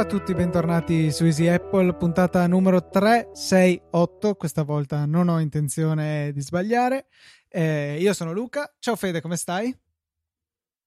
a 0.00 0.04
tutti, 0.06 0.32
bentornati 0.34 1.12
su 1.12 1.24
Easy 1.24 1.46
Apple, 1.46 1.94
puntata 1.94 2.46
numero 2.46 2.88
368. 2.88 4.34
Questa 4.34 4.62
volta 4.62 5.04
non 5.04 5.28
ho 5.28 5.40
intenzione 5.40 6.32
di 6.32 6.40
sbagliare. 6.40 7.08
Eh, 7.48 7.98
io 8.00 8.14
sono 8.14 8.32
Luca. 8.32 8.74
Ciao 8.78 8.96
Fede, 8.96 9.20
come 9.20 9.36
stai? 9.36 9.76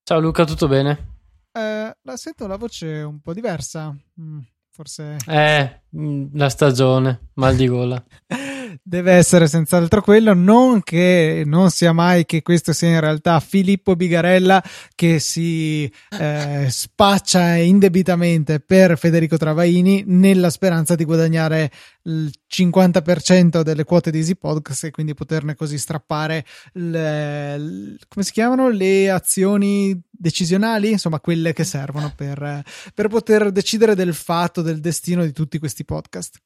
Ciao 0.04 0.20
Luca, 0.20 0.46
tutto 0.46 0.68
bene? 0.68 1.12
Eh, 1.52 1.96
la 2.02 2.18
sento 2.18 2.48
la 2.48 2.56
voce 2.56 3.04
un 3.04 3.22
po' 3.22 3.34
diversa. 3.34 3.96
Mm, 4.20 4.40
forse. 4.74 5.18
Eh, 5.28 5.82
mm, 5.96 6.26
la 6.34 6.50
stagione, 6.50 7.30
mal 7.36 7.56
di 7.56 7.68
gola. 7.68 8.04
Deve 8.82 9.12
essere 9.12 9.48
senz'altro 9.48 10.02
quello, 10.02 10.34
non 10.34 10.82
che 10.82 11.44
non 11.46 11.70
sia 11.70 11.92
mai 11.92 12.26
che 12.26 12.42
questo 12.42 12.74
sia 12.74 12.90
in 12.90 13.00
realtà 13.00 13.40
Filippo 13.40 13.96
Bigarella 13.96 14.64
che 14.96 15.20
si 15.20 15.92
eh, 16.20 16.68
spaccia 16.70 17.56
indebitamente 17.56 18.60
per 18.60 18.98
Federico 18.98 19.38
Travaini 19.38 20.04
nella 20.08 20.50
speranza 20.50 20.96
di 20.96 21.04
guadagnare 21.04 21.72
il 22.04 22.32
50% 22.50 23.62
delle 23.62 23.84
quote 23.84 24.12
di 24.12 24.18
Easy 24.18 24.36
Podcast 24.36 24.86
e 24.86 24.92
quindi 24.92 25.14
poterne 25.14 25.56
così 25.56 25.78
strappare 25.78 26.46
le, 26.74 27.58
le, 27.58 27.98
come 28.08 28.26
si 28.26 28.32
chiamano 28.32 28.70
le 28.70 29.10
azioni 29.10 30.00
decisionali, 30.10 30.92
insomma 30.92 31.20
quelle 31.20 31.54
che 31.54 31.64
servono 31.64 32.12
per, 32.16 32.64
per 32.94 33.08
poter 33.08 33.52
decidere 33.52 33.96
del 33.96 34.14
fatto, 34.14 34.62
del 34.62 34.80
destino 34.80 35.24
di 35.24 35.32
tutti 35.32 35.60
questi 35.60 35.86
podcast. 35.86 36.40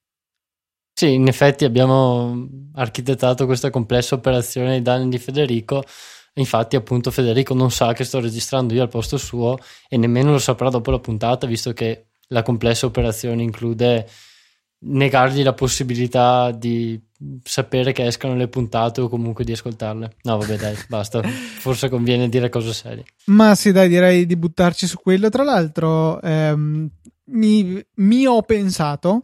Sì, 0.98 1.14
in 1.14 1.28
effetti 1.28 1.64
abbiamo 1.64 2.48
architettato 2.74 3.45
questa 3.45 3.70
complessa 3.70 4.16
operazione 4.16 4.72
ai 4.72 4.81
danni 4.81 5.09
di 5.09 5.20
Federico. 5.20 5.84
Infatti, 6.34 6.76
appunto, 6.76 7.12
Federico 7.12 7.54
non 7.54 7.70
sa 7.70 7.94
che 7.94 8.04
sto 8.04 8.20
registrando 8.20 8.73
io 8.73 8.81
al 8.81 8.89
posto 8.89 9.17
suo 9.17 9.59
e 9.88 9.95
nemmeno 9.95 10.31
lo 10.31 10.39
saprà 10.39 10.72
dopo 10.72 10.89
la 10.89 10.98
puntata, 10.98 11.45
visto 11.45 11.72
che 11.72 12.08
la 12.30 12.42
complessa 12.42 12.88
operazione 12.88 13.44
include 13.44 14.09
negargli 14.80 15.44
la 15.44 15.54
possibilità 15.54 16.50
di 16.50 17.00
sapere 17.44 17.92
che 17.92 18.04
escano 18.04 18.36
le 18.36 18.48
puntate 18.48 19.00
o 19.00 19.08
comunque 19.08 19.44
di 19.44 19.52
ascoltarle. 19.52 20.16
No, 20.23 20.38
vabbè, 20.39 20.58
dai, 20.58 20.76
basta. 20.89 21.22
Forse 21.22 21.89
conviene 21.89 22.28
dire 22.28 22.50
cose 22.50 22.73
serie. 22.73 23.06
Ma 23.26 23.54
sì, 23.54 23.72
dai, 23.72 23.88
direi 23.88 24.26
di 24.26 24.36
buttarci 24.36 24.88
su 24.88 24.98
quello. 24.98 25.30
Tra 25.30 25.44
l'altro, 25.44 26.20
ehm, 26.23 26.89
mi, 27.26 27.86
mi 27.98 28.26
ho 28.26 28.42
pensato 28.42 29.22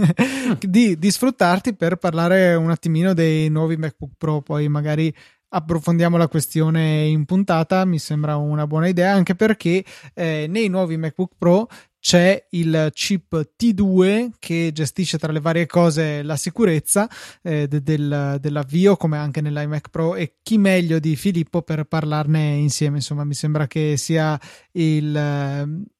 di, 0.60 0.98
di, 0.98 1.10
sfruttarti 1.10 1.74
per 1.74 1.96
parlare 1.96 2.54
un 2.54 2.70
attimino 2.70 3.14
dei 3.14 3.48
nuovi 3.48 3.76
MacBook 3.76 4.12
Pro, 4.16 4.40
poi 4.40 4.68
magari 4.68 5.14
approfondiamo 5.52 6.16
la 6.16 6.28
questione 6.28 7.06
in 7.06 7.24
puntata, 7.24 7.84
mi 7.84 7.98
sembra 7.98 8.36
una 8.36 8.66
buona 8.66 8.88
idea, 8.88 9.12
anche 9.12 9.34
perché 9.34 9.84
eh, 10.14 10.46
nei 10.48 10.68
nuovi 10.68 10.96
MacBook 10.96 11.32
Pro 11.36 11.68
c'è 12.00 12.46
il 12.50 12.90
chip 12.94 13.50
T2 13.58 14.30
che 14.38 14.70
gestisce 14.72 15.18
tra 15.18 15.32
le 15.32 15.40
varie 15.40 15.66
cose 15.66 16.22
la 16.22 16.36
sicurezza 16.36 17.08
eh, 17.42 17.68
del, 17.68 18.38
dell'avvio 18.40 18.96
come 18.96 19.18
anche 19.18 19.42
nell'iMac 19.42 19.90
Pro 19.90 20.14
e 20.14 20.36
chi 20.42 20.56
meglio 20.56 20.98
di 20.98 21.14
Filippo 21.14 21.60
per 21.60 21.84
parlarne 21.84 22.54
insieme. 22.54 22.96
Insomma 22.96 23.24
mi 23.24 23.34
sembra 23.34 23.66
che 23.66 23.98
sia 23.98 24.40
il, 24.72 25.90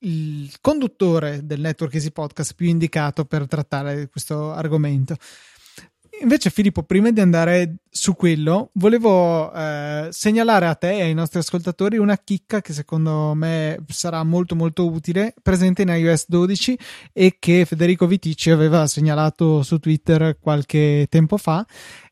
il 0.00 0.54
conduttore 0.60 1.40
del 1.44 1.60
network 1.60 1.94
Easy 1.94 2.10
Podcast 2.10 2.54
più 2.54 2.68
indicato 2.68 3.24
per 3.24 3.46
trattare 3.46 4.08
questo 4.08 4.52
argomento. 4.52 5.16
Invece, 6.20 6.50
Filippo, 6.50 6.82
prima 6.82 7.12
di 7.12 7.20
andare 7.20 7.76
su 7.88 8.16
quello, 8.16 8.70
volevo 8.74 9.52
eh, 9.52 10.08
segnalare 10.10 10.66
a 10.66 10.74
te 10.74 10.96
e 10.96 11.02
ai 11.02 11.14
nostri 11.14 11.38
ascoltatori 11.38 11.96
una 11.96 12.18
chicca 12.18 12.60
che 12.60 12.72
secondo 12.72 13.34
me 13.34 13.78
sarà 13.86 14.24
molto 14.24 14.56
molto 14.56 14.90
utile, 14.90 15.32
presente 15.40 15.82
in 15.82 15.88
iOS 15.88 16.24
12 16.26 16.78
e 17.12 17.36
che 17.38 17.64
Federico 17.66 18.08
Vitici 18.08 18.50
aveva 18.50 18.88
segnalato 18.88 19.62
su 19.62 19.78
Twitter 19.78 20.38
qualche 20.40 21.06
tempo 21.08 21.36
fa 21.36 21.64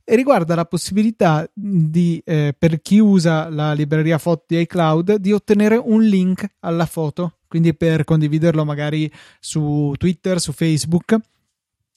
e 0.05 0.15
riguarda 0.15 0.55
la 0.55 0.67
possibilità 0.67 1.49
di, 1.53 2.23
eh, 2.25 2.55
per 2.57 2.81
chi 2.81 3.01
usa 3.01 3.49
la 3.51 3.73
libreria 3.73 4.19
foto 4.19 4.45
di 4.47 4.61
iCloud 4.61 5.17
di 5.17 5.33
ottenere 5.33 5.77
un 5.83 6.05
link 6.05 6.47
alla 6.61 6.87
foto 6.87 7.39
quindi 7.57 7.75
per 7.75 8.05
condividerlo 8.05 8.67
magari 8.67 9.11
su 9.41 9.95
Twitter, 9.97 10.39
su 10.39 10.53
Facebook. 10.53 11.17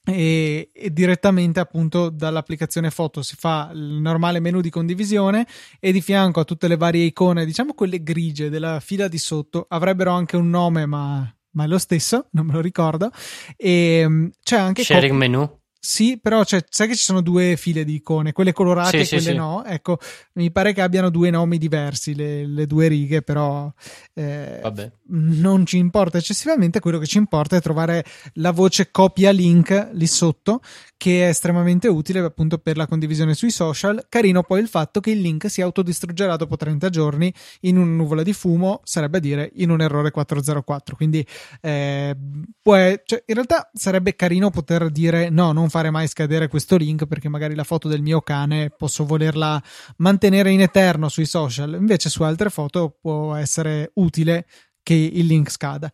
E, 0.05 0.69
e, 0.73 0.93
direttamente 0.93 1.59
appunto 1.59 2.09
dall'applicazione 2.09 2.89
foto 2.89 3.21
si 3.21 3.35
fa 3.35 3.69
il 3.73 3.99
normale 3.99 4.39
menu 4.39 4.61
di 4.61 4.69
condivisione 4.69 5.45
e 5.77 5.91
di 5.91 5.99
fianco 5.99 6.39
a 6.39 6.45
tutte 6.45 6.69
le 6.69 6.77
varie 6.77 7.03
icone, 7.03 7.45
diciamo 7.45 7.73
quelle 7.73 8.01
grigie 8.01 8.49
della 8.49 8.79
fila 8.79 9.09
di 9.09 9.17
sotto, 9.17 9.65
avrebbero 9.67 10.11
anche 10.11 10.37
un 10.37 10.49
nome, 10.49 10.85
ma, 10.85 11.29
ma 11.51 11.63
è 11.65 11.67
lo 11.67 11.77
stesso, 11.77 12.27
non 12.31 12.45
me 12.45 12.53
lo 12.53 12.61
ricordo. 12.61 13.11
E 13.57 14.05
mm, 14.07 14.27
c'è 14.41 14.57
anche 14.57 14.83
sharing 14.83 15.11
cop- 15.11 15.19
menu. 15.19 15.58
Sì, 15.81 16.19
però 16.21 16.43
cioè, 16.43 16.61
sai 16.69 16.89
che 16.89 16.95
ci 16.95 17.03
sono 17.03 17.21
due 17.21 17.55
file 17.55 17.85
di 17.85 17.95
icone, 17.95 18.33
quelle 18.33 18.51
colorate 18.51 19.05
sì, 19.05 19.15
e 19.15 19.17
quelle 19.17 19.31
sì, 19.31 19.37
no. 19.37 19.63
Ecco, 19.63 19.97
mi 20.33 20.51
pare 20.51 20.73
che 20.73 20.81
abbiano 20.81 21.09
due 21.09 21.29
nomi 21.29 21.57
diversi 21.57 22.13
le, 22.15 22.45
le 22.45 22.67
due 22.67 22.89
righe, 22.89 23.21
però 23.21 23.71
eh, 24.13 24.61
non 25.07 25.65
ci 25.65 25.77
importa 25.77 26.17
eccessivamente. 26.17 26.81
Quello 26.81 26.99
che 26.99 27.07
ci 27.07 27.17
importa 27.17 27.55
è 27.55 27.61
trovare 27.61 28.03
la 28.33 28.51
voce 28.51 28.91
copia 28.91 29.31
link 29.31 29.91
lì 29.93 30.05
sotto, 30.05 30.59
che 30.99 31.23
è 31.23 31.29
estremamente 31.29 31.87
utile 31.87 32.19
appunto 32.19 32.57
per 32.57 32.75
la 32.75 32.85
condivisione 32.85 33.33
sui 33.33 33.51
social. 33.51 34.07
Carino 34.09 34.43
poi 34.43 34.59
il 34.59 34.67
fatto 34.67 34.99
che 34.99 35.11
il 35.11 35.21
link 35.21 35.49
si 35.49 35.61
autodistruggerà 35.61 36.35
dopo 36.35 36.57
30 36.57 36.89
giorni 36.89 37.33
in 37.61 37.77
una 37.77 37.93
nuvola 37.93 38.21
di 38.21 38.33
fumo, 38.33 38.81
sarebbe 38.83 39.19
a 39.19 39.21
dire 39.21 39.49
in 39.55 39.69
un 39.69 39.79
errore 39.79 40.11
404. 40.11 40.97
Quindi 40.97 41.25
eh, 41.61 42.13
può, 42.61 42.75
cioè, 43.05 43.23
in 43.25 43.33
realtà 43.33 43.71
sarebbe 43.73 44.13
carino 44.13 44.49
poter 44.49 44.89
dire 44.89 45.29
no, 45.29 45.53
non 45.53 45.69
fare 45.69 45.89
mai 45.89 46.05
scadere 46.05 46.49
questo 46.49 46.75
link 46.75 47.05
perché 47.05 47.29
magari 47.29 47.55
la 47.55 47.63
foto 47.63 47.87
del 47.87 48.01
mio 48.01 48.19
cane 48.19 48.69
posso 48.69 49.05
volerla 49.05 49.63
mantenere 49.99 50.51
in 50.51 50.59
eterno 50.59 51.07
sui 51.07 51.25
social. 51.25 51.75
Invece 51.79 52.09
su 52.09 52.23
altre 52.23 52.49
foto 52.49 52.97
può 52.99 53.35
essere 53.35 53.91
utile 53.93 54.45
che 54.83 54.95
il 54.95 55.27
link 55.27 55.49
scada 55.49 55.89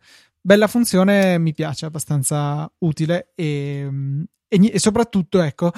bella 0.46 0.68
funzione, 0.68 1.38
mi 1.38 1.52
piace, 1.52 1.86
abbastanza 1.86 2.72
utile 2.78 3.32
e, 3.34 3.90
e, 4.46 4.70
e 4.72 4.78
soprattutto, 4.78 5.42
ecco, 5.42 5.72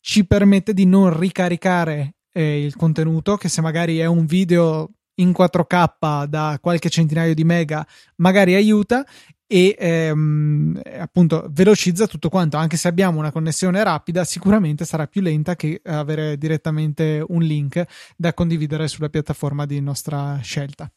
ci 0.00 0.26
permette 0.26 0.72
di 0.72 0.86
non 0.86 1.16
ricaricare 1.18 2.14
eh, 2.32 2.64
il 2.64 2.74
contenuto, 2.74 3.36
che 3.36 3.50
se 3.50 3.60
magari 3.60 3.98
è 3.98 4.06
un 4.06 4.24
video 4.24 4.92
in 5.16 5.30
4K 5.30 6.24
da 6.24 6.58
qualche 6.58 6.88
centinaio 6.88 7.34
di 7.34 7.44
mega, 7.44 7.86
magari 8.16 8.54
aiuta 8.54 9.04
e 9.46 9.76
ehm, 9.78 10.80
appunto 10.98 11.46
velocizza 11.50 12.06
tutto 12.06 12.30
quanto. 12.30 12.56
Anche 12.56 12.78
se 12.78 12.88
abbiamo 12.88 13.18
una 13.18 13.30
connessione 13.30 13.84
rapida, 13.84 14.24
sicuramente 14.24 14.86
sarà 14.86 15.06
più 15.06 15.20
lenta 15.20 15.54
che 15.54 15.82
avere 15.84 16.38
direttamente 16.38 17.22
un 17.28 17.42
link 17.42 17.84
da 18.16 18.32
condividere 18.32 18.88
sulla 18.88 19.10
piattaforma 19.10 19.66
di 19.66 19.80
nostra 19.82 20.38
scelta. 20.42 20.90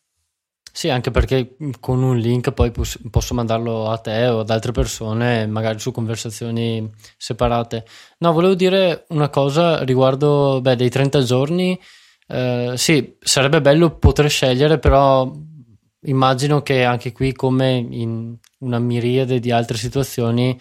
Sì, 0.78 0.90
anche 0.90 1.10
perché 1.10 1.56
con 1.80 2.04
un 2.04 2.20
link 2.20 2.52
poi 2.52 2.70
posso 2.70 3.34
mandarlo 3.34 3.90
a 3.90 3.98
te 3.98 4.28
o 4.28 4.42
ad 4.42 4.50
altre 4.52 4.72
persone, 4.72 5.48
magari 5.48 5.80
su 5.80 5.92
conversazioni 5.92 6.88
separate. 7.18 7.84
No, 8.20 8.32
volevo 8.32 8.54
dire 8.54 9.06
una 9.10 9.30
cosa 9.30 9.84
riguardo 9.84 10.62
beh, 10.62 10.76
dei 10.76 10.92
30 10.92 11.24
giorni. 11.24 11.82
Eh, 12.28 12.74
sì, 12.76 13.18
sarebbe 13.20 13.60
bello 13.60 13.98
poter 13.98 14.30
scegliere, 14.30 14.78
però 14.78 15.34
immagino 16.02 16.62
che 16.62 16.84
anche 16.84 17.12
qui, 17.12 17.34
come 17.34 17.72
in 17.78 18.38
una 18.60 18.78
miriade 18.78 19.40
di 19.40 19.50
altre 19.50 19.78
situazioni, 19.78 20.56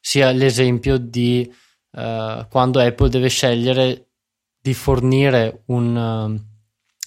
sia 0.00 0.32
l'esempio 0.32 0.96
di 0.98 1.48
eh, 1.92 2.46
quando 2.50 2.80
Apple 2.80 3.08
deve 3.08 3.28
scegliere 3.28 4.08
di 4.60 4.74
fornire 4.74 5.62
un 5.66 5.94
uh, 5.94 6.50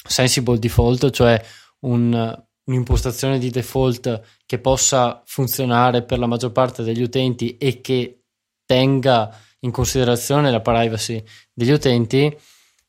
sensible 0.07 0.57
default, 0.57 1.09
cioè 1.09 1.41
un 1.85 2.43
un'impostazione 2.65 3.37
di 3.37 3.49
default 3.49 4.21
che 4.45 4.59
possa 4.59 5.21
funzionare 5.25 6.03
per 6.03 6.19
la 6.19 6.27
maggior 6.27 6.51
parte 6.51 6.83
degli 6.83 7.01
utenti 7.01 7.57
e 7.57 7.81
che 7.81 8.23
tenga 8.65 9.35
in 9.59 9.71
considerazione 9.71 10.51
la 10.51 10.61
privacy 10.61 11.23
degli 11.53 11.71
utenti 11.71 12.35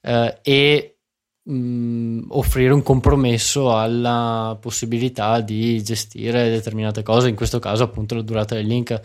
eh, 0.00 0.38
e 0.42 0.98
mh, 1.42 1.54
mm, 1.54 2.22
offrire 2.30 2.72
un 2.72 2.82
compromesso 2.82 3.76
alla 3.76 4.56
possibilità 4.60 5.40
di 5.40 5.82
gestire 5.82 6.50
determinate 6.50 7.02
cose, 7.02 7.28
in 7.28 7.36
questo 7.36 7.58
caso 7.58 7.84
appunto 7.84 8.14
la 8.14 8.22
durata 8.22 8.54
del 8.54 8.66
link. 8.66 9.00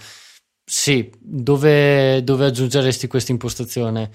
Sì, 0.63 1.11
dove, 1.19 2.23
dove 2.23 2.45
aggiungeresti 2.45 3.07
questa 3.07 3.33
impostazione? 3.33 4.09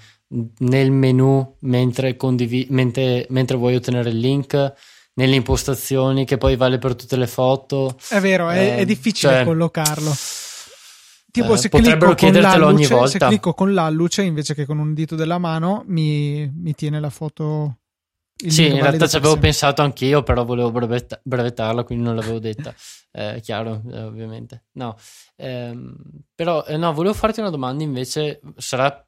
Nel 0.59 0.91
menu 0.91 1.57
mentre, 1.61 2.15
condivi- 2.15 2.67
mentre, 2.69 3.27
mentre 3.29 3.57
vuoi 3.57 3.75
ottenere 3.75 4.09
il 4.09 4.17
link? 4.17 4.73
Nelle 5.17 5.35
impostazioni 5.35 6.25
che 6.25 6.37
poi 6.37 6.55
vale 6.55 6.77
per 6.77 6.95
tutte 6.95 7.15
le 7.15 7.27
foto. 7.27 7.95
È 8.09 8.19
vero, 8.19 8.49
è, 8.49 8.57
eh, 8.57 8.77
è 8.77 8.85
difficile 8.85 9.33
cioè, 9.33 9.43
collocarlo. 9.43 10.11
tipo 11.31 11.53
eh, 11.53 11.57
se 11.57 11.69
potrebbero 11.69 12.15
chiedertelo 12.15 12.67
ogni 12.67 12.85
volta. 12.87 13.07
se 13.07 13.19
clicco 13.19 13.53
con 13.53 13.73
l'alluce 13.73 14.21
invece 14.23 14.53
che 14.53 14.65
con 14.65 14.77
un 14.79 14.93
dito 14.93 15.15
della 15.15 15.37
mano 15.37 15.83
mi, 15.87 16.51
mi 16.55 16.73
tiene 16.73 16.99
la 16.99 17.09
foto. 17.09 17.77
Sì, 18.37 18.67
in 18.67 18.79
realtà 18.79 19.07
ci 19.07 19.15
avevo 19.15 19.37
pensato 19.37 19.81
anch'io, 19.81 20.21
però 20.21 20.45
volevo 20.45 20.69
brevetta- 20.69 21.19
brevettarla, 21.23 21.83
quindi 21.83 22.03
non 22.03 22.15
l'avevo 22.15 22.37
detta. 22.37 22.73
Eh, 23.11 23.39
chiaro, 23.41 23.81
eh, 23.91 24.03
ovviamente. 24.03 24.65
No, 24.73 24.95
ehm, 25.37 25.95
però 26.35 26.63
eh, 26.65 26.77
no, 26.77 26.93
volevo 26.93 27.15
farti 27.15 27.39
una 27.39 27.49
domanda 27.49 27.83
invece. 27.83 28.39
Sarà 28.57 29.03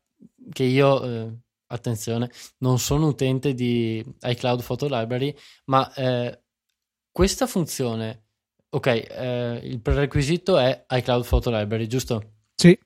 che 0.51 0.63
io, 0.63 1.03
eh, 1.03 1.31
attenzione, 1.69 2.29
non 2.59 2.79
sono 2.79 3.07
utente 3.07 3.53
di 3.53 4.03
iCloud 4.21 4.63
Photo 4.63 4.87
Library, 4.87 5.35
ma 5.65 5.91
eh, 5.93 6.41
questa 7.11 7.47
funzione, 7.47 8.27
ok, 8.69 8.85
eh, 8.87 9.59
il 9.63 9.81
prerequisito 9.81 10.57
è 10.57 10.85
iCloud 10.87 11.25
Photo 11.25 11.49
Library, 11.49 11.87
giusto? 11.87 12.33
Sì. 12.55 12.77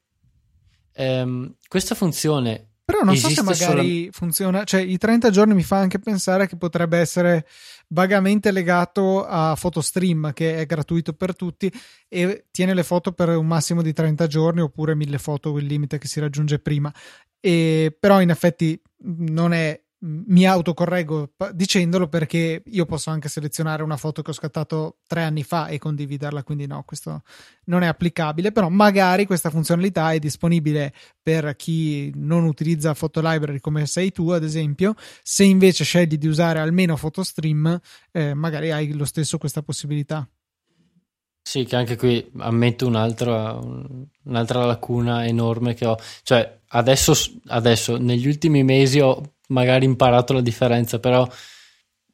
Ehm, 0.93 1.55
questa 1.67 1.95
funzione 1.95 2.72
Però 2.85 3.01
non 3.01 3.15
so 3.15 3.29
se 3.29 3.41
Esiste 3.41 3.65
magari 3.65 4.09
funziona, 4.11 4.65
cioè 4.65 4.81
i 4.81 4.97
30 4.97 5.29
giorni 5.29 5.53
mi 5.53 5.63
fa 5.63 5.77
anche 5.77 5.99
pensare 5.99 6.47
che 6.47 6.57
potrebbe 6.57 6.97
essere 6.97 7.47
vagamente 7.87 8.51
legato 8.51 9.25
a 9.25 9.55
PhotoStream 9.57 10.33
che 10.33 10.57
è 10.57 10.65
gratuito 10.65 11.13
per 11.13 11.33
tutti 11.33 11.71
e 12.09 12.45
tiene 12.51 12.73
le 12.73 12.83
foto 12.83 13.13
per 13.13 13.29
un 13.29 13.47
massimo 13.47 13.81
di 13.81 13.93
30 13.93 14.27
giorni 14.27 14.59
oppure 14.59 14.95
1000 14.95 15.17
foto 15.17 15.57
il 15.57 15.65
limite 15.65 15.97
che 15.97 16.07
si 16.07 16.19
raggiunge 16.19 16.59
prima. 16.59 16.93
E, 17.39 17.95
però 17.97 18.21
in 18.21 18.29
effetti 18.31 18.79
non 19.05 19.53
è 19.53 19.82
mi 20.05 20.45
autocorreggo 20.45 21.31
dicendolo 21.53 22.09
perché 22.09 22.61
io 22.65 22.85
posso 22.85 23.09
anche 23.09 23.29
selezionare 23.29 23.83
una 23.83 23.95
foto 23.95 24.21
che 24.21 24.31
ho 24.31 24.33
scattato 24.33 24.97
tre 25.07 25.23
anni 25.23 25.43
fa 25.43 25.67
e 25.67 25.77
condividerla, 25.77 26.43
quindi 26.43 26.67
no, 26.67 26.83
questo 26.83 27.21
non 27.65 27.83
è 27.83 27.87
applicabile, 27.87 28.51
però 28.51 28.67
magari 28.67 29.25
questa 29.25 29.49
funzionalità 29.49 30.11
è 30.11 30.19
disponibile 30.19 30.93
per 31.21 31.55
chi 31.55 32.11
non 32.15 32.43
utilizza 32.43 32.93
Photo 32.93 33.21
Library 33.21 33.59
come 33.59 33.85
sei 33.85 34.11
tu, 34.11 34.29
ad 34.29 34.43
esempio. 34.43 34.93
Se 35.21 35.45
invece 35.45 35.85
scegli 35.85 36.17
di 36.17 36.27
usare 36.27 36.59
almeno 36.59 36.97
PhotoStream, 36.97 37.79
eh, 38.11 38.33
magari 38.33 38.71
hai 38.71 38.91
lo 38.91 39.05
stesso 39.05 39.37
questa 39.37 39.61
possibilità. 39.61 40.27
Sì, 41.45 41.65
che 41.65 41.75
anche 41.75 41.97
qui 41.97 42.31
ammetto 42.37 42.87
un'altra, 42.87 43.59
un'altra 44.23 44.65
lacuna 44.65 45.25
enorme 45.25 45.73
che 45.73 45.85
ho. 45.85 45.97
Cioè, 46.23 46.61
adesso, 46.69 47.13
adesso, 47.47 47.97
negli 47.97 48.27
ultimi 48.27 48.63
mesi 48.63 48.99
ho 49.01 49.32
magari 49.53 49.85
imparato 49.85 50.33
la 50.33 50.41
differenza, 50.41 50.99
però 50.99 51.27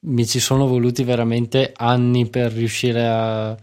mi 0.01 0.25
ci 0.25 0.39
sono 0.39 0.67
voluti 0.67 1.03
veramente 1.03 1.71
anni 1.75 2.29
per 2.29 2.51
riuscire 2.51 3.07
a 3.07 3.57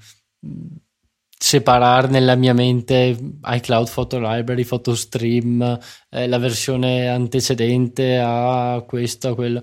separare 1.38 2.08
nella 2.08 2.34
mia 2.34 2.54
mente 2.54 3.16
iCloud 3.44 3.90
Photo 3.90 4.18
Library, 4.18 4.64
PhotoStream, 4.64 5.78
eh, 6.10 6.26
la 6.26 6.38
versione 6.38 7.08
antecedente 7.08 8.18
a 8.18 8.82
questo, 8.86 9.28
a 9.28 9.34
quello. 9.34 9.60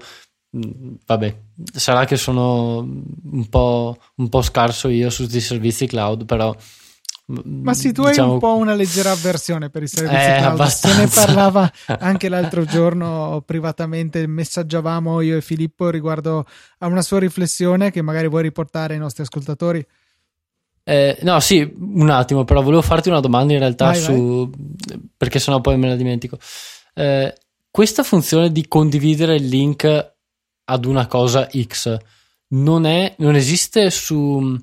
Mm, 0.56 0.96
Vabbè, 1.06 1.36
sarà 1.74 2.06
che 2.06 2.16
sono 2.16 2.78
un 2.80 3.50
po', 3.50 3.98
un 4.18 4.30
po' 4.30 4.42
scarso 4.42 4.88
io 4.90 5.10
su 5.10 5.24
questi 5.24 5.42
servizi 5.42 5.88
cloud, 5.88 6.26
però. 6.26 6.56
Ma 7.26 7.74
sì, 7.74 7.94
tu 7.94 8.06
diciamo, 8.06 8.28
hai 8.28 8.34
un 8.34 8.40
po' 8.40 8.56
una 8.58 8.74
leggera 8.74 9.12
avversione 9.12 9.70
per 9.70 9.84
i 9.84 9.88
servizi 9.88 10.16
Eh, 10.16 10.36
cloud. 10.40 10.52
abbastanza. 10.60 11.08
Se 11.08 11.22
ne 11.22 11.26
parlava 11.26 11.72
anche 12.00 12.28
l'altro 12.28 12.66
giorno 12.66 13.42
privatamente, 13.46 14.28
messaggiavamo 14.28 15.22
io 15.22 15.38
e 15.38 15.42
Filippo 15.42 15.90
riguardo 15.90 16.46
a 16.80 16.88
una 16.88 17.02
sua 17.02 17.20
riflessione 17.20 17.92
che 17.92 18.02
magari 18.02 18.28
vuoi 18.28 18.42
riportare 18.42 18.94
ai 18.96 19.00
nostri 19.00 19.24
ascoltatori. 19.24 19.86
Eh, 20.84 21.18
no, 21.22 21.40
sì, 21.40 21.74
un 21.80 22.10
attimo, 22.10 22.44
però 22.44 22.62
volevo 22.62 22.82
farti 22.82 23.08
una 23.08 23.22
domanda 23.22 23.54
in 23.54 23.60
realtà 23.60 23.86
Vai, 23.86 24.02
su 24.02 24.50
perché 25.16 25.40
sennò 25.40 25.62
poi 25.62 25.78
me 25.78 25.88
la 25.88 25.96
dimentico. 25.96 26.38
Eh, 26.94 27.34
questa 27.72 28.04
funzione 28.04 28.52
di 28.52 28.68
condividere 28.68 29.36
il 29.38 29.48
link 29.48 30.12
ad 30.66 30.86
una 30.86 31.08
cosa 31.08 31.48
X 31.50 31.98
non, 32.50 32.86
è, 32.86 33.16
non 33.20 33.36
esiste 33.36 33.90
su 33.90 34.60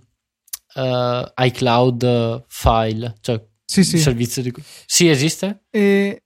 eh, 0.75 1.33
iCloud 1.37 2.45
File, 2.49 3.15
cioè 3.21 3.45
Sì, 3.65 3.85
sì. 3.85 3.97
il 3.97 4.01
servizio 4.03 4.43
di... 4.43 4.53
Sì, 4.87 5.09
esiste? 5.09 5.65
E 5.71 6.23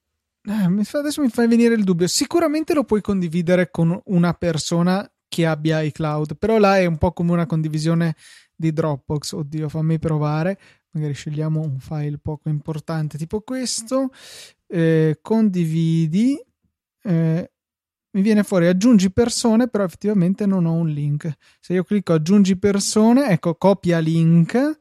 eh, 0.47 0.99
adesso 0.99 1.23
mi 1.23 1.29
fai 1.29 1.49
venire 1.49 1.75
il 1.75 1.85
dubbio. 1.85 2.07
Sicuramente 2.07 2.75
lo 2.75 2.85
puoi 2.85 3.01
condividere 3.01 3.71
con 3.71 3.99
una 4.07 4.35
persona 4.35 5.09
che 5.27 5.47
abbia 5.47 5.81
iCloud, 5.81 6.37
però 6.37 6.59
là 6.59 6.79
è 6.79 6.85
un 6.85 6.99
po' 6.99 7.13
come 7.13 7.33
una 7.33 7.47
condivisione 7.47 8.15
di 8.55 8.73
Dropbox. 8.73 9.33
Oddio, 9.33 9.69
fammi 9.69 9.99
provare. 9.99 10.59
Magari 10.91 11.15
scegliamo 11.15 11.61
un 11.61 11.79
file 11.81 12.19
poco 12.19 12.49
importante, 12.51 13.19
tipo 13.19 13.41
questo. 13.41 14.11
Eh, 14.67 15.19
condividi. 15.23 16.39
eh, 17.03 17.51
mi 18.15 18.23
viene 18.23 18.43
fuori 18.45 18.67
aggiungi 18.67 19.13
persone, 19.13 19.69
però 19.69 19.85
effettivamente 19.85 20.47
non 20.47 20.67
ho 20.67 20.73
un 20.73 20.89
link. 20.89 21.31
Se 21.61 21.73
io 21.73 21.85
clicco 21.85 22.13
aggiungi 22.15 22.57
persone, 22.57 23.29
ecco 23.29 23.55
copia 23.57 23.99
link 23.99 24.81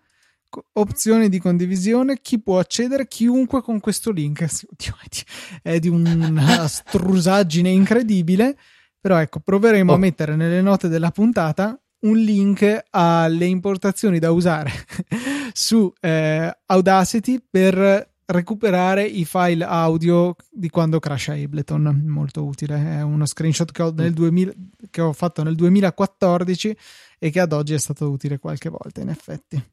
opzioni 0.73 1.29
di 1.29 1.39
condivisione 1.39 2.19
chi 2.21 2.39
può 2.39 2.59
accedere 2.59 3.07
chiunque 3.07 3.63
con 3.63 3.79
questo 3.79 4.11
link 4.11 4.45
è 5.63 5.79
di 5.79 5.87
una 5.87 6.67
strusaggine 6.67 7.69
incredibile 7.69 8.55
però 8.99 9.17
ecco 9.17 9.39
proveremo 9.39 9.91
Oh. 9.91 9.95
a 9.95 9.97
mettere 9.97 10.35
nelle 10.35 10.61
note 10.61 10.89
della 10.89 11.09
puntata 11.09 11.75
un 12.01 12.17
link 12.17 12.83
alle 12.91 13.45
importazioni 13.45 14.19
da 14.19 14.29
usare 14.29 14.71
su 15.53 15.91
eh, 15.99 16.55
Audacity 16.67 17.43
per 17.49 18.12
recuperare 18.25 19.03
i 19.03 19.25
file 19.25 19.63
audio 19.63 20.35
di 20.49 20.69
quando 20.69 20.99
crasha 20.99 21.33
Ableton 21.33 22.03
molto 22.05 22.43
utile 22.43 22.97
è 22.97 23.01
uno 23.01 23.25
screenshot 23.25 23.71
che 23.71 23.81
ho, 23.81 23.91
nel 23.91 24.13
2000 24.13 24.53
che 24.89 25.01
ho 25.01 25.13
fatto 25.13 25.43
nel 25.43 25.55
2014 25.55 26.77
e 27.19 27.29
che 27.29 27.39
ad 27.39 27.51
oggi 27.51 27.73
è 27.73 27.79
stato 27.79 28.09
utile 28.09 28.39
qualche 28.39 28.69
volta 28.69 29.01
in 29.01 29.09
effetti 29.09 29.63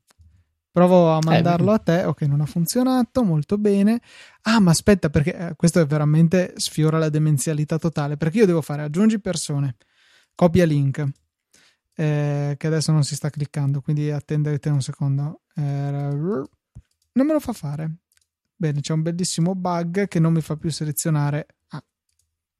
Provo 0.72 1.10
a 1.10 1.18
mandarlo 1.20 1.72
a 1.72 1.78
te, 1.78 2.04
ok, 2.04 2.20
non 2.22 2.40
ha 2.40 2.46
funzionato, 2.46 3.24
molto 3.24 3.58
bene. 3.58 4.00
Ah, 4.42 4.60
ma 4.60 4.70
aspetta, 4.70 5.10
perché 5.10 5.36
eh, 5.36 5.56
questo 5.56 5.80
è 5.80 5.86
veramente 5.86 6.52
sfiora 6.58 6.96
la 6.96 7.08
demenzialità 7.08 7.76
totale, 7.76 8.16
perché 8.16 8.38
io 8.38 8.46
devo 8.46 8.62
fare 8.62 8.82
aggiungi 8.82 9.18
persone, 9.18 9.74
copia 10.36 10.64
link, 10.64 11.04
eh, 11.96 12.54
che 12.56 12.66
adesso 12.68 12.92
non 12.92 13.02
si 13.02 13.16
sta 13.16 13.30
cliccando, 13.30 13.80
quindi 13.80 14.12
attendete 14.12 14.68
un 14.68 14.80
secondo. 14.80 15.40
Eh, 15.56 15.60
non 15.62 17.26
me 17.26 17.32
lo 17.32 17.40
fa 17.40 17.52
fare. 17.52 17.96
Bene, 18.60 18.82
c'è 18.82 18.92
un 18.92 19.00
bellissimo 19.00 19.54
bug 19.54 20.06
che 20.06 20.18
non 20.20 20.34
mi 20.34 20.42
fa 20.42 20.54
più 20.54 20.70
selezionare. 20.70 21.46
Ah. 21.68 21.82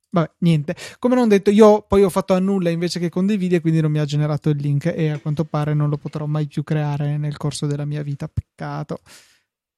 Vabbè, 0.08 0.30
niente. 0.38 0.74
Come 0.98 1.14
non 1.14 1.28
detto, 1.28 1.50
io 1.50 1.82
poi 1.82 2.02
ho 2.02 2.08
fatto 2.08 2.32
annulla 2.32 2.70
invece 2.70 2.98
che 2.98 3.10
condividi 3.10 3.56
e 3.56 3.60
quindi 3.60 3.82
non 3.82 3.90
mi 3.90 3.98
ha 3.98 4.06
generato 4.06 4.48
il 4.48 4.56
link 4.56 4.86
e 4.86 5.10
a 5.10 5.18
quanto 5.18 5.44
pare 5.44 5.74
non 5.74 5.90
lo 5.90 5.98
potrò 5.98 6.24
mai 6.24 6.46
più 6.46 6.64
creare 6.64 7.18
nel 7.18 7.36
corso 7.36 7.66
della 7.66 7.84
mia 7.84 8.02
vita. 8.02 8.30
Peccato. 8.32 9.00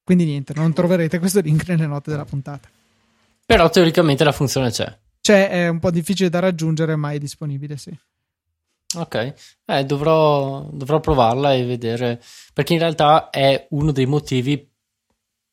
Quindi 0.04 0.24
niente, 0.24 0.52
non 0.54 0.72
troverete 0.72 1.18
questo 1.18 1.40
link 1.40 1.66
nelle 1.66 1.88
note 1.88 2.12
della 2.12 2.24
puntata. 2.24 2.68
Però 3.44 3.68
teoricamente 3.68 4.22
la 4.22 4.30
funzione 4.30 4.70
c'è. 4.70 4.96
C'è, 5.20 5.48
è 5.48 5.66
un 5.66 5.80
po' 5.80 5.90
difficile 5.90 6.28
da 6.28 6.38
raggiungere, 6.38 6.94
ma 6.94 7.10
è 7.10 7.18
disponibile, 7.18 7.76
sì. 7.76 7.98
Ok, 8.94 9.34
eh, 9.64 9.84
dovrò, 9.84 10.68
dovrò 10.70 11.00
provarla 11.00 11.52
e 11.52 11.64
vedere, 11.64 12.22
perché 12.54 12.74
in 12.74 12.78
realtà 12.78 13.30
è 13.30 13.66
uno 13.70 13.90
dei 13.90 14.06
motivi 14.06 14.71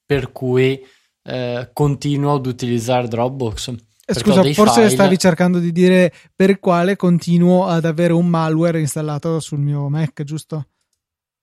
per 0.09 0.31
cui 0.31 0.83
eh, 1.21 1.69
continuo 1.71 2.33
ad 2.33 2.47
utilizzare 2.47 3.07
Dropbox. 3.07 3.75
Eh, 4.07 4.13
Scusa, 4.15 4.41
forse 4.53 4.81
file- 4.81 4.89
stavi 4.89 5.19
cercando 5.19 5.59
di 5.59 5.71
dire 5.71 6.11
per 6.35 6.59
quale 6.59 6.95
continuo 6.95 7.67
ad 7.67 7.85
avere 7.85 8.13
un 8.13 8.25
malware 8.25 8.79
installato 8.79 9.39
sul 9.39 9.59
mio 9.59 9.87
Mac, 9.87 10.23
giusto? 10.23 10.65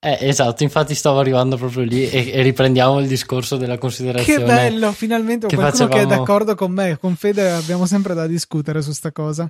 Eh, 0.01 0.19
esatto, 0.21 0.65
infatti 0.65 0.97
stavo 0.97 1.21
arrivando 1.21 1.57
proprio 1.57 1.85
lì 1.85 2.11
e, 2.11 2.33
e 2.33 2.43
riprendiamo 2.43 2.99
il 2.99 3.07
discorso 3.07 3.57
della 3.57 3.79
considerazione. 3.79 4.41
Che 4.41 4.45
bello, 4.45 4.91
finalmente 4.91 5.47
che 5.47 5.55
qualcuno 5.55 5.87
che 5.87 5.95
è 5.95 5.99
facevamo- 5.99 6.21
d'accordo 6.25 6.55
con 6.57 6.73
me. 6.73 6.99
Con 6.99 7.15
Fede 7.15 7.53
abbiamo 7.53 7.87
sempre 7.87 8.15
da 8.15 8.27
discutere 8.27 8.83
su 8.83 8.91
sta 8.91 9.13
cosa. 9.13 9.49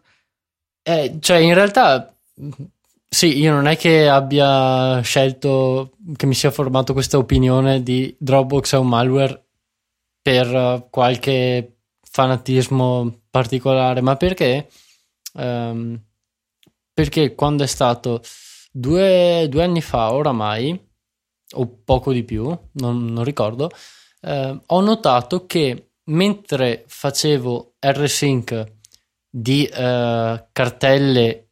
Eh, 0.83 1.17
cioè, 1.21 1.39
in 1.39 1.55
realtà, 1.55 2.15
sì, 3.09 3.39
io 3.39 3.53
non 3.53 3.67
è 3.67 3.77
che 3.77 4.09
abbia 4.09 5.01
scelto, 5.01 5.97
che 6.17 6.27
mi 6.27 6.35
sia 6.35 6.51
formato 6.51 6.93
questa 6.93 7.19
opinione 7.19 7.83
di 7.83 8.15
Dropbox 8.19 8.75
è 8.75 8.79
un 8.79 8.89
malware 8.89 9.47
per 10.21 10.47
eh, 10.55 10.87
qualche 10.91 11.79
fanatismo 12.01 13.23
particolare, 13.31 14.01
ma 14.01 14.17
perché? 14.17 14.69
Ehm, 15.35 16.03
perché 16.93 17.35
quando 17.35 17.63
è 17.63 17.67
stato 17.67 18.23
due, 18.73 19.47
due 19.49 19.63
anni 19.63 19.83
fa, 19.83 20.13
oramai, 20.13 20.79
o 21.55 21.81
poco 21.85 22.13
di 22.13 22.25
più, 22.25 22.57
non, 22.73 23.05
non 23.05 23.25
ricordo, 23.25 23.71
eh, 24.23 24.61
ho 24.67 24.81
notato 24.81 25.47
che 25.47 25.91
mentre 26.05 26.85
facevo 26.87 27.75
rsync 27.79 28.65
di 29.29 29.65
eh, 29.67 30.47
cartelle 30.53 31.46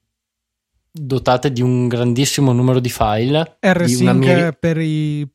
dotate 0.96 1.50
di 1.50 1.60
un 1.60 1.88
grandissimo 1.88 2.52
numero 2.52 2.78
di 2.78 2.88
file, 2.88 3.56
di 3.58 3.68
R-Sync 3.68 4.14
miri- 4.14 4.56
per 4.56 4.78
i 4.78 5.28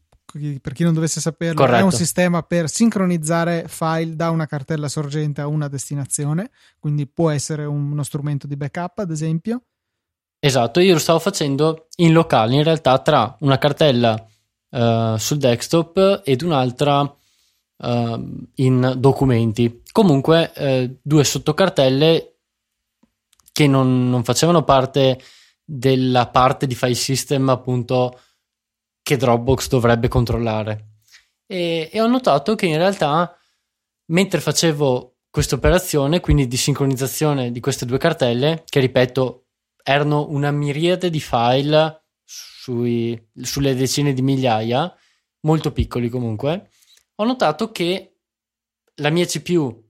per 0.62 0.74
chi 0.74 0.84
non 0.84 0.94
dovesse 0.94 1.20
saperlo, 1.20 1.56
Corretto. 1.56 1.80
è 1.80 1.84
un 1.84 1.92
sistema 1.92 2.44
per 2.44 2.70
sincronizzare 2.70 3.66
file 3.68 4.16
da 4.16 4.30
una 4.30 4.46
cartella 4.46 4.88
sorgente 4.88 5.42
a 5.42 5.48
una 5.48 5.68
destinazione, 5.68 6.51
quindi 6.78 7.08
può 7.08 7.32
essere 7.32 7.66
uno 7.66 8.04
strumento 8.04 8.46
di 8.46 8.56
backup, 8.56 9.00
ad 9.00 9.10
esempio. 9.10 9.63
Esatto, 10.38 10.80
io 10.80 10.94
lo 10.94 11.00
stavo 11.00 11.18
facendo 11.18 11.88
in 11.98 12.13
locale, 12.13 12.54
in 12.54 12.63
realtà 12.63 13.00
tra 13.00 13.36
una 13.39 13.58
cartella 13.58 14.24
uh, 14.70 15.18
sul 15.18 15.38
desktop 15.38 16.22
ed 16.24 16.44
un'altra 16.44 17.01
uh, 17.01 18.48
in 18.56 18.94
documenti. 18.98 19.82
Comunque, 19.92 20.51
uh, 20.56 21.00
due 21.01 21.24
sottocartelle 21.24 22.36
che 23.51 23.66
non, 23.66 24.10
non 24.10 24.24
facevano 24.24 24.63
parte 24.63 25.20
della 25.71 26.27
parte 26.27 26.65
di 26.65 26.73
file 26.73 26.95
system 26.95 27.47
appunto 27.49 28.19
che 29.03 29.17
Dropbox 29.17 29.67
dovrebbe 29.67 30.07
controllare. 30.07 31.01
E, 31.45 31.89
e 31.91 32.01
ho 32.01 32.07
notato 32.07 32.55
che 32.55 32.65
in 32.65 32.77
realtà 32.77 33.38
mentre 34.07 34.39
facevo 34.39 35.17
questa 35.29 35.55
operazione, 35.55 36.21
quindi 36.21 36.47
di 36.47 36.57
sincronizzazione 36.57 37.51
di 37.51 37.59
queste 37.59 37.85
due 37.85 37.99
cartelle, 37.99 38.63
che 38.67 38.79
ripeto 38.79 39.45
erano 39.83 40.27
una 40.29 40.49
miriade 40.49 41.11
di 41.11 41.19
file 41.19 42.05
sui, 42.23 43.29
sulle 43.39 43.75
decine 43.75 44.13
di 44.13 44.23
migliaia, 44.23 44.91
molto 45.41 45.71
piccoli 45.71 46.09
comunque, 46.09 46.71
ho 47.15 47.23
notato 47.25 47.71
che 47.71 48.15
la 48.95 49.11
mia 49.11 49.25
CPU 49.25 49.88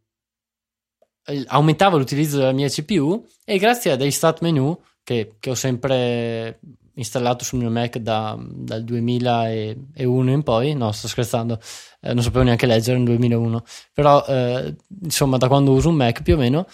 eh, 1.25 1.43
aumentava 1.47 1.95
l'utilizzo 1.95 2.37
della 2.37 2.51
mia 2.51 2.67
CPU 2.67 3.25
e 3.45 3.57
grazie 3.57 3.91
a 3.91 3.95
dei 3.95 4.11
stat 4.11 4.41
menu 4.41 4.77
che, 5.09 5.37
che 5.39 5.49
ho 5.49 5.55
sempre 5.55 6.59
installato 6.93 7.43
sul 7.43 7.57
mio 7.57 7.71
Mac 7.71 7.97
da, 7.97 8.37
dal 8.39 8.83
2001 8.83 10.31
in 10.31 10.43
poi, 10.43 10.75
no 10.75 10.91
sto 10.91 11.07
scherzando, 11.07 11.59
eh, 12.01 12.13
non 12.13 12.21
sapevo 12.21 12.43
neanche 12.43 12.67
leggere 12.67 12.97
nel 12.97 13.07
2001, 13.07 13.63
però 13.91 14.23
eh, 14.27 14.75
insomma 15.01 15.37
da 15.37 15.47
quando 15.47 15.71
uso 15.71 15.89
un 15.89 15.95
Mac 15.95 16.21
più 16.21 16.35
o 16.35 16.37
meno, 16.37 16.67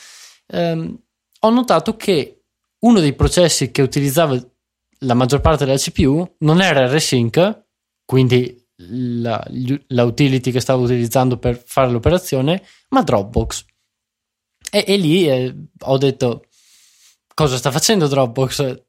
ehm, 0.48 1.00
ho 1.40 1.50
notato 1.50 1.96
che 1.96 2.42
uno 2.80 3.00
dei 3.00 3.14
processi 3.14 3.72
che 3.72 3.82
utilizzava 3.82 4.38
la 5.00 5.14
maggior 5.14 5.40
parte 5.40 5.64
della 5.64 5.78
CPU 5.78 6.36
non 6.40 6.62
era 6.62 6.92
rsync, 6.92 7.64
quindi 8.04 8.68
la, 8.76 9.42
la, 9.88 10.04
utility 10.04 10.52
che 10.52 10.60
stavo 10.60 10.84
utilizzando 10.84 11.38
per 11.38 11.62
fare 11.66 11.90
l'operazione, 11.90 12.62
ma 12.90 13.02
Dropbox. 13.02 13.66
E, 14.70 14.84
e 14.86 14.98
lì 14.98 15.30
eh, 15.30 15.56
ho 15.84 15.98
detto 15.98 16.48
cosa 17.36 17.58
sta 17.58 17.70
facendo 17.70 18.08
Dropbox, 18.08 18.84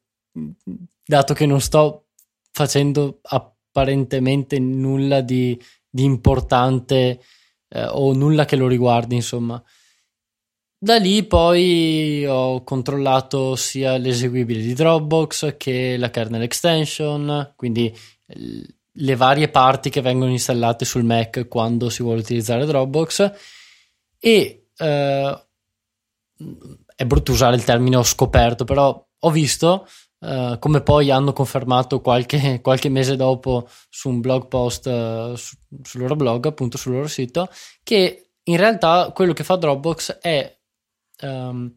dato 1.05 1.33
che 1.35 1.45
non 1.45 1.61
sto 1.61 2.05
facendo 2.51 3.19
apparentemente 3.21 4.57
nulla 4.57 5.21
di, 5.21 5.61
di 5.87 6.03
importante 6.03 7.21
eh, 7.67 7.85
o 7.85 8.13
nulla 8.13 8.45
che 8.45 8.55
lo 8.55 8.67
riguardi, 8.67 9.13
insomma. 9.15 9.61
Da 10.79 10.97
lì 10.97 11.23
poi 11.25 12.25
ho 12.25 12.63
controllato 12.63 13.55
sia 13.55 13.97
l'eseguibile 13.97 14.61
di 14.61 14.73
Dropbox 14.73 15.57
che 15.57 15.97
la 15.97 16.09
kernel 16.09 16.43
extension, 16.43 17.53
quindi 17.55 17.93
le 18.99 19.15
varie 19.15 19.49
parti 19.49 19.89
che 19.89 20.01
vengono 20.01 20.31
installate 20.31 20.85
sul 20.85 21.03
Mac 21.03 21.47
quando 21.47 21.89
si 21.89 22.03
vuole 22.03 22.19
utilizzare 22.19 22.65
Dropbox 22.65 23.31
e 24.19 24.67
eh, 24.77 25.47
è 26.97 27.05
brutto 27.05 27.31
usare 27.31 27.55
il 27.55 27.63
termine 27.63 27.95
ho 27.95 28.03
scoperto, 28.03 28.65
però 28.65 29.07
ho 29.19 29.31
visto 29.31 29.87
Uh, 30.19 30.57
come 30.57 30.81
poi 30.81 31.11
hanno 31.11 31.31
confermato 31.31 32.01
qualche, 32.01 32.59
qualche, 32.61 32.89
mese 32.89 33.15
dopo 33.15 33.69
su 33.87 34.09
un 34.09 34.19
blog 34.19 34.47
post 34.47 34.87
uh, 34.87 35.35
su, 35.35 35.55
sul 35.83 36.01
loro 36.01 36.15
blog, 36.15 36.47
appunto 36.47 36.75
sul 36.75 36.93
loro 36.93 37.07
sito, 37.07 37.47
che 37.83 38.31
in 38.41 38.57
realtà 38.57 39.11
quello 39.13 39.33
che 39.33 39.43
fa 39.43 39.57
Dropbox 39.57 40.17
è 40.17 40.57
um, 41.21 41.71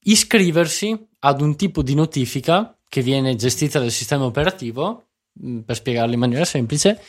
iscriversi 0.00 1.08
ad 1.20 1.40
un 1.40 1.56
tipo 1.56 1.80
di 1.80 1.94
notifica 1.94 2.78
che 2.86 3.00
viene 3.00 3.36
gestita 3.36 3.78
dal 3.78 3.90
sistema 3.90 4.24
operativo, 4.24 5.12
mm, 5.42 5.60
per 5.60 5.76
spiegarlo 5.76 6.12
in 6.12 6.20
maniera 6.20 6.44
semplice, 6.44 7.02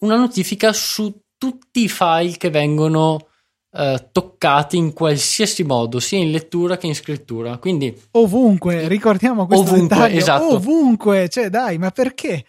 una 0.00 0.16
notifica 0.16 0.72
su 0.72 1.22
tutti 1.38 1.84
i 1.84 1.88
file 1.88 2.36
che 2.36 2.50
vengono 2.50 3.28
uh, 3.72 4.08
toccati 4.10 4.76
in 4.76 4.92
qualsiasi 4.92 5.64
modo, 5.64 6.00
sia 6.00 6.18
in 6.18 6.30
lettura 6.30 6.76
che 6.76 6.86
in 6.86 6.94
scrittura. 6.94 7.58
Quindi 7.58 7.96
ovunque, 8.12 8.88
ricordiamo 8.88 9.46
questo 9.46 9.72
ovunque, 9.72 9.96
dettaglio, 9.96 10.18
esatto. 10.18 10.54
ovunque, 10.54 11.28
cioè 11.28 11.48
dai, 11.48 11.78
ma 11.78 11.90
perché? 11.90 12.44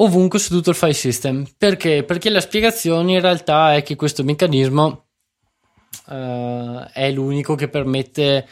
Ovunque 0.00 0.38
su 0.38 0.50
tutto 0.50 0.70
il 0.70 0.76
file 0.76 0.94
system. 0.94 1.46
Perché? 1.56 2.04
Perché 2.04 2.30
la 2.30 2.40
spiegazione 2.40 3.12
in 3.12 3.20
realtà 3.20 3.74
è 3.74 3.82
che 3.82 3.96
questo 3.96 4.22
meccanismo 4.22 5.06
uh, 6.06 6.84
è 6.92 7.10
l'unico 7.10 7.54
che 7.54 7.68
permette 7.68 8.46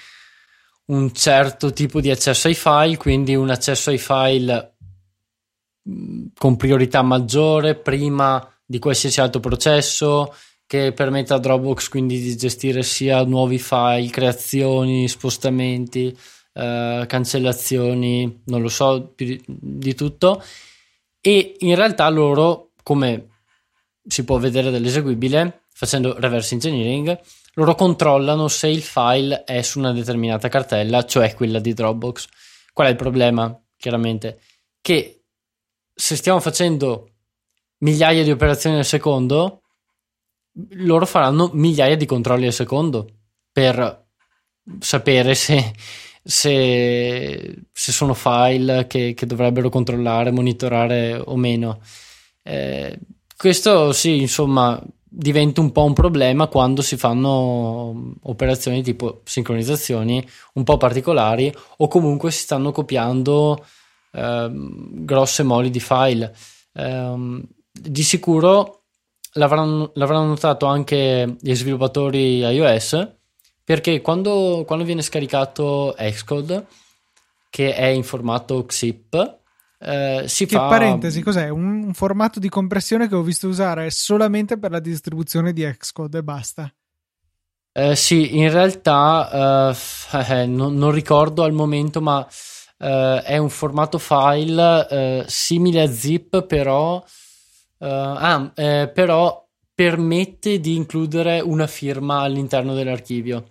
un 0.87 1.13
certo 1.13 1.73
tipo 1.73 2.01
di 2.01 2.11
accesso 2.11 2.49
ai 2.49 2.55
file, 2.55 2.97
quindi 2.97 3.35
un 3.35 3.51
accesso 3.51 3.91
ai 3.91 3.99
file 3.99 4.77
mm, 5.89 6.27
con 6.37 6.57
priorità 6.57 7.03
maggiore 7.03 7.77
prima 7.77 8.45
di 8.65 8.81
qualsiasi 8.81 9.21
altro 9.21 9.39
processo 9.39 10.35
che 10.67 10.93
permette 10.93 11.33
a 11.33 11.39
Dropbox 11.39 11.89
quindi 11.89 12.21
di 12.21 12.37
gestire 12.37 12.83
sia 12.83 13.25
nuovi 13.25 13.59
file, 13.59 14.11
creazioni, 14.11 15.09
spostamenti, 15.09 16.17
uh, 16.55 17.07
cancellazioni, 17.07 18.43
non 18.47 18.63
lo 18.63 18.69
so, 18.69 19.13
di, 19.15 19.41
di 19.47 19.95
tutto 19.95 20.43
e 21.21 21.57
in 21.61 21.75
realtà 21.75 22.09
loro 22.09 22.71
come 22.83 23.29
si 24.07 24.25
può 24.25 24.39
vedere 24.39 24.71
dall'eseguibile 24.71 25.63
facendo 25.73 26.19
reverse 26.19 26.55
engineering, 26.55 27.21
loro 27.55 27.75
controllano 27.75 28.49
se 28.49 28.69
il 28.69 28.81
file 28.81 29.45
è 29.45 29.61
su 29.61 29.79
una 29.79 29.93
determinata 29.93 30.49
cartella, 30.49 31.05
cioè 31.05 31.35
quella 31.35 31.59
di 31.59 31.75
Dropbox. 31.75 32.29
Qual 32.73 32.87
è 32.87 32.91
il 32.91 32.97
problema? 32.97 33.55
Chiaramente 33.77 34.41
che 34.81 35.25
se 35.93 36.17
stiamo 36.17 36.41
facendo 36.41 37.11
migliaia 37.79 38.23
di 38.23 38.31
operazioni 38.31 38.77
al 38.77 38.85
secondo, 38.85 39.63
loro 40.71 41.07
faranno 41.07 41.51
migliaia 41.53 41.97
di 41.97 42.07
controlli 42.07 42.47
al 42.47 42.53
secondo 42.53 43.07
per 43.53 44.05
sapere 44.81 45.35
se, 45.35 45.73
se, 46.23 47.63
se 47.73 47.93
sono 47.93 48.15
file 48.15 48.87
che, 48.87 49.15
che, 49.15 49.27
dovrebbero 49.27 49.69
controllare, 49.69 50.31
monitorare 50.31 51.21
o 51.25 51.37
meno. 51.37 51.81
Eh, 52.43 52.99
questo 53.37 53.93
sì, 53.93 54.21
insomma, 54.21 54.81
diventa 55.03 55.61
un 55.61 55.73
po' 55.73 55.85
un 55.85 55.93
problema 55.93 56.47
quando 56.47 56.83
si 56.83 56.97
fanno 56.97 58.15
operazioni 58.23 58.83
tipo 58.83 59.23
sincronizzazioni 59.25 60.27
un 60.55 60.65
po' 60.65 60.77
particolari 60.77 61.53
o 61.79 61.89
comunque 61.89 62.31
si 62.31 62.41
stanno 62.41 62.73
copiando 62.73 63.65
eh, 64.13 64.51
grosse 64.53 65.43
moli 65.43 65.71
di 65.71 65.81
file. 65.81 66.35
Eh, 66.73 67.45
di 67.79 68.03
sicuro 68.03 68.86
l'avranno, 69.37 69.91
l'avranno, 69.95 70.27
notato 70.27 70.67
anche 70.67 71.37
gli 71.41 71.55
sviluppatori 71.55 72.39
iOS 72.39 73.15
perché 73.65 74.01
quando, 74.01 74.65
quando 74.67 74.85
viene 74.85 75.03
scaricato 75.03 75.95
Xcode 75.99 76.67
che 77.51 77.75
è 77.75 77.87
in 77.87 78.05
formato 78.05 78.65
XIP 78.65 79.39
eh, 79.79 80.25
si 80.27 80.47
che 80.47 80.57
fa... 80.57 80.69
parentesi, 80.69 81.23
cos'è? 81.23 81.49
Un, 81.49 81.85
un, 81.85 81.95
formato 81.95 82.39
di 82.39 82.49
compressione 82.49 83.09
che 83.09 83.15
ho 83.15 83.23
visto 83.23 83.47
usare 83.47 83.91
solamente 83.91 84.59
per 84.59 84.71
la 84.71 84.81
distribuzione 84.81 85.53
di 85.53 85.65
Xcode 85.65 86.19
e 86.19 86.23
basta. 86.23 86.73
Eh, 87.73 87.95
sì, 87.95 88.39
in 88.39 88.51
realtà 88.51 89.71
eh, 89.71 90.33
eh 90.33 90.47
non, 90.47 90.75
non, 90.77 90.91
ricordo 90.93 91.43
al 91.43 91.53
momento, 91.53 92.01
ma 92.01 92.27
eh, 92.79 93.23
è 93.23 93.37
un 93.37 93.51
formato 93.51 93.99
file 93.99 94.89
eh, 94.89 95.25
simile 95.27 95.83
a 95.83 95.91
zip, 95.91 96.45
però, 96.45 97.05
ah, 97.79 98.53
però 98.55 99.47
permette 99.75 100.61
di 100.61 100.75
includere 100.75 101.41
una 101.41 101.67
firma 101.67 102.21
all'interno 102.21 102.75
dell'archivio. 102.75 103.51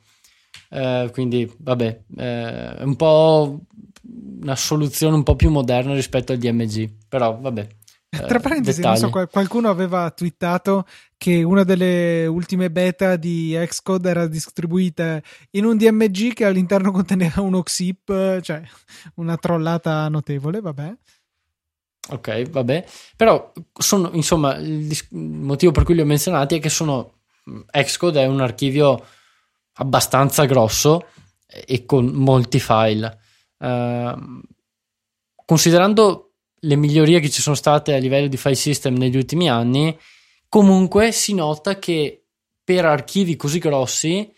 quindi, 1.12 1.52
vabbè, 1.58 2.02
è 2.16 2.84
un 2.84 2.96
po' 2.96 3.60
una 4.42 4.56
soluzione 4.56 5.16
un 5.16 5.24
po' 5.24 5.36
più 5.36 5.50
moderna 5.50 5.94
rispetto 5.94 6.32
al 6.32 6.38
DMG, 6.38 7.08
però 7.08 7.38
vabbè. 7.40 7.68
Tra 8.16 8.40
parentesi, 8.40 8.82
so, 8.96 9.10
qualcuno 9.10 9.70
aveva 9.70 10.10
twittato 10.12 10.86
che 11.18 11.44
una 11.44 11.64
delle 11.64 12.26
ultime 12.26 12.72
beta 12.72 13.18
di 13.18 13.58
Xcode 13.60 14.10
era 14.10 14.26
distribuita 14.26 15.22
in 15.52 15.66
un 15.66 15.76
DMG 15.76 16.32
che 16.32 16.46
all'interno 16.46 16.92
conteneva 16.92 17.42
uno 17.42 17.62
XIP, 17.62 18.40
cioè 18.40 18.62
una 19.16 19.36
trollata 19.36 20.08
notevole, 20.08 20.62
vabbè. 20.62 20.96
Ok, 22.10 22.50
vabbè. 22.50 22.86
Però 23.16 23.52
sono, 23.74 24.12
insomma, 24.14 24.56
il 24.56 24.96
motivo 25.12 25.72
per 25.72 25.84
cui 25.84 25.96
li 25.96 26.02
ho 26.02 26.06
menzionati 26.06 26.56
è 26.56 26.60
che 26.60 26.70
sono 26.70 27.22
Xcode 27.72 28.22
è 28.22 28.26
un 28.26 28.42
archivio 28.42 29.06
abbastanza 29.74 30.46
grosso 30.46 31.08
e 31.48 31.86
con 31.86 32.06
molti 32.08 32.60
file. 32.60 33.20
Ehm, 33.60 34.42
considerando 35.46 36.34
le 36.60 36.76
migliorie 36.76 37.20
che 37.20 37.30
ci 37.30 37.42
sono 37.42 37.56
state 37.56 37.94
a 37.94 37.98
livello 37.98 38.28
di 38.28 38.38
file 38.38 38.56
system 38.56 38.96
negli 38.96 39.16
ultimi 39.16 39.50
anni, 39.50 39.98
comunque 40.50 41.12
si 41.12 41.34
nota 41.34 41.78
che 41.78 42.26
per 42.64 42.86
archivi 42.86 43.36
così 43.36 43.60
grossi 43.60 44.32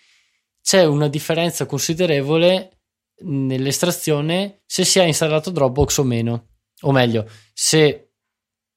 c'è 0.62 0.84
una 0.84 1.08
differenza 1.08 1.66
considerevole 1.66 2.80
nell'estrazione 3.20 4.62
se 4.66 4.84
si 4.84 5.00
è 5.00 5.04
installato 5.04 5.50
Dropbox 5.50 5.98
o 6.00 6.04
meno, 6.04 6.48
o 6.82 6.92
meglio, 6.92 7.30
se 7.54 8.12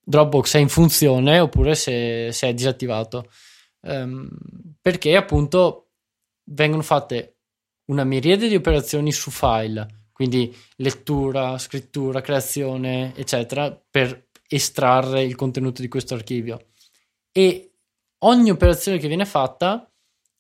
Dropbox 0.01 0.57
è 0.57 0.59
in 0.59 0.69
funzione 0.69 1.39
oppure 1.39 1.75
se, 1.75 2.31
se 2.33 2.49
è 2.49 2.55
disattivato. 2.55 3.31
Um, 3.83 4.29
perché 4.81 5.17
appunto 5.17 5.93
vengono 6.51 6.83
fatte 6.83 7.39
una 7.87 8.05
miriade 8.05 8.49
di 8.49 8.55
operazioni 8.55 9.13
su 9.13 9.31
file, 9.31 10.09
quindi 10.13 10.55
lettura, 10.77 11.59
scrittura, 11.59 12.21
creazione, 12.21 13.15
eccetera, 13.17 13.71
per 13.91 14.29
estrarre 14.49 15.23
il 15.23 15.35
contenuto 15.35 15.81
di 15.81 15.89
questo 15.89 16.15
archivio. 16.15 16.69
E 17.33 17.73
ogni 18.19 18.51
operazione 18.51 18.99
che 18.99 19.09
viene 19.09 19.25
fatta, 19.25 19.91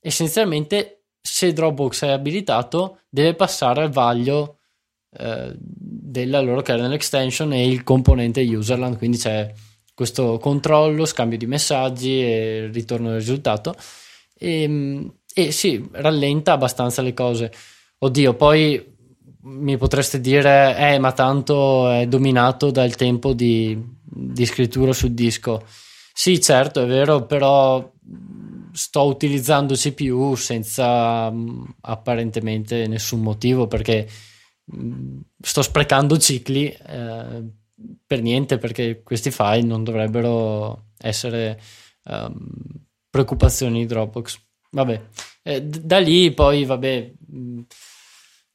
essenzialmente, 0.00 1.05
se 1.21 1.52
Dropbox 1.52 2.05
è 2.05 2.11
abilitato, 2.11 3.00
deve 3.09 3.35
passare 3.35 3.83
al 3.83 3.90
vaglio 3.90 4.60
eh, 5.12 5.52
della 5.57 6.40
loro 6.40 6.62
kernel 6.62 6.93
extension 6.93 7.52
e 7.52 7.67
il 7.67 7.83
componente 7.83 8.43
userland, 8.43 8.97
quindi 8.97 9.17
c'è 9.19 9.52
questo 9.95 10.38
controllo, 10.38 11.05
scambio 11.05 11.37
di 11.37 11.47
messaggi 11.47 12.23
e 12.23 12.71
ritorno 12.73 13.11
del 13.11 13.19
risultato. 13.19 13.75
E, 14.38 14.62
ehm, 14.62 15.14
e 15.33 15.52
sì, 15.52 15.87
rallenta 15.93 16.52
abbastanza 16.52 17.02
le 17.02 17.14
cose. 17.14 17.52
Oddio, 17.99 18.35
poi 18.35 18.83
mi 19.43 19.76
potreste 19.76 20.21
dire, 20.21 20.76
eh, 20.76 20.99
ma 20.99 21.12
tanto 21.12 21.90
è 21.90 22.07
dominato 22.07 22.71
dal 22.71 22.95
tempo 22.97 23.33
di, 23.33 23.79
di 24.02 24.47
scrittura 24.47 24.93
sul 24.93 25.12
disco. 25.12 25.64
Sì, 26.12 26.40
certo, 26.40 26.83
è 26.83 26.87
vero, 26.87 27.26
però 27.26 27.90
sto 28.73 29.05
utilizzando 29.05 29.75
CPU 29.75 30.35
senza 30.35 31.31
mm, 31.31 31.62
apparentemente 31.83 32.87
nessun 32.87 33.21
motivo 33.21 33.67
perché 33.67 34.07
sto 35.41 35.62
sprecando 35.62 36.19
cicli 36.19 36.67
eh, 36.69 37.43
per 38.07 38.23
niente 38.23 38.59
perché 38.59 39.03
questi 39.03 39.31
file 39.31 39.62
non 39.62 39.85
dovrebbero 39.85 40.89
essere 40.99 41.61
um, 42.05 42.37
preoccupazioni 43.09 43.81
di 43.81 43.87
Dropbox. 43.87 44.39
Vabbè, 44.71 45.03
eh, 45.43 45.62
da 45.62 45.99
lì 45.99 46.33
poi, 46.33 46.65
vabbè, 46.65 47.12
mm, 47.35 47.61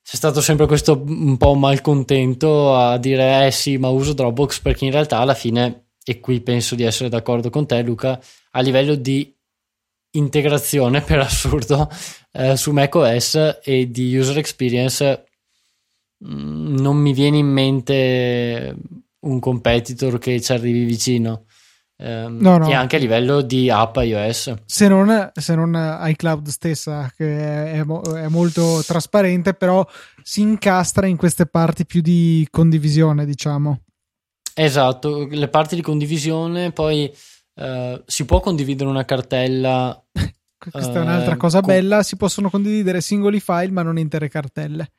c'è 0.04 0.16
stato 0.16 0.40
sempre 0.40 0.68
questo 0.68 1.04
un 1.06 1.36
po' 1.38 1.56
malcontento 1.56 2.76
a 2.76 2.98
dire, 2.98 3.48
eh 3.48 3.52
sì, 3.52 3.78
ma 3.78 3.90
uso 3.90 4.14
Dropbox 4.14 4.60
perché 4.60 4.86
in 4.86 4.92
realtà 4.92 5.18
alla 5.18 5.34
fine, 5.34 5.88
e 6.04 6.20
qui 6.20 6.42
penso 6.42 6.76
di 6.76 6.84
essere 6.84 7.10
d'accordo 7.10 7.50
con 7.50 7.66
te, 7.66 7.82
Luca, 7.82 8.22
a 8.52 8.62
livello 8.62 8.96
di 8.96 9.34
integrazione, 10.12 11.02
per 11.04 11.20
assurdo, 11.20 11.90
eh, 12.32 12.56
su 12.56 12.72
macOS 12.72 13.60
e 13.64 13.90
di 13.90 14.16
user 14.16 14.38
experience, 14.38 15.04
mm, 15.04 15.35
non 16.18 16.98
mi 16.98 17.14
viene 17.14 17.38
in 17.38 17.48
mente 17.48 18.76
un 19.20 19.40
competitor 19.40 20.18
che 20.18 20.40
ci 20.42 20.52
arrivi 20.52 20.86
vicino. 20.86 21.46
Um, 21.98 22.40
no, 22.42 22.58
no. 22.58 22.68
e 22.68 22.74
anche 22.74 22.98
a 22.98 23.00
livello 23.00 23.40
di 23.40 23.70
app 23.70 23.96
iOS 23.96 24.54
se 24.66 24.88
non, 24.90 25.32
se 25.34 25.56
non 25.56 26.02
iCloud 26.08 26.46
stessa 26.50 27.10
che 27.16 27.72
è, 27.72 27.86
è, 27.86 28.28
molto 28.28 28.84
trasparente 28.86 29.54
però 29.54 29.88
si 30.22 30.42
incastra 30.42 31.08
in 31.08 31.16
queste 31.16 31.46
parti 31.46 31.86
più 31.86 32.02
di 32.02 32.46
condivisione 32.52 33.26
diciamo 33.26 33.84
esatto 34.54 35.26
le 35.26 35.48
parti 35.48 35.76
di 35.76 35.82
condivisione 35.82 36.74
poi 36.74 37.10
uh, 37.54 38.04
si 38.06 38.26
può 38.26 38.42
condividere 38.42 38.90
una 38.90 39.06
cartella 39.06 39.98
questa 40.58 40.92
uh, 40.92 40.96
è 40.96 41.00
un'altra 41.00 41.38
cosa 41.38 41.62
con... 41.62 41.70
bella 41.70 42.04
si 42.04 42.18
possono 42.18 42.50
condividere 42.50 43.00
singoli 43.00 43.40
file 43.40 43.72
ma 43.72 43.84
non 43.84 43.98
intere 43.98 44.28
cartelle 44.28 44.90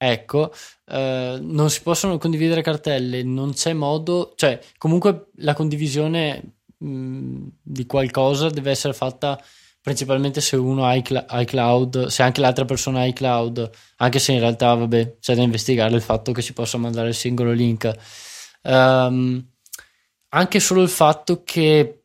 Ecco, 0.00 0.52
eh, 0.86 1.38
non 1.42 1.70
si 1.70 1.82
possono 1.82 2.18
condividere 2.18 2.62
cartelle, 2.62 3.24
non 3.24 3.52
c'è 3.52 3.72
modo, 3.72 4.32
cioè 4.36 4.60
comunque 4.78 5.30
la 5.38 5.54
condivisione 5.54 6.58
mh, 6.78 7.46
di 7.60 7.84
qualcosa 7.84 8.48
deve 8.48 8.70
essere 8.70 8.92
fatta 8.92 9.42
principalmente 9.80 10.40
se 10.40 10.54
uno 10.54 10.84
ha 10.84 10.94
iCloud, 10.94 12.06
se 12.06 12.22
anche 12.22 12.40
l'altra 12.40 12.64
persona 12.64 13.00
ha 13.00 13.06
iCloud, 13.06 13.70
anche 13.96 14.18
se 14.20 14.32
in 14.32 14.38
realtà 14.38 14.74
vabbè 14.74 15.16
c'è 15.18 15.34
da 15.34 15.42
investigare 15.42 15.94
il 15.94 16.02
fatto 16.02 16.30
che 16.30 16.42
si 16.42 16.52
possa 16.52 16.78
mandare 16.78 17.08
il 17.08 17.14
singolo 17.14 17.52
link. 17.52 17.90
Um, 18.62 19.44
anche 20.30 20.60
solo 20.60 20.82
il 20.82 20.88
fatto 20.90 21.42
che 21.42 22.02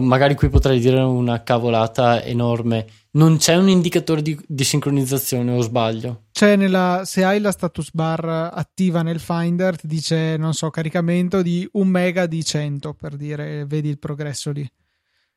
magari 0.00 0.34
qui 0.34 0.48
potrei 0.48 0.80
dire 0.80 1.00
una 1.00 1.42
cavolata 1.42 2.22
enorme 2.22 2.86
non 3.14 3.36
c'è 3.36 3.56
un 3.56 3.68
indicatore 3.68 4.22
di, 4.22 4.38
di 4.46 4.64
sincronizzazione 4.64 5.52
o 5.52 5.60
sbaglio? 5.60 6.24
C'è 6.32 6.56
nella, 6.56 7.02
se 7.04 7.24
hai 7.24 7.40
la 7.40 7.50
status 7.50 7.90
bar 7.92 8.24
attiva 8.24 9.02
nel 9.02 9.20
Finder 9.20 9.76
ti 9.76 9.86
dice, 9.86 10.36
non 10.38 10.54
so, 10.54 10.70
caricamento 10.70 11.42
di 11.42 11.68
un 11.72 11.88
mega 11.88 12.26
di 12.26 12.42
100 12.42 12.94
per 12.94 13.16
dire, 13.16 13.66
vedi 13.66 13.88
il 13.88 13.98
progresso 13.98 14.50
lì. 14.50 14.66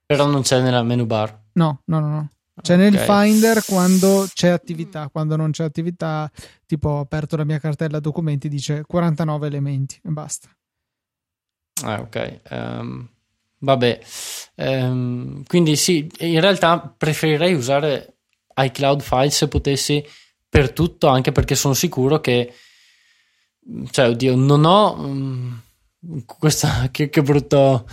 Però 0.06 0.26
non 0.28 0.44
c'è 0.44 0.62
nella 0.62 0.84
menu 0.84 1.06
bar? 1.06 1.48
No, 1.54 1.82
no, 1.86 2.00
no, 2.00 2.08
no. 2.08 2.30
C'è 2.62 2.76
okay. 2.76 2.90
nel 2.90 3.00
Finder 3.00 3.66
quando 3.66 4.26
c'è 4.34 4.48
attività, 4.48 5.10
quando 5.10 5.36
non 5.36 5.52
c'è 5.52 5.66
attività, 5.66 6.32
tipo 6.66 6.88
ho 6.88 7.00
aperto 7.00 7.36
la 7.36 7.44
mia 7.44 7.60
cartella 7.60 8.00
documenti, 8.00 8.48
dice 8.48 8.84
49 8.88 9.48
elementi 9.48 10.00
e 10.02 10.10
basta. 10.10 10.48
Ah, 11.84 12.00
ok. 12.00 12.42
Um, 12.50 13.10
Vabbè, 13.66 14.00
ehm, 14.56 15.44
quindi 15.48 15.76
sì, 15.76 16.08
in 16.20 16.40
realtà 16.40 16.94
preferirei 16.96 17.54
usare 17.56 18.18
iCloud 18.56 19.02
File 19.02 19.32
se 19.32 19.48
potessi 19.48 20.06
per 20.48 20.72
tutto, 20.72 21.08
anche 21.08 21.32
perché 21.32 21.56
sono 21.56 21.74
sicuro 21.74 22.22
che, 22.22 22.54
cioè, 23.90 24.10
oddio, 24.10 24.36
non 24.36 24.66
ho 24.66 24.94
um, 25.00 25.62
questa, 26.26 26.90
che, 26.92 27.10
che, 27.10 27.22
brutto, 27.24 27.88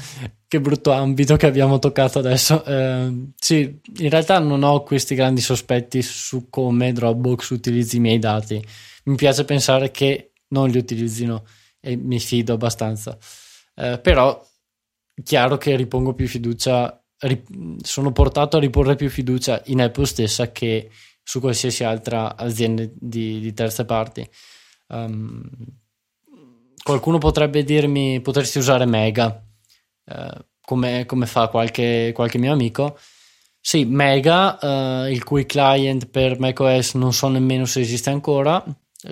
che 0.47 0.61
brutto 0.61 0.93
ambito 0.93 1.37
che 1.37 1.47
abbiamo 1.47 1.79
toccato 1.79 2.19
adesso. 2.19 2.63
Eh, 2.65 3.31
sì, 3.37 3.81
in 4.01 4.11
realtà 4.11 4.39
non 4.39 4.63
ho 4.63 4.83
questi 4.83 5.15
grandi 5.15 5.41
sospetti 5.41 6.03
su 6.03 6.51
come 6.51 6.93
Dropbox 6.93 7.49
utilizzi 7.51 7.97
i 7.97 8.01
miei 8.01 8.19
dati. 8.19 8.63
Mi 9.05 9.17
piace 9.17 9.45
pensare 9.47 9.91
che 9.91 10.33
non 10.49 10.69
li 10.69 10.77
utilizzino 10.77 11.45
e 11.81 11.97
mi 11.97 12.21
fido 12.21 12.53
abbastanza. 12.53 13.17
Eh, 13.75 13.99
però 13.99 14.39
chiaro 15.23 15.57
che 15.59 15.77
ripongo 15.77 16.15
più 16.15 16.27
fiducia, 16.27 17.03
sono 17.83 18.13
portato 18.13 18.57
a 18.57 18.61
riporre 18.61 18.97
più 18.97 19.09
fiducia 19.09 19.63
in 19.67 19.81
Apple 19.81 20.07
stessa 20.07 20.51
che 20.53 20.91
su 21.23 21.41
qualsiasi 21.41 21.85
altra 21.85 22.37
azienda 22.37 22.85
di, 22.93 23.41
di 23.41 23.53
terze 23.55 23.85
parti. 23.85 24.29
Um, 24.89 25.43
qualcuno 26.83 27.19
potrebbe 27.19 27.63
dirmi 27.63 28.21
potresti 28.21 28.59
usare 28.59 28.85
Mega 28.85 29.43
uh, 30.05 30.45
come, 30.61 31.07
come, 31.07 31.27
fa 31.27 31.49
qualche, 31.49 32.13
qualche, 32.15 32.39
mio 32.39 32.53
amico. 32.53 32.99
Sì, 33.61 33.85
Mega, 33.85 34.59
uh, 34.61 35.09
il 35.09 35.23
cui 35.23 35.47
client 35.47 36.09
per 36.09 36.39
macOS 36.39 36.95
non 36.95 37.13
so 37.13 37.29
nemmeno 37.29 37.65
se 37.65 37.81
esiste 37.81 38.11
ancora. 38.11 38.63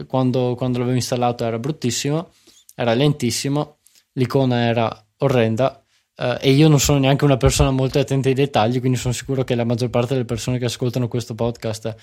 Quando, 0.06 0.54
quando 0.56 0.78
l'avevo 0.78 0.96
installato 0.96 1.44
era 1.44 1.58
bruttissimo, 1.58 2.30
era 2.76 2.94
lentissimo, 2.94 3.78
l'icona 4.12 4.62
era 4.62 5.06
orrenda 5.18 5.79
Uh, 6.20 6.36
e 6.38 6.50
io 6.50 6.68
non 6.68 6.78
sono 6.78 6.98
neanche 6.98 7.24
una 7.24 7.38
persona 7.38 7.70
molto 7.70 7.98
attenta 7.98 8.28
ai 8.28 8.34
dettagli, 8.34 8.78
quindi 8.78 8.98
sono 8.98 9.14
sicuro 9.14 9.42
che 9.42 9.54
la 9.54 9.64
maggior 9.64 9.88
parte 9.88 10.12
delle 10.12 10.26
persone 10.26 10.58
che 10.58 10.66
ascoltano 10.66 11.08
questo 11.08 11.34
podcast 11.34 11.94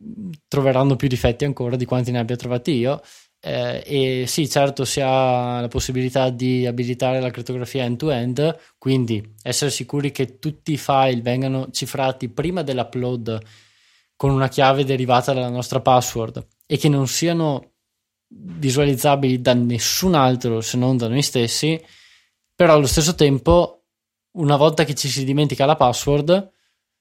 mm, 0.00 0.30
troveranno 0.46 0.94
più 0.94 1.08
difetti 1.08 1.44
ancora 1.44 1.74
di 1.74 1.84
quanti 1.84 2.12
ne 2.12 2.20
abbia 2.20 2.36
trovati 2.36 2.70
io. 2.70 3.02
Eh, 3.40 3.82
e 3.84 4.24
sì, 4.28 4.48
certo, 4.48 4.84
si 4.84 5.00
ha 5.00 5.60
la 5.60 5.66
possibilità 5.66 6.30
di 6.30 6.68
abilitare 6.68 7.18
la 7.18 7.30
crittografia 7.30 7.82
end-to-end, 7.82 8.58
quindi 8.78 9.34
essere 9.42 9.72
sicuri 9.72 10.12
che 10.12 10.38
tutti 10.38 10.74
i 10.74 10.78
file 10.78 11.20
vengano 11.20 11.68
cifrati 11.72 12.28
prima 12.28 12.62
dell'upload 12.62 13.40
con 14.14 14.30
una 14.30 14.46
chiave 14.46 14.84
derivata 14.84 15.32
dalla 15.32 15.48
nostra 15.48 15.80
password 15.80 16.46
e 16.64 16.76
che 16.78 16.88
non 16.88 17.08
siano 17.08 17.72
visualizzabili 18.28 19.40
da 19.40 19.52
nessun 19.52 20.14
altro 20.14 20.60
se 20.60 20.76
non 20.76 20.96
da 20.96 21.08
noi 21.08 21.22
stessi 21.22 21.80
però 22.62 22.74
allo 22.74 22.86
stesso 22.86 23.16
tempo, 23.16 23.86
una 24.36 24.54
volta 24.54 24.84
che 24.84 24.94
ci 24.94 25.08
si 25.08 25.24
dimentica 25.24 25.66
la 25.66 25.74
password, 25.74 26.52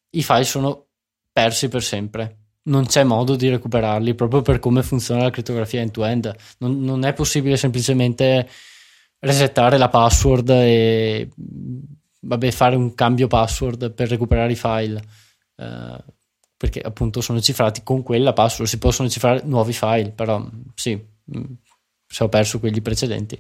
i 0.09 0.23
file 0.23 0.43
sono 0.43 0.87
persi 1.31 1.67
per 1.69 1.83
sempre. 1.83 2.37
Non 2.63 2.87
c'è 2.87 3.03
modo 3.03 3.35
di 3.35 3.47
recuperarli 3.47 4.15
proprio 4.15 4.41
per 4.41 4.57
come 4.57 4.81
funziona 4.81 5.21
la 5.21 5.29
crittografia 5.29 5.81
end-to-end. 5.81 6.35
Non, 6.57 6.81
non 6.81 7.05
è 7.05 7.13
possibile 7.13 7.57
semplicemente 7.57 8.49
resettare 9.19 9.77
la 9.77 9.87
password 9.87 10.49
e 10.49 11.29
vabbè, 12.21 12.49
fare 12.49 12.75
un 12.75 12.95
cambio 12.95 13.27
password 13.27 13.91
per 13.91 14.09
recuperare 14.09 14.53
i 14.53 14.55
file. 14.55 14.99
Uh, 15.57 16.03
perché 16.57 16.79
appunto 16.81 17.21
sono 17.21 17.39
cifrati 17.39 17.83
con 17.83 18.01
quella 18.01 18.33
password. 18.33 18.67
Si 18.67 18.79
possono 18.79 19.09
cifrare 19.09 19.43
nuovi 19.43 19.73
file, 19.73 20.09
però 20.09 20.43
sì, 20.73 20.99
mm, 21.37 21.43
se 22.07 22.23
ho 22.23 22.29
perso 22.29 22.59
quelli 22.59 22.81
precedenti 22.81 23.39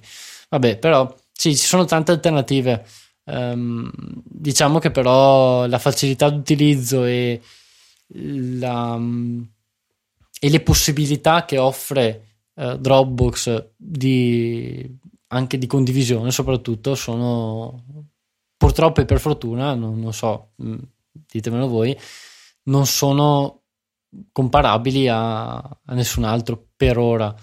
Vabbè, 0.51 0.77
però 0.77 1.11
sì, 1.41 1.57
ci 1.57 1.65
sono 1.65 1.85
tante 1.85 2.11
alternative. 2.11 2.85
Um, 3.23 3.89
diciamo 4.23 4.77
che 4.77 4.91
però 4.91 5.65
la 5.65 5.79
facilità 5.79 6.29
d'utilizzo 6.29 7.03
e, 7.03 7.41
la, 8.09 8.99
e 10.39 10.49
le 10.49 10.61
possibilità 10.61 11.45
che 11.45 11.57
offre 11.57 12.41
uh, 12.53 12.77
Dropbox 12.77 13.71
di, 13.75 14.87
anche 15.29 15.57
di 15.57 15.65
condivisione 15.65 16.29
soprattutto 16.29 16.93
sono 16.93 18.05
purtroppo 18.55 19.01
e 19.01 19.05
per 19.05 19.19
fortuna, 19.19 19.73
non, 19.73 19.99
non 19.99 20.13
so, 20.13 20.51
mm, 20.61 20.77
ditemelo 21.27 21.67
voi, 21.67 21.97
non 22.65 22.85
sono 22.85 23.63
comparabili 24.31 25.07
a, 25.07 25.55
a 25.55 25.93
nessun 25.95 26.23
altro 26.23 26.67
per 26.75 26.99
ora. 26.99 27.35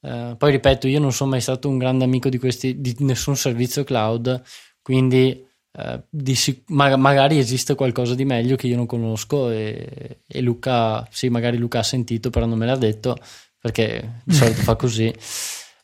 Uh, 0.00 0.36
poi 0.36 0.52
ripeto, 0.52 0.88
io 0.88 0.98
non 0.98 1.12
sono 1.12 1.30
mai 1.30 1.40
stato 1.40 1.68
un 1.68 1.78
grande 1.78 2.04
amico 2.04 2.28
di, 2.28 2.38
questi, 2.38 2.80
di 2.80 2.96
nessun 3.00 3.36
servizio 3.36 3.84
cloud, 3.84 4.42
quindi 4.80 5.46
uh, 5.72 6.02
di, 6.08 6.36
ma, 6.68 6.96
magari 6.96 7.38
esiste 7.38 7.74
qualcosa 7.74 8.14
di 8.14 8.24
meglio 8.24 8.56
che 8.56 8.66
io 8.66 8.76
non 8.76 8.86
conosco 8.86 9.50
e, 9.50 10.20
e, 10.26 10.40
Luca, 10.40 11.06
sì, 11.10 11.28
magari 11.28 11.58
Luca 11.58 11.80
ha 11.80 11.84
sentito, 11.84 12.30
però 12.30 12.46
non 12.46 12.58
me 12.58 12.66
l'ha 12.66 12.76
detto 12.76 13.16
perché 13.58 14.22
di 14.24 14.34
solito 14.34 14.62
fa 14.62 14.76
così. 14.76 15.14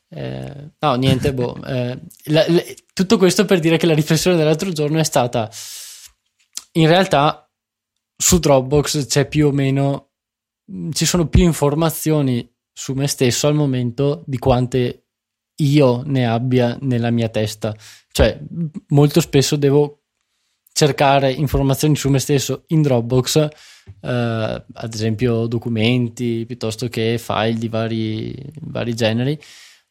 Eh, 0.09 0.71
no, 0.79 0.95
niente, 0.95 1.33
boh. 1.33 1.61
Eh, 1.63 1.99
la, 2.25 2.45
la, 2.47 2.63
tutto 2.93 3.17
questo 3.17 3.45
per 3.45 3.59
dire 3.59 3.77
che 3.77 3.85
la 3.85 3.93
riflessione 3.93 4.37
dell'altro 4.37 4.71
giorno 4.71 4.99
è 4.99 5.03
stata 5.03 5.49
in 6.77 6.87
realtà 6.87 7.49
su 8.15 8.39
Dropbox 8.39 9.05
c'è 9.07 9.27
più 9.27 9.47
o 9.47 9.51
meno 9.51 10.11
ci 10.91 11.05
sono 11.05 11.27
più 11.27 11.43
informazioni 11.43 12.47
su 12.77 12.93
me 12.93 13.07
stesso 13.07 13.47
al 13.47 13.55
momento 13.55 14.23
di 14.27 14.37
quante 14.37 15.05
io 15.55 16.03
ne 16.05 16.27
abbia 16.27 16.77
nella 16.81 17.09
mia 17.09 17.27
testa. 17.27 17.75
Cioè, 18.11 18.39
molto 18.89 19.19
spesso 19.19 19.55
devo 19.55 20.03
cercare 20.71 21.31
informazioni 21.31 21.95
su 21.95 22.07
me 22.09 22.19
stesso 22.19 22.65
in 22.67 22.83
Dropbox, 22.83 23.35
eh, 23.37 23.49
ad 24.73 24.93
esempio 24.93 25.47
documenti 25.47 26.45
piuttosto 26.45 26.87
che 26.87 27.17
file 27.17 27.57
di 27.57 27.67
vari, 27.67 28.35
vari 28.61 28.93
generi, 28.93 29.39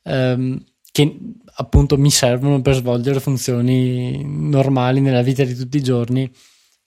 ehm, 0.04 0.64
che 0.92 1.18
appunto 1.56 1.98
mi 1.98 2.12
servono 2.12 2.62
per 2.62 2.74
svolgere 2.74 3.18
funzioni 3.18 4.22
normali 4.24 5.00
nella 5.00 5.22
vita 5.22 5.42
di 5.42 5.56
tutti 5.56 5.78
i 5.78 5.82
giorni 5.82 6.32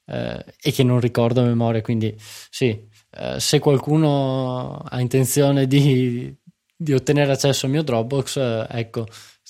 eh, 0.06 0.46
e 0.62 0.72
che 0.72 0.84
non 0.84 1.02
ricordo 1.02 1.42
a 1.42 1.46
memoria. 1.46 1.82
Quindi 1.82 2.16
sì, 2.50 2.88
eh, 3.12 3.40
se 3.40 3.60
qualcuno 3.60 4.78
ha 4.78 5.02
intenzione 5.02 5.66
di, 5.68 6.36
di, 6.76 6.94
ottenere 6.94 7.32
accesso 7.32 7.66
al 7.66 7.72
mio 7.72 7.84
Dropbox, 7.84 8.38
eh, 8.38 8.68
ecco, 8.70 9.06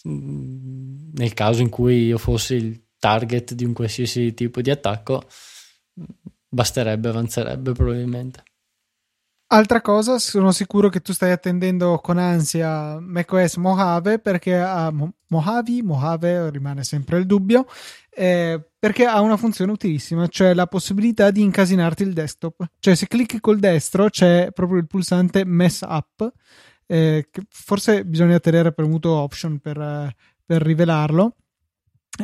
mm, 0.07 1.11
nel 1.13 1.33
caso 1.33 1.61
in 1.61 1.69
cui 1.69 2.05
io 2.05 2.17
fossi 2.17 2.55
il 2.55 2.83
target 2.97 3.53
di 3.53 3.65
un 3.65 3.73
qualsiasi 3.73 4.33
tipo 4.33 4.61
di 4.61 4.71
attacco, 4.71 5.23
basterebbe, 6.47 7.09
avanzerebbe 7.09 7.71
probabilmente. 7.73 8.43
Altra 9.51 9.81
cosa, 9.81 10.19
sono 10.19 10.51
sicuro 10.51 10.89
che 10.89 11.01
tu 11.01 11.11
stai 11.11 11.31
attendendo 11.31 11.97
con 11.97 12.19
ansia 12.19 12.99
macOS 12.99 13.55
Mojave 13.55 14.19
perché 14.19 14.55
ha 14.55 14.91
Mojave, 14.91 15.81
Mojave 15.81 16.51
rimane 16.51 16.83
sempre 16.83 17.17
il 17.17 17.25
dubbio, 17.25 17.65
eh, 18.19 18.61
perché 18.77 19.05
ha 19.05 19.21
una 19.21 19.37
funzione 19.37 19.71
utilissima, 19.71 20.27
cioè 20.27 20.53
la 20.53 20.67
possibilità 20.67 21.31
di 21.31 21.41
incasinarti 21.41 22.03
il 22.03 22.11
desktop. 22.11 22.69
Cioè 22.77 22.93
se 22.93 23.07
clicchi 23.07 23.39
col 23.39 23.59
destro 23.59 24.09
c'è 24.09 24.49
proprio 24.51 24.79
il 24.79 24.87
pulsante 24.87 25.45
Mess 25.45 25.83
Up, 25.87 26.29
eh, 26.85 27.29
che 27.31 27.41
forse 27.49 28.03
bisogna 28.03 28.37
tenere 28.39 28.73
premuto 28.73 29.11
Option 29.11 29.59
per, 29.59 30.13
per 30.45 30.61
rivelarlo. 30.61 31.37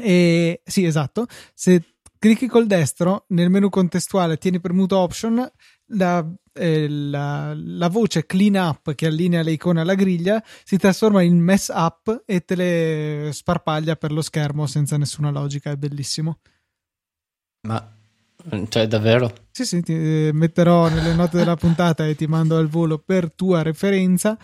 E 0.02 0.62
sì, 0.66 0.84
esatto. 0.84 1.28
Se 1.54 1.82
clicchi 2.20 2.48
col 2.48 2.68
destro 2.68 3.24
nel 3.30 3.50
menu 3.50 3.70
contestuale, 3.70 4.38
tieni 4.38 4.60
premuto 4.60 4.98
Option, 4.98 5.50
la 5.92 6.30
eh, 6.56 6.88
la, 6.88 7.54
la, 7.56 7.90
voce 7.90 8.26
clean 8.26 8.56
up 8.56 8.96
che 8.96 9.08
allinea 9.08 9.44
le 9.44 9.52
icone 9.52 9.82
alla 9.82 9.96
griglia 9.96 10.44
si 10.64 10.78
trasforma 10.78 11.22
in 11.22 11.38
mess 11.38 11.70
up 11.74 12.24
e 12.26 12.46
te 12.46 12.56
le 12.56 13.30
sparpaglia 13.34 13.96
per 13.96 14.12
lo 14.12 14.22
schermo 14.22 14.66
senza 14.66 14.98
nessuna 14.98 15.30
logica. 15.30 15.72
È 15.72 15.76
bellissimo. 15.76 16.40
Ma 17.68 17.96
cioè, 18.70 18.88
davvero? 18.88 19.34
Sì, 19.52 19.66
sì, 19.66 19.82
ti 19.82 19.94
eh, 19.94 20.30
metterò 20.34 20.88
nelle 20.88 21.14
note 21.14 21.38
della 21.38 21.56
puntata 21.56 22.06
e 22.06 22.16
ti 22.16 22.28
mando 22.28 22.58
al 22.58 22.68
volo 22.68 23.00
per 23.00 23.32
tua 23.32 23.64
referenza 23.64 24.38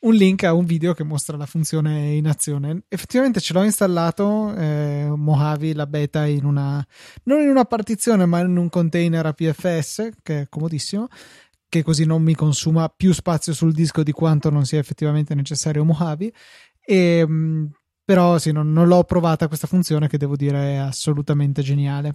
un 0.00 0.14
link 0.14 0.44
a 0.44 0.54
un 0.54 0.64
video 0.64 0.94
che 0.94 1.04
mostra 1.04 1.36
la 1.36 1.46
funzione 1.46 2.12
in 2.12 2.26
azione. 2.26 2.84
Effettivamente 2.88 3.40
ce 3.40 3.52
l'ho 3.52 3.62
installato 3.62 4.54
eh, 4.54 5.12
Mojave, 5.14 5.74
la 5.74 5.86
beta, 5.86 6.26
in 6.26 6.44
una 6.44 6.84
non 7.24 7.42
in 7.42 7.48
una 7.48 7.64
partizione, 7.64 8.24
ma 8.24 8.40
in 8.40 8.56
un 8.56 8.68
container 8.68 9.26
APFS 9.26 10.10
che 10.22 10.42
è 10.42 10.48
comodissimo 10.48 11.08
che 11.70 11.82
così 11.82 12.04
non 12.04 12.22
mi 12.22 12.34
consuma 12.34 12.92
più 12.94 13.14
spazio 13.14 13.54
sul 13.54 13.72
disco 13.72 14.02
di 14.02 14.12
quanto 14.12 14.50
non 14.50 14.66
sia 14.66 14.80
effettivamente 14.80 15.34
necessario 15.34 15.84
Mojave. 15.84 16.32
E, 16.84 16.96
ehm, 17.18 17.70
però 18.04 18.38
sì, 18.38 18.50
non, 18.50 18.72
non, 18.72 18.88
l'ho 18.88 19.04
provata 19.04 19.46
questa 19.46 19.68
funzione 19.68 20.08
che 20.08 20.18
devo 20.18 20.34
dire 20.34 20.74
è 20.74 20.76
assolutamente 20.76 21.62
geniale. 21.62 22.14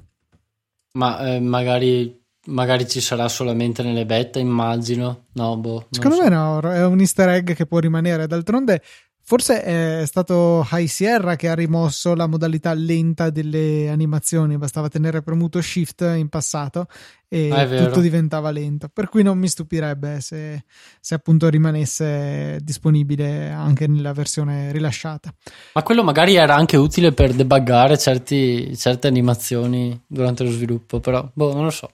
Ma 0.91 1.19
eh, 1.19 1.39
magari, 1.39 2.21
magari, 2.47 2.87
ci 2.87 2.99
sarà 2.99 3.29
solamente 3.29 3.81
nelle 3.81 4.05
beta, 4.05 4.37
immagino. 4.37 5.27
No, 5.33 5.57
boh, 5.57 5.87
Secondo 5.89 6.17
so. 6.17 6.23
me 6.23 6.29
no, 6.29 6.59
è 6.59 6.85
un 6.85 6.99
easter 6.99 7.29
egg 7.29 7.53
che 7.53 7.65
può 7.65 7.79
rimanere. 7.79 8.27
D'altronde 8.27 8.81
Forse 9.27 9.63
è 9.63 10.05
stato 10.05 10.63
High 10.71 10.85
Sierra 10.85 11.35
che 11.35 11.49
ha 11.49 11.55
rimosso 11.55 12.13
la 12.13 12.27
modalità 12.27 12.75
lenta 12.75 13.31
delle 13.31 13.89
animazioni, 13.89 14.55
bastava 14.55 14.88
tenere 14.88 15.23
premuto 15.23 15.59
Shift 15.59 16.01
in 16.15 16.29
passato 16.29 16.85
e 17.27 17.49
ah, 17.49 17.65
tutto 17.65 18.01
diventava 18.01 18.51
lento. 18.51 18.88
Per 18.88 19.09
cui 19.09 19.23
non 19.23 19.39
mi 19.39 19.47
stupirebbe 19.47 20.21
se, 20.21 20.65
se, 20.99 21.15
appunto 21.15 21.49
rimanesse 21.49 22.59
disponibile 22.61 23.49
anche 23.49 23.88
nella 23.88 24.13
versione 24.13 24.71
rilasciata. 24.71 25.33
Ma 25.73 25.81
quello 25.81 26.03
magari 26.03 26.35
era 26.35 26.53
anche 26.53 26.77
utile 26.77 27.11
per 27.11 27.33
debuggare 27.33 27.97
certi, 27.97 28.77
certe 28.77 29.07
animazioni 29.07 29.99
durante 30.05 30.43
lo 30.43 30.51
sviluppo, 30.51 30.99
però 30.99 31.27
boh, 31.33 31.51
non 31.51 31.63
lo 31.63 31.71
so 31.71 31.89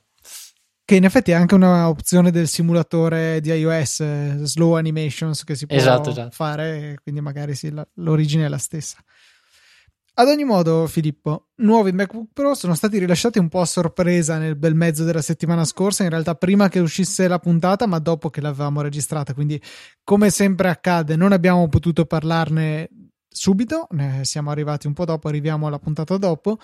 che 0.91 0.97
in 0.97 1.05
effetti 1.05 1.31
è 1.31 1.35
anche 1.35 1.55
un'opzione 1.55 2.31
del 2.31 2.49
simulatore 2.49 3.39
di 3.39 3.49
iOS, 3.49 4.01
eh, 4.01 4.39
slow 4.41 4.73
animations 4.73 5.45
che 5.45 5.55
si 5.55 5.65
può 5.65 5.77
esatto, 5.77 6.09
esatto. 6.09 6.31
fare, 6.31 6.97
quindi 7.01 7.21
magari 7.21 7.55
sì, 7.55 7.71
la, 7.71 7.87
l'origine 7.93 8.43
è 8.43 8.49
la 8.49 8.57
stessa. 8.57 8.97
Ad 10.15 10.27
ogni 10.27 10.43
modo, 10.43 10.87
Filippo, 10.87 11.51
nuovi 11.59 11.93
MacBook 11.93 12.31
Pro 12.33 12.55
sono 12.55 12.75
stati 12.75 12.97
rilasciati 12.97 13.39
un 13.39 13.47
po' 13.47 13.61
a 13.61 13.65
sorpresa 13.65 14.37
nel 14.37 14.57
bel 14.57 14.75
mezzo 14.75 15.05
della 15.05 15.21
settimana 15.21 15.63
scorsa, 15.63 16.03
in 16.03 16.09
realtà 16.09 16.35
prima 16.35 16.67
che 16.67 16.79
uscisse 16.79 17.25
la 17.29 17.39
puntata, 17.39 17.87
ma 17.87 17.99
dopo 17.99 18.29
che 18.29 18.41
l'avevamo 18.41 18.81
registrata, 18.81 19.33
quindi 19.33 19.61
come 20.03 20.29
sempre 20.29 20.67
accade, 20.67 21.15
non 21.15 21.31
abbiamo 21.31 21.69
potuto 21.69 22.05
parlarne 22.05 22.89
subito, 23.29 23.87
ne 23.91 24.25
siamo 24.25 24.51
arrivati 24.51 24.87
un 24.87 24.93
po' 24.93 25.05
dopo, 25.05 25.29
arriviamo 25.29 25.67
alla 25.67 25.79
puntata 25.79 26.17
dopo. 26.17 26.57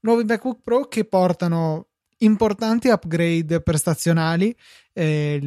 Nuovi 0.00 0.24
MacBook 0.24 0.60
Pro 0.62 0.86
che 0.86 1.06
portano 1.06 1.89
importanti 2.20 2.88
upgrade 2.88 3.60
prestazionali. 3.60 4.54
Eh, 4.92 5.40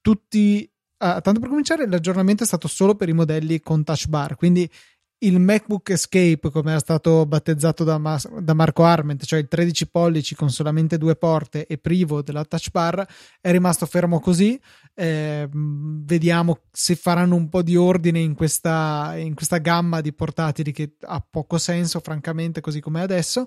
tutti, 0.00 0.70
ah, 0.98 1.20
tanto 1.20 1.40
per 1.40 1.48
cominciare, 1.48 1.88
l'aggiornamento 1.88 2.42
è 2.42 2.46
stato 2.46 2.68
solo 2.68 2.94
per 2.94 3.08
i 3.08 3.12
modelli 3.12 3.60
con 3.60 3.84
touch 3.84 4.08
bar, 4.08 4.36
quindi 4.36 4.68
il 5.22 5.38
MacBook 5.38 5.90
Escape, 5.90 6.50
come 6.50 6.70
era 6.70 6.80
stato 6.80 7.26
battezzato 7.26 7.84
da, 7.84 7.98
Mas- 7.98 8.28
da, 8.40 8.54
Marco 8.54 8.82
Arment, 8.82 9.24
cioè 9.24 9.38
il 9.38 9.48
13 9.48 9.88
pollici 9.88 10.34
con 10.34 10.50
solamente 10.50 10.98
due 10.98 11.14
porte 11.16 11.66
e 11.66 11.78
privo 11.78 12.22
della 12.22 12.44
touch 12.44 12.70
bar, 12.70 13.06
è 13.40 13.50
rimasto 13.50 13.86
fermo 13.86 14.18
così. 14.18 14.60
Eh, 14.94 15.48
vediamo 15.52 16.62
se 16.70 16.96
faranno 16.96 17.36
un 17.36 17.48
po' 17.48 17.62
di 17.62 17.76
ordine 17.76 18.18
in 18.18 18.34
questa, 18.34 19.14
in 19.16 19.34
questa 19.34 19.58
gamma 19.58 20.00
di 20.00 20.12
portatili 20.12 20.72
che 20.72 20.96
ha 21.02 21.24
poco 21.28 21.56
senso, 21.56 22.00
francamente, 22.00 22.60
così 22.60 22.80
come 22.80 23.00
adesso 23.00 23.46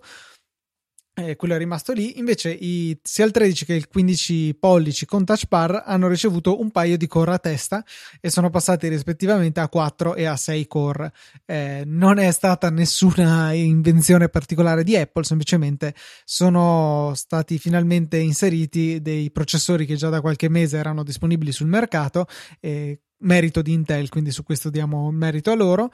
eh, 1.18 1.38
quello 1.38 1.56
è 1.56 1.58
rimasto 1.58 1.94
lì. 1.94 2.20
Invece, 2.20 2.52
i, 2.52 2.98
sia 3.02 3.24
il 3.24 3.32
13 3.32 3.66
che 3.66 3.74
il 3.74 3.88
15 3.88 4.56
pollici 4.56 5.06
con 5.06 5.24
touch 5.24 5.48
bar 5.48 5.84
hanno 5.86 6.10
ricevuto 6.10 6.60
un 6.60 6.72
paio 6.72 6.98
di 6.98 7.08
core 7.08 7.32
a 7.32 7.40
testa 7.40 7.84
e 8.20 8.30
sono 8.30 8.50
passati 8.50 8.90
rispettivamente 8.90 9.62
a 9.62 9.70
4 9.70 10.16
e 10.16 10.26
a 10.26 10.36
6 10.36 10.68
core. 10.68 11.14
Eh, 11.46 11.84
non 11.86 12.20
è 12.20 12.30
stata 12.32 12.70
nessuna 12.70 13.54
invenzione 13.54 14.28
particolare 14.28 14.84
di 14.84 14.98
Apple, 14.98 15.24
semplicemente 15.24 15.96
sono 16.26 17.14
stati 17.16 17.58
finalmente 17.60 18.18
inseriti 18.18 19.02
dei 19.02 19.32
processori 19.32 19.86
che 19.86 19.96
già 19.96 20.10
da 20.10 20.20
qualche 20.20 20.50
mese 20.50 20.78
erano 20.78 21.04
disponibili 21.04 21.54
sul 21.54 21.68
mercato. 21.68 22.28
Eh, 22.60 23.00
merito 23.20 23.62
di 23.62 23.72
Intel, 23.72 24.10
quindi 24.10 24.32
su 24.32 24.44
questo 24.44 24.70
diamo 24.70 25.10
merito 25.12 25.52
a 25.52 25.56
loro. 25.56 25.92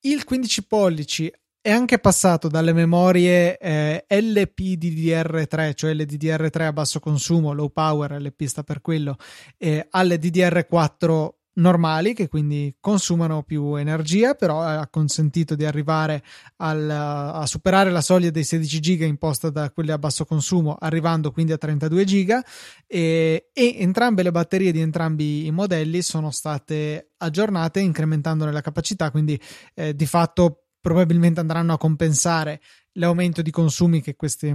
Il 0.00 0.24
15 0.24 0.66
pollici 0.66 1.32
è 1.64 1.70
anche 1.70 1.98
passato 1.98 2.48
dalle 2.48 2.74
memorie 2.74 3.56
eh, 3.56 4.04
LPDDR3, 4.06 5.72
cioè 5.72 5.94
LDDR3 5.94 6.60
a 6.60 6.72
basso 6.74 7.00
consumo, 7.00 7.54
low 7.54 7.70
power, 7.70 8.20
LP 8.20 8.44
sta 8.44 8.62
per 8.62 8.82
quello, 8.82 9.16
eh, 9.56 9.86
alle 9.88 10.18
DDR4 10.18 11.28
normali 11.54 12.12
che 12.12 12.28
quindi 12.28 12.76
consumano 12.78 13.44
più 13.44 13.76
energia, 13.76 14.34
però 14.34 14.60
ha 14.60 14.86
consentito 14.88 15.54
di 15.54 15.64
arrivare 15.64 16.22
al, 16.56 16.90
a 16.90 17.46
superare 17.46 17.90
la 17.90 18.02
soglia 18.02 18.28
dei 18.28 18.44
16 18.44 18.80
giga 18.80 19.06
imposta 19.06 19.48
da 19.48 19.70
quelle 19.70 19.92
a 19.92 19.98
basso 19.98 20.26
consumo, 20.26 20.76
arrivando 20.78 21.30
quindi 21.30 21.52
a 21.52 21.56
32 21.56 22.04
giga 22.04 22.44
e, 22.86 23.48
e 23.54 23.76
entrambe 23.78 24.22
le 24.22 24.32
batterie 24.32 24.70
di 24.70 24.80
entrambi 24.80 25.46
i 25.46 25.50
modelli 25.50 26.02
sono 26.02 26.30
state 26.30 27.12
aggiornate 27.16 27.80
incrementandone 27.80 28.52
la 28.52 28.60
capacità, 28.60 29.10
quindi 29.10 29.40
eh, 29.72 29.94
di 29.94 30.04
fatto 30.04 30.63
probabilmente 30.84 31.40
andranno 31.40 31.72
a 31.72 31.78
compensare 31.78 32.60
l'aumento 32.98 33.40
di 33.40 33.50
consumi 33.50 34.02
che 34.02 34.16
questi 34.16 34.52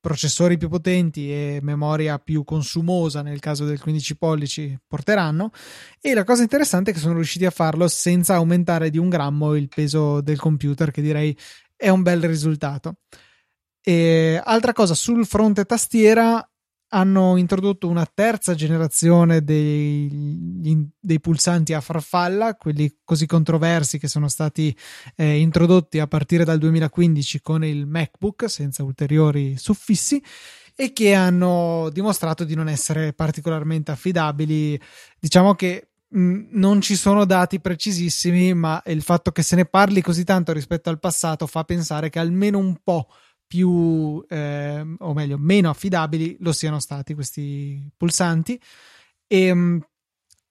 processori 0.00 0.56
più 0.56 0.70
potenti 0.70 1.30
e 1.30 1.58
memoria 1.60 2.18
più 2.18 2.42
consumosa 2.42 3.20
nel 3.20 3.38
caso 3.38 3.66
del 3.66 3.78
15 3.78 4.16
pollici 4.16 4.78
porteranno. 4.86 5.50
E 6.00 6.14
la 6.14 6.24
cosa 6.24 6.40
interessante 6.40 6.90
è 6.90 6.94
che 6.94 7.00
sono 7.00 7.16
riusciti 7.16 7.44
a 7.44 7.50
farlo 7.50 7.86
senza 7.86 8.36
aumentare 8.36 8.88
di 8.88 8.96
un 8.96 9.10
grammo 9.10 9.54
il 9.56 9.68
peso 9.68 10.22
del 10.22 10.38
computer 10.38 10.90
che 10.90 11.02
direi 11.02 11.36
è 11.76 11.90
un 11.90 12.00
bel 12.00 12.22
risultato. 12.22 13.00
E 13.82 14.40
altra 14.42 14.72
cosa 14.72 14.94
sul 14.94 15.26
fronte 15.26 15.66
tastiera 15.66 16.50
hanno 16.88 17.36
introdotto 17.36 17.88
una 17.88 18.06
terza 18.12 18.54
generazione 18.54 19.42
dei, 19.42 20.08
dei, 20.98 21.20
pulsanti 21.20 21.74
a 21.74 21.80
farfalla, 21.80 22.54
quelli 22.54 22.98
così 23.04 23.26
controversi 23.26 23.98
che 23.98 24.08
sono 24.08 24.28
stati 24.28 24.74
eh, 25.16 25.38
introdotti 25.38 25.98
a 25.98 26.06
partire 26.06 26.44
dal 26.44 26.58
2015 26.58 27.40
con 27.42 27.64
il 27.64 27.86
MacBook 27.86 28.48
senza 28.48 28.82
ulteriori 28.82 29.56
suffissi 29.58 30.22
e 30.74 30.92
che 30.92 31.12
hanno 31.12 31.90
dimostrato 31.92 32.44
di 32.44 32.54
non 32.54 32.68
essere 32.68 33.12
particolarmente 33.12 33.90
affidabili. 33.90 34.80
Diciamo 35.18 35.54
che 35.54 35.88
non 36.10 36.80
ci 36.80 36.96
sono 36.96 37.26
dati 37.26 37.60
precisissimi, 37.60 38.54
ma 38.54 38.82
il 38.86 39.02
fatto 39.02 39.30
che 39.30 39.42
se 39.42 39.56
ne 39.56 39.66
parli 39.66 40.00
così 40.00 40.24
tanto 40.24 40.52
rispetto 40.52 40.88
al 40.88 41.00
passato 41.00 41.46
fa 41.46 41.64
pensare 41.64 42.08
che 42.08 42.18
almeno 42.18 42.58
un 42.58 42.78
po' 42.82 43.08
più, 43.48 44.24
eh, 44.28 44.84
o 44.98 45.14
meglio, 45.14 45.38
meno 45.38 45.70
affidabili 45.70 46.36
lo 46.40 46.52
siano 46.52 46.78
stati 46.78 47.14
questi 47.14 47.90
pulsanti. 47.96 48.60
E 49.26 49.54
mm, 49.54 49.78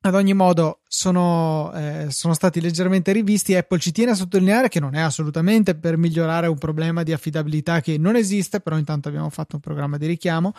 ad 0.02 0.16
ogni 0.16 0.34
modo 0.34 0.82
sono, 0.88 1.72
eh, 1.74 2.08
sono, 2.10 2.34
stati 2.34 2.60
leggermente 2.60 3.12
rivisti. 3.12 3.56
Apple 3.56 3.80
ci 3.80 3.92
tiene 3.92 4.12
a 4.12 4.16
sottolineare 4.16 4.68
che 4.68 4.80
non 4.80 4.96
è 4.96 5.02
assolutamente 5.02 5.76
per 5.76 5.98
migliorare 5.98 6.48
un 6.48 6.58
problema 6.58 7.04
di 7.04 7.14
affidabilità 7.14 7.82
che 7.82 7.98
non 7.98 8.16
esiste, 8.16 8.60
però 8.60 8.78
intanto 8.78 9.08
abbiamo 9.08 9.30
fatto 9.30 9.56
un 9.56 9.62
programma 9.62 9.98
di 9.98 10.08
richiamo 10.08 10.54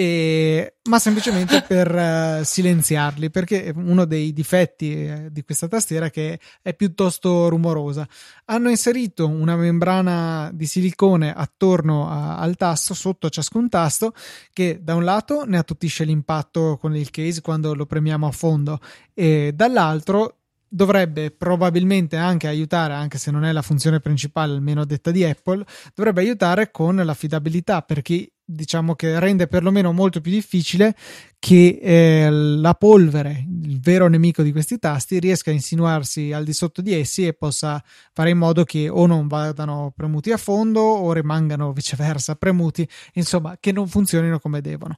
e, 0.00 0.74
ma 0.84 1.00
semplicemente 1.00 1.62
per 1.66 1.92
uh, 1.92 2.44
silenziarli 2.44 3.30
perché 3.30 3.72
uno 3.74 4.04
dei 4.04 4.32
difetti 4.32 4.92
eh, 4.92 5.26
di 5.32 5.42
questa 5.42 5.66
tastiera 5.66 6.06
è 6.06 6.10
che 6.12 6.38
è 6.62 6.72
piuttosto 6.72 7.48
rumorosa. 7.48 8.06
Hanno 8.44 8.70
inserito 8.70 9.26
una 9.26 9.56
membrana 9.56 10.52
di 10.54 10.66
silicone 10.66 11.34
attorno 11.34 12.08
a, 12.08 12.38
al 12.38 12.54
tasto, 12.54 12.94
sotto 12.94 13.26
a 13.26 13.30
ciascun 13.30 13.68
tasto, 13.68 14.12
che 14.52 14.78
da 14.80 14.94
un 14.94 15.02
lato 15.02 15.44
ne 15.44 15.58
attutisce 15.58 16.04
l'impatto 16.04 16.78
con 16.80 16.94
il 16.94 17.10
case 17.10 17.40
quando 17.40 17.74
lo 17.74 17.84
premiamo 17.84 18.28
a 18.28 18.30
fondo 18.30 18.78
e 19.14 19.50
dall'altro 19.52 20.36
dovrebbe 20.68 21.32
probabilmente 21.32 22.14
anche 22.14 22.46
aiutare, 22.46 22.92
anche 22.92 23.18
se 23.18 23.32
non 23.32 23.44
è 23.44 23.50
la 23.50 23.62
funzione 23.62 23.98
principale, 23.98 24.52
almeno 24.52 24.84
detta 24.84 25.10
di 25.10 25.24
Apple, 25.24 25.64
dovrebbe 25.92 26.20
aiutare 26.20 26.70
con 26.70 26.94
l'affidabilità 26.94 27.82
perché 27.82 28.30
diciamo 28.50 28.94
che 28.94 29.20
rende 29.20 29.46
perlomeno 29.46 29.92
molto 29.92 30.22
più 30.22 30.30
difficile 30.30 30.96
che 31.38 31.78
eh, 31.82 32.30
la 32.30 32.72
polvere, 32.72 33.44
il 33.62 33.78
vero 33.78 34.08
nemico 34.08 34.42
di 34.42 34.52
questi 34.52 34.78
tasti, 34.78 35.18
riesca 35.18 35.50
a 35.50 35.52
insinuarsi 35.52 36.32
al 36.32 36.44
di 36.44 36.54
sotto 36.54 36.80
di 36.80 36.94
essi 36.94 37.26
e 37.26 37.34
possa 37.34 37.82
fare 38.14 38.30
in 38.30 38.38
modo 38.38 38.64
che 38.64 38.88
o 38.88 39.04
non 39.06 39.26
vadano 39.26 39.92
premuti 39.94 40.32
a 40.32 40.38
fondo 40.38 40.80
o 40.80 41.12
rimangano 41.12 41.72
viceversa 41.72 42.36
premuti, 42.36 42.88
insomma, 43.14 43.58
che 43.60 43.70
non 43.70 43.86
funzionino 43.86 44.38
come 44.40 44.62
devono 44.62 44.96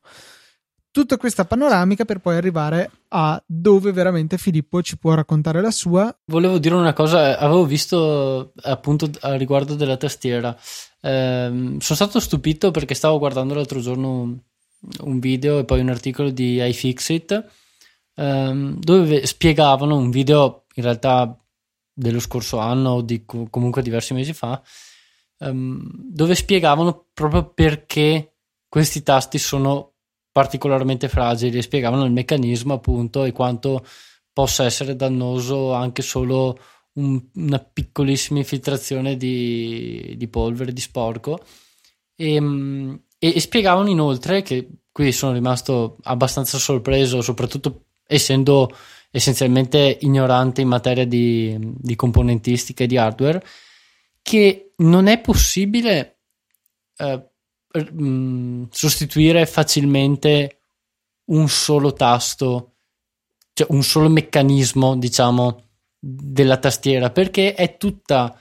tutta 0.92 1.16
questa 1.16 1.44
panoramica 1.44 2.04
per 2.04 2.18
poi 2.18 2.36
arrivare 2.36 2.90
a 3.08 3.40
dove 3.46 3.92
veramente 3.92 4.38
Filippo 4.38 4.82
ci 4.82 4.98
può 4.98 5.14
raccontare 5.14 5.60
la 5.60 5.70
sua. 5.70 6.12
Volevo 6.26 6.58
dire 6.58 6.74
una 6.74 6.92
cosa, 6.92 7.38
avevo 7.38 7.64
visto 7.64 8.52
appunto 8.62 9.08
a 9.20 9.34
riguardo 9.36 9.74
della 9.74 9.96
tastiera, 9.96 10.56
eh, 11.00 11.48
sono 11.48 11.78
stato 11.78 12.20
stupito 12.20 12.70
perché 12.70 12.94
stavo 12.94 13.18
guardando 13.18 13.54
l'altro 13.54 13.80
giorno 13.80 14.42
un 15.00 15.18
video 15.18 15.58
e 15.58 15.64
poi 15.64 15.80
un 15.80 15.88
articolo 15.90 16.30
di 16.30 16.62
iFixit 16.62 17.50
eh, 18.14 18.74
dove 18.76 19.26
spiegavano 19.26 19.96
un 19.96 20.10
video 20.10 20.64
in 20.74 20.82
realtà 20.82 21.36
dello 21.92 22.20
scorso 22.20 22.58
anno 22.58 22.90
o 22.90 23.02
di 23.02 23.24
comunque 23.24 23.82
diversi 23.82 24.14
mesi 24.14 24.32
fa 24.32 24.62
ehm, 25.40 25.90
dove 25.94 26.34
spiegavano 26.34 27.08
proprio 27.12 27.52
perché 27.52 28.36
questi 28.68 29.02
tasti 29.02 29.38
sono 29.38 29.94
particolarmente 30.30 31.08
fragili 31.08 31.58
e 31.58 31.62
spiegavano 31.62 32.04
il 32.04 32.12
meccanismo 32.12 32.74
appunto 32.74 33.24
e 33.24 33.32
quanto 33.32 33.84
possa 34.32 34.64
essere 34.64 34.94
dannoso 34.94 35.72
anche 35.72 36.02
solo 36.02 36.58
un, 36.94 37.22
una 37.35 37.59
piccolissima 37.59 38.38
infiltrazione 38.38 39.16
di, 39.16 40.14
di, 40.16 40.29
polvere, 40.29 40.72
di 40.72 40.81
sporco. 40.81 41.44
E, 42.14 42.35
ehm, 42.35 43.03
e, 43.18 43.33
e, 43.35 43.40
spiegavano 43.40 43.88
inoltre 43.88 44.42
che 44.42 44.68
qui 44.90 45.12
sono 45.12 45.33
rimasto 45.33 45.98
abbastanza 46.03 46.59
sorpreso 46.59 47.20
soprattutto 47.22 47.85
essendo 48.07 48.74
essenzialmente 49.11 49.98
ignorante 50.03 50.61
in 50.61 50.68
materia 50.68 51.07
di, 51.07 51.57
di 51.59 51.96
componentistica 51.96 52.85
e 52.85 52.87
di 52.87 52.96
hardware 52.96 53.44
che 54.22 54.72
non 54.76 55.07
è 55.07 55.20
possibile 55.20 56.20
eh, 56.96 57.31
mm, 57.92 58.64
sostituire 58.70 59.46
facilmente 59.46 60.61
un 61.26 61.48
solo 61.48 61.92
tasto, 61.92 62.74
cioè 63.53 63.66
un 63.70 63.83
solo 63.83 64.09
meccanismo, 64.09 64.96
diciamo, 64.96 65.69
della 66.00 66.56
tastiera, 66.56 67.10
perché 67.10 67.54
è 67.54 67.76
tutta, 67.76 68.34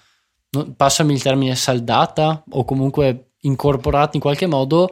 passami 0.76 1.14
il 1.14 1.22
termine, 1.22 1.56
saldata 1.56 2.44
o 2.52 2.64
comunque 2.64 3.34
incorporata 3.42 4.12
in 4.16 4.22
qualche 4.22 4.48
modo 4.48 4.90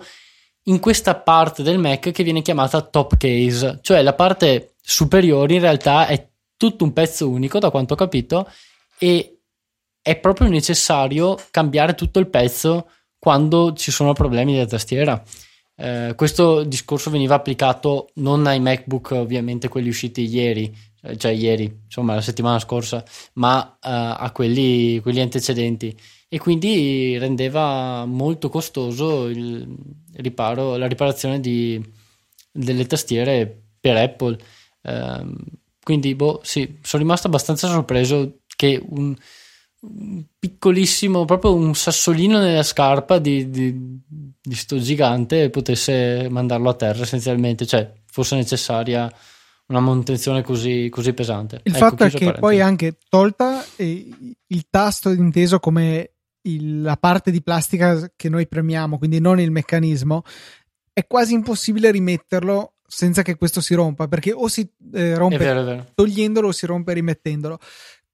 in 0.64 0.80
questa 0.80 1.16
parte 1.16 1.64
del 1.64 1.80
Mac 1.80 2.12
che 2.12 2.24
viene 2.24 2.42
chiamata 2.42 2.82
top 2.82 3.16
case, 3.18 3.80
cioè 3.82 4.02
la 4.02 4.14
parte 4.14 4.76
superiore 4.82 5.54
in 5.54 5.62
realtà 5.62 6.08
è 6.08 6.28
tutto 6.58 6.84
un 6.84 6.92
pezzo 6.92 7.30
unico, 7.30 7.60
da 7.60 7.70
quanto 7.70 7.94
ho 7.94 7.98
capito, 7.98 8.50
e 8.98 9.40
è 10.02 10.18
proprio 10.18 10.50
necessario 10.50 11.38
cambiare 11.52 11.96
tutto 11.96 12.20
il 12.20 12.28
pezzo 12.28 12.90
quando 13.18 13.74
ci 13.74 13.92
sono 13.92 14.14
problemi 14.14 14.54
della 14.54 14.66
tastiera. 14.66 15.22
Eh, 15.76 16.14
questo 16.16 16.64
discorso 16.64 17.10
veniva 17.12 17.36
applicato 17.36 18.10
non 18.16 18.46
ai 18.48 18.60
MacBook, 18.60 19.12
ovviamente 19.12 19.70
quelli 19.70 19.90
usciti 19.90 20.26
ieri, 20.26 20.76
cioè 21.18 21.32
ieri, 21.32 21.84
insomma 21.86 22.16
la 22.16 22.22
settimana 22.22 22.60
scorsa, 22.60 23.04
ma 23.34 23.78
eh, 23.82 23.90
a 23.90 24.32
quelli, 24.34 25.00
quelli, 25.00 25.22
antecedenti. 25.22 25.96
E 26.28 26.40
quindi 26.40 27.18
rendeva 27.18 28.06
molto 28.06 28.50
costoso 28.50 29.28
il 29.28 29.66
riparo, 30.16 30.76
la 30.76 30.88
riparazione 30.88 31.40
di, 31.40 31.82
delle 32.52 32.86
tastiere 32.86 33.64
per 33.80 33.96
Apple. 33.96 34.38
Ehm, 34.82 35.36
quindi, 35.82 36.16
boh, 36.16 36.42
sì, 36.44 36.80
sono 36.82 37.04
rimasto 37.04 37.28
abbastanza 37.28 37.70
sorpreso 37.70 38.40
che 38.58 38.84
un, 38.90 39.16
un 39.82 40.24
piccolissimo, 40.38 41.24
proprio 41.26 41.54
un 41.54 41.74
sassolino 41.76 42.40
nella 42.40 42.64
scarpa 42.64 43.20
di, 43.20 43.50
di, 43.50 43.74
di 44.42 44.56
sto 44.56 44.80
gigante 44.80 45.50
potesse 45.50 46.28
mandarlo 46.30 46.70
a 46.70 46.74
terra 46.74 47.04
essenzialmente, 47.04 47.66
cioè 47.66 47.90
fosse 48.06 48.36
necessaria 48.36 49.10
una 49.68 49.80
manutenzione 49.80 50.44
così, 50.44 50.90
così 50.90 51.14
pesante. 51.14 51.60
Il 51.64 51.76
ecco, 51.76 51.86
fatto 51.86 52.04
è 52.04 52.10
che 52.10 52.18
parentesi. 52.18 52.40
poi 52.40 52.62
anche 52.62 52.98
tolta 53.10 53.64
eh, 53.76 54.10
il 54.48 54.68
tasto 54.70 55.12
inteso 55.12 55.60
come 55.60 56.12
il, 56.44 56.82
la 56.82 56.98
parte 56.98 57.32
di 57.32 57.42
plastica 57.42 58.12
che 58.16 58.30
noi 58.30 58.48
premiamo, 58.48 58.98
quindi 58.98 59.20
non 59.20 59.40
il 59.40 59.52
meccanismo, 59.52 60.24
è 60.94 61.06
quasi 61.06 61.34
impossibile 61.34 61.92
rimetterlo 61.92 62.74
senza 62.88 63.22
che 63.22 63.36
questo 63.36 63.60
si 63.60 63.74
rompa, 63.74 64.08
perché 64.08 64.32
o 64.32 64.48
si 64.48 64.68
eh, 64.94 65.16
rompe 65.16 65.36
è 65.36 65.40
vero, 65.40 65.62
è 65.62 65.64
vero. 65.66 65.86
togliendolo 65.94 66.48
o 66.48 66.52
si 66.52 66.66
rompe 66.66 66.94
rimettendolo 66.94 67.60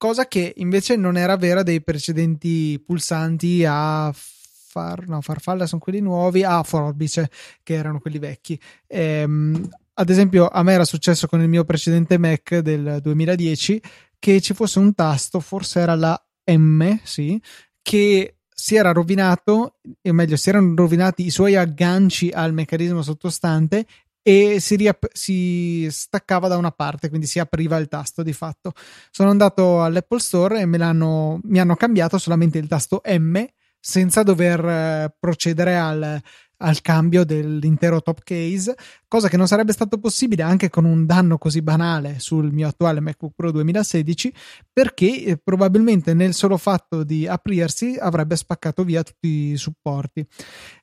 cosa 0.03 0.27
che 0.27 0.51
invece 0.57 0.97
non 0.97 1.15
era 1.15 1.37
vera 1.37 1.63
dei 1.63 1.81
precedenti 1.81 2.77
pulsanti 2.85 3.63
a 3.65 4.13
far, 4.13 5.07
no, 5.07 5.21
farfalla 5.21 5.65
sono 5.65 5.79
quelli 5.79 6.01
nuovi, 6.01 6.43
a 6.43 6.61
forbice 6.63 7.29
che 7.63 7.75
erano 7.75 7.99
quelli 7.99 8.19
vecchi. 8.19 8.59
Ehm, 8.87 9.65
ad 9.95 10.10
esempio, 10.10 10.47
a 10.47 10.63
me 10.63 10.73
era 10.73 10.86
successo 10.86 11.27
con 11.27 11.41
il 11.41 11.49
mio 11.49 11.63
precedente 11.63 12.17
Mac 12.17 12.58
del 12.60 12.99
2010 13.01 13.82
che 14.17 14.41
ci 14.41 14.53
fosse 14.53 14.79
un 14.79 14.93
tasto, 14.95 15.39
forse 15.39 15.79
era 15.79 15.95
la 15.95 16.19
M, 16.45 16.99
sì, 17.03 17.39
che 17.82 18.38
si 18.49 18.75
era 18.75 18.91
rovinato, 18.91 19.79
o 20.01 20.13
meglio, 20.13 20.38
si 20.38 20.49
erano 20.49 20.73
rovinati 20.75 21.25
i 21.25 21.29
suoi 21.29 21.56
agganci 21.56 22.29
al 22.29 22.53
meccanismo 22.53 23.01
sottostante 23.01 23.86
e 24.21 24.62
si, 24.62 24.77
riap- 24.77 25.10
si, 25.12 25.88
staccava 25.91 26.47
da 26.47 26.56
una 26.56 26.71
parte, 26.71 27.10
quindi 27.10 27.27
si 27.27 27.39
apriva 27.39 27.75
il 27.77 27.89
tasto 27.89 28.23
di 28.23 28.32
fatto. 28.32 28.71
Sono 29.12 29.29
andato 29.29 29.84
all'Apple 29.84 30.19
Store 30.19 30.62
e 30.62 30.65
mi 30.65 30.79
hanno 30.79 31.75
cambiato 31.75 32.17
solamente 32.17 32.58
il 32.58 32.67
tasto 32.67 33.01
M 33.06 33.43
senza 33.86 34.23
dover 34.23 34.65
eh, 34.65 35.15
procedere 35.19 35.75
al, 35.75 36.21
al 36.63 36.82
cambio 36.82 37.26
dell'intero 37.26 38.02
top 38.02 38.23
case, 38.23 38.76
cosa 39.08 39.28
che 39.28 39.38
non 39.38 39.47
sarebbe 39.47 39.73
stato 39.73 39.99
possibile 39.99 40.43
anche 40.43 40.69
con 40.69 40.86
un 40.86 41.06
danno 41.06 41.38
così 41.38 41.62
banale 41.62 42.19
sul 42.19 42.52
mio 42.52 42.67
attuale 42.67 43.02
MacBook 43.02 43.34
Pro 43.36 43.52
2016, 43.52 44.34
perché 44.71 45.23
eh, 45.23 45.38
probabilmente 45.38 46.13
nel 46.13 46.34
solo 46.34 46.58
fatto 46.58 47.04
di 47.04 47.28
aprirsi 47.28 47.97
avrebbe 47.99 48.36
spaccato 48.36 48.84
via 48.84 49.04
tutti 49.04 49.52
i 49.52 49.58
supporti. 49.58 50.26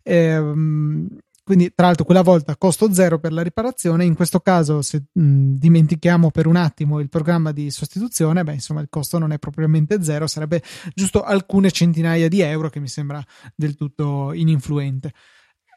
Ehm, 0.03 1.09
quindi, 1.43 1.73
tra 1.75 1.87
l'altro, 1.87 2.05
quella 2.05 2.23
volta 2.23 2.57
costo 2.57 2.93
zero 2.93 3.19
per 3.19 3.33
la 3.33 3.43
riparazione. 3.43 4.05
In 4.05 4.14
questo 4.14 4.38
caso, 4.38 4.83
se 4.83 5.07
mh, 5.11 5.55
dimentichiamo 5.55 6.31
per 6.31 6.47
un 6.47 6.55
attimo 6.55 7.01
il 7.01 7.09
programma 7.09 7.51
di 7.51 7.71
sostituzione, 7.73 8.45
beh, 8.45 8.53
insomma, 8.53 8.81
il 8.83 8.87
costo 8.88 9.19
non 9.19 9.33
è 9.33 9.38
propriamente 9.38 10.01
zero, 10.01 10.29
sarebbe 10.29 10.62
giusto 10.95 11.25
alcune 11.25 11.73
centinaia 11.73 12.29
di 12.29 12.40
euro, 12.40 12.69
che 12.69 12.79
mi 12.79 12.87
sembra 12.87 13.21
del 13.57 13.75
tutto 13.75 14.33
ininfluente. 14.33 15.12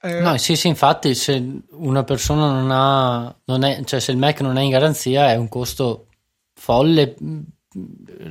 Eh, 0.06 0.20
no, 0.20 0.38
sì, 0.38 0.58
sì, 0.58 0.68
infatti, 0.68 1.16
se 1.16 1.62
una 1.72 2.04
persona 2.04 2.52
non 2.52 2.70
ha, 2.72 3.42
non 3.46 3.64
è, 3.64 3.82
cioè 3.86 4.02
se 4.02 4.12
il 4.12 4.18
Mac 4.18 4.42
non 4.42 4.58
è 4.58 4.62
in 4.62 4.70
garanzia, 4.70 5.32
è 5.32 5.38
un 5.38 5.48
costo 5.48 6.10
folle 6.54 7.16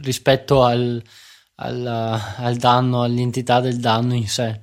rispetto 0.03 0.65
al, 0.65 1.03
al, 1.55 1.87
al 2.37 2.57
danno, 2.57 3.03
all'entità 3.03 3.61
del 3.61 3.79
danno 3.79 4.15
in 4.15 4.29
sé. 4.29 4.61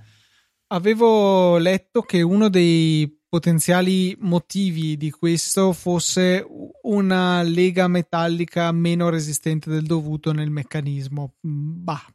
Avevo 0.67 1.57
letto 1.57 2.03
che 2.03 2.21
uno 2.21 2.47
dei 2.47 3.11
potenziali 3.27 4.15
motivi 4.19 4.95
di 4.95 5.09
questo 5.09 5.73
fosse 5.73 6.45
una 6.83 7.41
lega 7.41 7.87
metallica 7.87 8.71
meno 8.71 9.09
resistente 9.09 9.71
del 9.71 9.81
dovuto 9.81 10.31
nel 10.31 10.51
meccanismo. 10.51 11.33
Bah, 11.41 12.05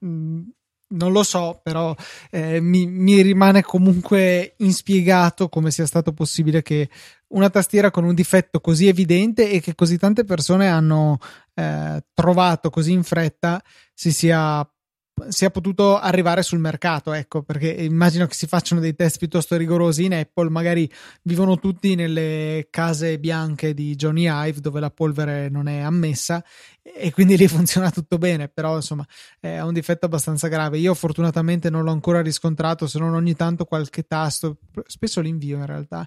non 0.94 1.12
lo 1.12 1.22
so, 1.22 1.60
però 1.62 1.94
eh, 2.30 2.60
mi, 2.60 2.86
mi, 2.86 3.20
rimane 3.22 3.62
comunque 3.62 4.54
inspiegato 4.58 5.48
come 5.48 5.70
sia 5.70 5.86
stato 5.86 6.12
possibile 6.12 6.62
che 6.62 6.88
una 7.28 7.50
tastiera 7.50 7.90
con 7.90 8.04
un 8.04 8.14
difetto 8.14 8.60
così 8.60 8.88
evidente 8.88 9.50
e 9.50 9.60
che 9.60 9.74
così 9.74 9.98
tante 9.98 10.24
persone 10.24 10.68
hanno 10.68 11.18
eh, 11.54 12.02
trovato 12.12 12.70
così 12.70 12.92
in 12.92 13.02
fretta 13.02 13.62
si 13.92 14.12
sia 14.12 14.68
sia 15.28 15.50
potuto 15.50 15.98
arrivare 15.98 16.42
sul 16.42 16.58
mercato, 16.58 17.12
ecco, 17.12 17.42
perché 17.42 17.70
immagino 17.70 18.26
che 18.26 18.34
si 18.34 18.46
facciano 18.46 18.80
dei 18.80 18.94
test 18.94 19.18
piuttosto 19.18 19.56
rigorosi 19.56 20.04
in 20.04 20.14
Apple, 20.14 20.50
magari 20.50 20.90
vivono 21.22 21.58
tutti 21.58 21.94
nelle 21.94 22.66
case 22.70 23.18
bianche 23.18 23.74
di 23.74 23.94
Johnny 23.94 24.26
Ive 24.28 24.60
dove 24.60 24.80
la 24.80 24.90
polvere 24.90 25.48
non 25.48 25.68
è 25.68 25.78
ammessa 25.78 26.44
e 26.82 27.12
quindi 27.12 27.36
lì 27.36 27.46
funziona 27.48 27.90
tutto 27.90 28.18
bene, 28.18 28.48
però 28.48 28.76
insomma 28.76 29.06
è 29.38 29.60
un 29.60 29.72
difetto 29.72 30.06
abbastanza 30.06 30.48
grave. 30.48 30.78
Io 30.78 30.94
fortunatamente 30.94 31.70
non 31.70 31.84
l'ho 31.84 31.92
ancora 31.92 32.20
riscontrato, 32.20 32.86
se 32.86 32.98
non 32.98 33.14
ogni 33.14 33.34
tanto 33.34 33.64
qualche 33.64 34.06
tasto, 34.06 34.58
spesso 34.86 35.20
l'invio 35.20 35.58
in 35.58 35.66
realtà, 35.66 36.06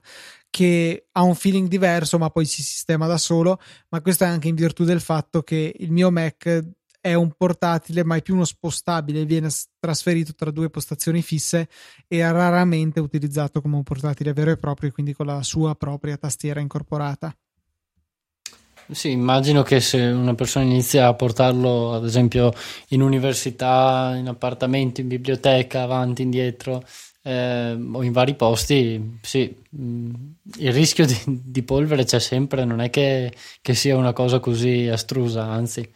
che 0.49 1.07
ha 1.11 1.21
un 1.23 1.35
feeling 1.35 1.67
diverso 1.67 2.17
ma 2.17 2.29
poi 2.29 2.45
si 2.45 2.61
sistema 2.61 3.07
da 3.07 3.17
solo, 3.17 3.59
ma 3.89 4.01
questo 4.01 4.25
è 4.25 4.27
anche 4.27 4.47
in 4.49 4.55
virtù 4.55 4.83
del 4.83 5.01
fatto 5.01 5.43
che 5.43 5.73
il 5.77 5.91
mio 5.91 6.11
Mac 6.11 6.75
è 7.07 7.13
un 7.13 7.31
portatile, 7.31 8.03
ma 8.03 8.17
è 8.17 8.21
più 8.21 8.33
uno 8.33 8.43
spostabile, 8.43 9.25
viene 9.25 9.49
trasferito 9.79 10.33
tra 10.35 10.51
due 10.51 10.69
postazioni 10.69 11.21
fisse 11.21 11.69
e 12.07 12.19
raramente 12.31 12.99
utilizzato 12.99 13.61
come 13.61 13.77
un 13.77 13.83
portatile 13.83 14.33
vero 14.33 14.51
e 14.51 14.57
proprio, 14.57 14.91
quindi 14.91 15.13
con 15.13 15.25
la 15.25 15.41
sua 15.41 15.73
propria 15.75 16.17
tastiera 16.17 16.59
incorporata. 16.59 17.33
Sì, 18.89 19.11
immagino 19.11 19.63
che 19.63 19.79
se 19.79 19.99
una 19.99 20.33
persona 20.33 20.65
inizia 20.65 21.07
a 21.07 21.13
portarlo, 21.13 21.93
ad 21.93 22.05
esempio, 22.05 22.53
in 22.89 23.01
università, 23.01 24.13
in 24.15 24.27
appartamento, 24.27 25.01
in 25.01 25.07
biblioteca, 25.07 25.83
avanti, 25.83 26.21
indietro 26.21 26.83
eh, 27.21 27.71
o 27.71 28.03
in 28.03 28.11
vari 28.11 28.35
posti, 28.35 29.19
sì, 29.21 29.53
mm, 29.77 30.13
il 30.59 30.73
rischio 30.73 31.05
di, 31.05 31.17
di 31.25 31.63
polvere 31.63 32.05
c'è 32.05 32.19
sempre, 32.19 32.63
non 32.63 32.79
è 32.79 32.89
che, 32.89 33.33
che 33.61 33.73
sia 33.73 33.95
una 33.97 34.13
cosa 34.13 34.39
così 34.39 34.87
astrusa, 34.87 35.43
anzi. 35.43 35.89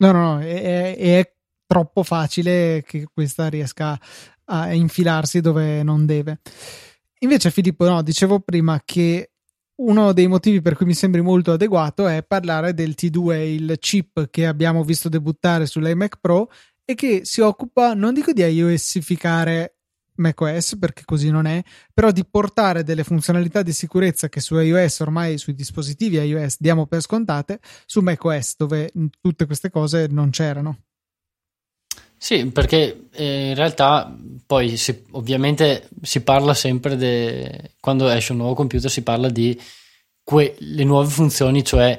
No, 0.00 0.12
no, 0.12 0.34
no, 0.34 0.40
è, 0.40 0.96
è 0.96 1.34
troppo 1.66 2.02
facile 2.02 2.82
che 2.86 3.06
questa 3.12 3.48
riesca 3.48 3.98
a 4.46 4.72
infilarsi 4.72 5.40
dove 5.40 5.82
non 5.82 6.06
deve. 6.06 6.40
Invece, 7.20 7.50
Filippo, 7.50 7.86
no, 7.86 8.02
dicevo 8.02 8.40
prima 8.40 8.80
che 8.84 9.32
uno 9.82 10.12
dei 10.12 10.26
motivi 10.26 10.60
per 10.62 10.74
cui 10.74 10.86
mi 10.86 10.94
sembri 10.94 11.20
molto 11.20 11.52
adeguato 11.52 12.06
è 12.06 12.24
parlare 12.24 12.74
del 12.74 12.94
T2, 12.96 13.36
il 13.40 13.76
chip 13.78 14.28
che 14.30 14.46
abbiamo 14.46 14.84
visto 14.84 15.08
debuttare 15.08 15.66
sull'iMac 15.66 16.16
Pro 16.20 16.50
e 16.84 16.94
che 16.94 17.24
si 17.24 17.40
occupa, 17.40 17.94
non 17.94 18.14
dico 18.14 18.32
di 18.32 18.42
iOSificare 18.42 19.79
macOS 20.20 20.76
perché 20.78 21.02
così 21.04 21.30
non 21.30 21.46
è, 21.46 21.62
però 21.92 22.10
di 22.10 22.24
portare 22.24 22.84
delle 22.84 23.04
funzionalità 23.04 23.62
di 23.62 23.72
sicurezza 23.72 24.28
che 24.28 24.40
su 24.40 24.56
iOS 24.56 25.00
ormai 25.00 25.38
sui 25.38 25.54
dispositivi 25.54 26.18
iOS 26.18 26.56
diamo 26.58 26.86
per 26.86 27.00
scontate 27.00 27.58
su 27.86 28.00
macOS 28.00 28.54
dove 28.56 28.92
tutte 29.20 29.46
queste 29.46 29.70
cose 29.70 30.06
non 30.08 30.30
c'erano. 30.30 30.78
Sì, 32.22 32.44
perché 32.50 33.08
eh, 33.12 33.48
in 33.48 33.54
realtà 33.54 34.14
poi 34.44 34.76
si, 34.76 35.04
ovviamente 35.12 35.88
si 36.02 36.20
parla 36.20 36.52
sempre 36.52 36.96
de, 36.96 37.72
quando 37.80 38.10
esce 38.10 38.32
un 38.32 38.38
nuovo 38.38 38.54
computer 38.54 38.90
si 38.90 39.02
parla 39.02 39.30
di 39.30 39.58
quelle 40.22 40.84
nuove 40.84 41.08
funzioni, 41.08 41.64
cioè 41.64 41.98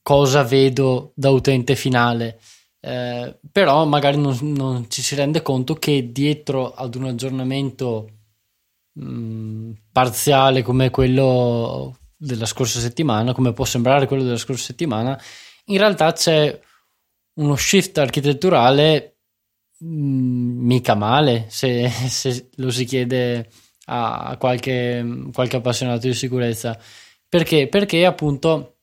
cosa 0.00 0.42
vedo 0.42 1.12
da 1.14 1.28
utente 1.28 1.76
finale 1.76 2.40
eh, 2.80 3.38
però 3.50 3.84
magari 3.84 4.18
non, 4.18 4.36
non, 4.40 4.88
ci 4.88 5.02
si 5.02 5.14
rende 5.14 5.42
conto 5.42 5.74
che 5.74 6.12
dietro 6.12 6.72
ad 6.72 6.94
un 6.94 7.06
aggiornamento 7.06 8.08
mh, 8.92 9.04
mm, 9.04 9.72
parziale 9.92 10.62
come 10.62 10.90
quello 10.90 11.98
della 12.16 12.46
scorsa 12.46 12.80
settimana, 12.80 13.32
come 13.32 13.52
può 13.52 13.64
sembrare 13.64 14.06
quello 14.06 14.22
della 14.22 14.36
scorsa 14.36 14.64
settimana, 14.64 15.20
in 15.66 15.78
realtà 15.78 16.12
c'è 16.12 16.60
uno 17.34 17.56
shift 17.56 17.98
architetturale 17.98 19.18
mh, 19.78 19.86
mm, 19.86 20.66
mica 20.66 20.94
male 20.94 21.46
se, 21.48 21.88
se, 22.08 22.50
lo 22.56 22.70
si 22.70 22.84
chiede 22.84 23.48
a 23.86 24.36
qualche, 24.38 25.28
qualche 25.32 25.56
appassionato 25.56 26.06
di 26.06 26.14
sicurezza. 26.14 26.78
Perché? 27.28 27.68
Perché 27.68 28.04
appunto 28.04 28.77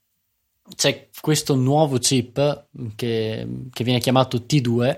c'è 0.75 1.10
questo 1.21 1.56
nuovo 1.56 1.97
chip 1.97 2.67
che, 2.95 3.47
che 3.71 3.84
viene 3.84 3.99
chiamato 3.99 4.45
T2, 4.47 4.69
um, 4.71 4.95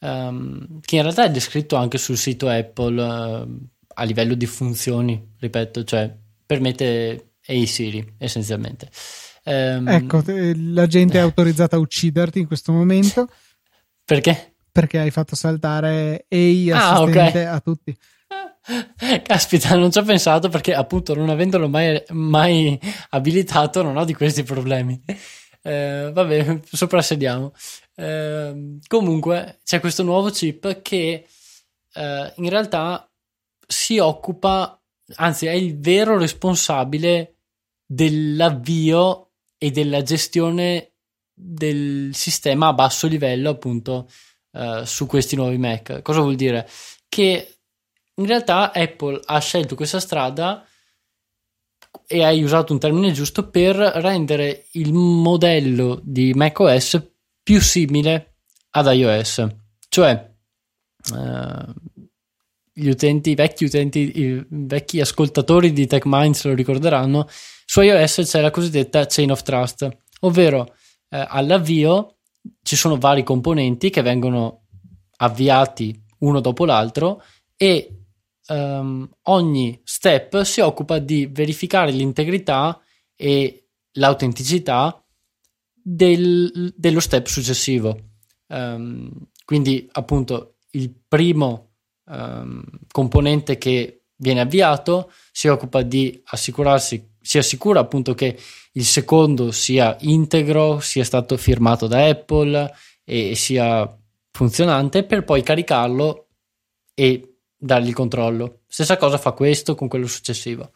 ehm, 0.00 0.80
che 0.80 0.96
in 0.96 1.02
realtà 1.02 1.24
è 1.24 1.30
descritto 1.30 1.76
anche 1.76 1.98
sul 1.98 2.16
sito 2.16 2.48
Apple 2.48 3.02
uh, 3.02 3.68
a 3.94 4.04
livello 4.04 4.34
di 4.34 4.46
funzioni, 4.46 5.34
ripeto, 5.38 5.84
cioè 5.84 6.12
permette 6.44 7.32
Hey 7.44 7.66
Siri 7.66 8.14
essenzialmente. 8.18 8.90
Um, 9.44 9.88
ecco, 9.88 10.22
la 10.26 10.86
gente 10.86 11.18
è 11.18 11.22
autorizzata 11.22 11.76
a 11.76 11.78
ucciderti 11.78 12.40
in 12.40 12.46
questo 12.46 12.72
momento. 12.72 13.28
Perché? 14.04 14.54
Perché 14.70 14.98
hai 14.98 15.10
fatto 15.10 15.36
saltare 15.36 16.26
Hey 16.28 16.70
ah, 16.70 17.00
okay. 17.02 17.44
a 17.44 17.60
tutti. 17.60 17.96
Caspita, 19.22 19.74
non 19.76 19.90
ci 19.90 19.98
ho 19.98 20.02
pensato 20.02 20.48
perché 20.48 20.74
appunto 20.74 21.14
non 21.14 21.30
avendolo 21.30 21.68
mai, 21.68 22.02
mai 22.10 22.78
abilitato 23.10 23.82
non 23.82 23.96
ho 23.96 24.04
di 24.04 24.14
questi 24.14 24.42
problemi. 24.42 25.02
Eh, 25.62 26.10
vabbè, 26.12 26.60
soprassediamo. 26.70 27.52
Eh, 27.94 28.78
comunque 28.86 29.58
c'è 29.64 29.80
questo 29.80 30.02
nuovo 30.02 30.30
chip 30.30 30.82
che 30.82 31.26
eh, 31.94 32.32
in 32.36 32.48
realtà 32.48 33.10
si 33.66 33.98
occupa, 33.98 34.80
anzi 35.16 35.46
è 35.46 35.52
il 35.52 35.78
vero 35.78 36.18
responsabile 36.18 37.36
dell'avvio 37.86 39.30
e 39.56 39.70
della 39.70 40.02
gestione 40.02 40.92
del 41.32 42.10
sistema 42.12 42.68
a 42.68 42.72
basso 42.72 43.06
livello 43.06 43.50
appunto 43.50 44.08
eh, 44.52 44.82
su 44.84 45.06
questi 45.06 45.36
nuovi 45.36 45.58
Mac. 45.58 46.02
Cosa 46.02 46.20
vuol 46.20 46.36
dire? 46.36 46.68
Che 47.08 47.57
in 48.18 48.26
realtà 48.26 48.72
Apple 48.72 49.20
ha 49.24 49.38
scelto 49.38 49.74
questa 49.74 50.00
strada 50.00 50.66
e 52.06 52.24
hai 52.24 52.42
usato 52.42 52.72
un 52.72 52.78
termine 52.78 53.12
giusto 53.12 53.48
per 53.48 53.76
rendere 53.76 54.66
il 54.72 54.92
modello 54.92 56.00
di 56.02 56.32
macOS 56.34 57.10
più 57.42 57.60
simile 57.60 58.36
ad 58.70 58.86
iOS. 58.92 59.46
Cioè, 59.88 60.30
uh, 61.12 61.72
gli 62.72 62.88
utenti, 62.88 63.30
i 63.30 63.34
vecchi 63.34 63.64
utenti, 63.64 64.20
i 64.20 64.46
vecchi 64.48 65.00
ascoltatori 65.00 65.72
di 65.72 65.86
TechMind 65.86 66.34
se 66.34 66.48
lo 66.48 66.54
ricorderanno, 66.54 67.28
su 67.64 67.80
iOS 67.80 68.22
c'è 68.24 68.40
la 68.40 68.50
cosiddetta 68.50 69.06
chain 69.06 69.30
of 69.30 69.42
trust, 69.42 69.88
ovvero 70.20 70.74
eh, 71.10 71.24
all'avvio 71.28 72.18
ci 72.62 72.76
sono 72.76 72.96
vari 72.96 73.22
componenti 73.22 73.90
che 73.90 74.02
vengono 74.02 74.66
avviati 75.16 76.00
uno 76.20 76.40
dopo 76.40 76.64
l'altro 76.64 77.22
e 77.56 77.97
um, 78.48 79.08
ogni 79.22 79.80
step 79.84 80.42
si 80.42 80.60
occupa 80.60 80.98
di 80.98 81.26
verificare 81.26 81.90
l'integrità 81.90 82.80
e 83.14 83.68
l'autenticità 83.92 85.02
del, 85.72 86.72
dello 86.76 87.00
step 87.00 87.26
successivo. 87.26 87.98
Um, 88.48 89.10
quindi, 89.44 89.88
appunto, 89.92 90.56
il 90.72 90.92
primo 91.08 91.72
um, 92.06 92.62
componente 92.90 93.56
che 93.58 94.02
viene 94.16 94.40
avviato 94.40 95.12
si 95.32 95.48
occupa 95.48 95.82
di 95.82 96.20
assicurarsi, 96.24 97.16
si 97.20 97.38
assicura 97.38 97.80
appunto 97.80 98.14
che 98.14 98.38
il 98.72 98.84
secondo 98.84 99.50
sia 99.52 99.96
integro, 100.00 100.80
sia 100.80 101.04
stato 101.04 101.36
firmato 101.36 101.86
da 101.86 102.06
Apple 102.06 102.72
e 103.04 103.34
sia 103.34 103.96
funzionante 104.30 105.04
per 105.04 105.24
poi 105.24 105.42
caricarlo 105.42 106.28
e 106.94 107.37
dargli 107.58 107.88
il 107.88 107.94
controllo. 107.94 108.60
Stessa 108.68 108.96
cosa 108.96 109.18
fa 109.18 109.32
questo 109.32 109.74
con 109.74 109.88
quello 109.88 110.06
successivo. 110.06 110.70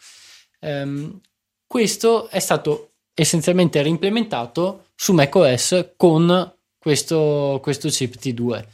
Um, 0.61 1.21
questo 1.67 2.29
è 2.29 2.41
stato 2.41 2.91
essenzialmente 3.15 3.81
reimplementato 3.83 4.87
su 4.95 5.13
macOS 5.13 5.93
con 5.97 6.55
questo, 6.77 7.61
questo 7.63 7.89
chip 7.89 8.17
T2. 8.17 8.67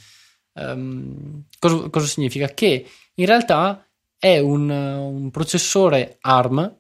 Um, 0.55 1.45
cosa, 1.59 1.89
cosa, 1.91 2.07
significa? 2.07 2.49
Che 2.49 2.87
in 3.15 3.27
realtà 3.27 3.87
è 4.19 4.39
un, 4.39 4.71
un 4.71 5.31
processore 5.31 6.17
ARM, 6.21 6.77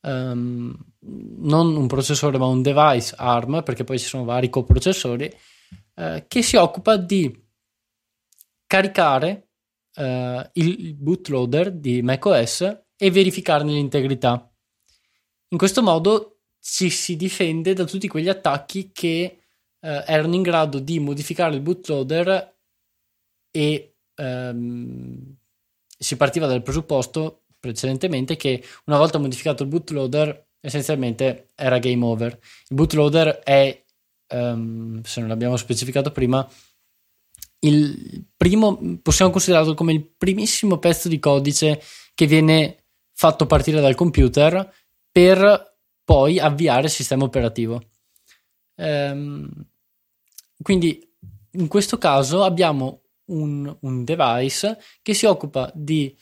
um, 0.00 0.76
non 1.02 1.76
un 1.76 1.86
processore 1.86 2.38
ma 2.38 2.46
un 2.46 2.62
device 2.62 3.14
ARM, 3.16 3.62
perché 3.62 3.84
poi 3.84 3.98
ci 3.98 4.06
sono 4.06 4.24
vari 4.24 4.48
coprocessori, 4.48 5.32
uh, 5.96 6.24
che 6.26 6.42
si 6.42 6.56
occupa 6.56 6.96
di 6.96 7.32
caricare 8.66 9.49
uh, 9.96 10.48
il 10.54 10.94
bootloader 10.94 11.72
di 11.72 12.02
macOS 12.02 12.60
e 12.96 13.10
verificarne 13.10 13.72
l'integrità. 13.72 14.50
In 15.48 15.58
questo 15.58 15.82
modo 15.82 16.40
ci 16.60 16.90
si 16.90 17.16
difende 17.16 17.72
da 17.72 17.84
tutti 17.84 18.08
quegli 18.08 18.28
attacchi 18.28 18.90
che 18.92 19.38
uh, 19.80 19.86
erano 20.06 20.34
in 20.34 20.42
grado 20.42 20.78
di 20.78 21.00
modificare 21.00 21.54
il 21.54 21.60
bootloader 21.60 22.56
e 23.50 23.94
um, 24.16 25.36
si 25.98 26.16
partiva 26.16 26.46
dal 26.46 26.62
presupposto 26.62 27.42
precedentemente 27.58 28.36
che 28.36 28.64
una 28.86 28.96
volta 28.96 29.18
modificato 29.18 29.64
il 29.64 29.68
bootloader 29.68 30.48
essenzialmente 30.60 31.48
era 31.54 31.78
game 31.78 32.04
over. 32.04 32.38
Il 32.68 32.76
bootloader 32.76 33.40
è, 33.40 33.82
um, 34.34 35.02
se 35.02 35.20
non 35.20 35.28
l'abbiamo 35.28 35.56
specificato 35.56 36.12
prima, 36.12 36.48
il 37.60 38.26
primo, 38.36 38.98
possiamo 39.02 39.30
considerarlo 39.30 39.74
come 39.74 39.92
il 39.92 40.06
primissimo 40.06 40.78
pezzo 40.78 41.08
di 41.08 41.18
codice 41.18 41.82
che 42.14 42.26
viene 42.26 42.84
fatto 43.12 43.46
partire 43.46 43.80
dal 43.80 43.94
computer 43.94 44.72
per 45.10 45.78
poi 46.04 46.38
avviare 46.38 46.86
il 46.86 46.90
sistema 46.90 47.24
operativo. 47.24 47.82
Ehm, 48.76 49.48
quindi 50.62 51.06
in 51.52 51.68
questo 51.68 51.98
caso 51.98 52.42
abbiamo 52.42 53.02
un, 53.26 53.76
un 53.80 54.04
device 54.04 54.78
che 55.02 55.14
si 55.14 55.26
occupa 55.26 55.70
di 55.74 56.16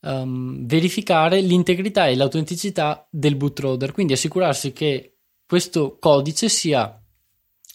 um, 0.00 0.66
verificare 0.66 1.40
l'integrità 1.40 2.06
e 2.06 2.16
l'autenticità 2.16 3.06
del 3.10 3.36
bootloader, 3.36 3.92
quindi 3.92 4.12
assicurarsi 4.14 4.72
che 4.72 5.18
questo 5.46 5.98
codice 5.98 6.48
sia 6.48 7.01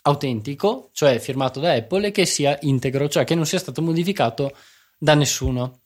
autentico, 0.08 0.90
cioè 0.94 1.20
firmato 1.20 1.60
da 1.60 1.74
Apple, 1.74 2.08
e 2.08 2.12
che 2.12 2.26
sia 2.26 2.58
integro, 2.62 3.10
cioè 3.10 3.26
che 3.26 3.36
non 3.36 3.46
sia 3.46 3.60
stato 3.60 3.82
modificato 3.82 4.56
da 4.98 5.14
nessuno. 5.14 5.82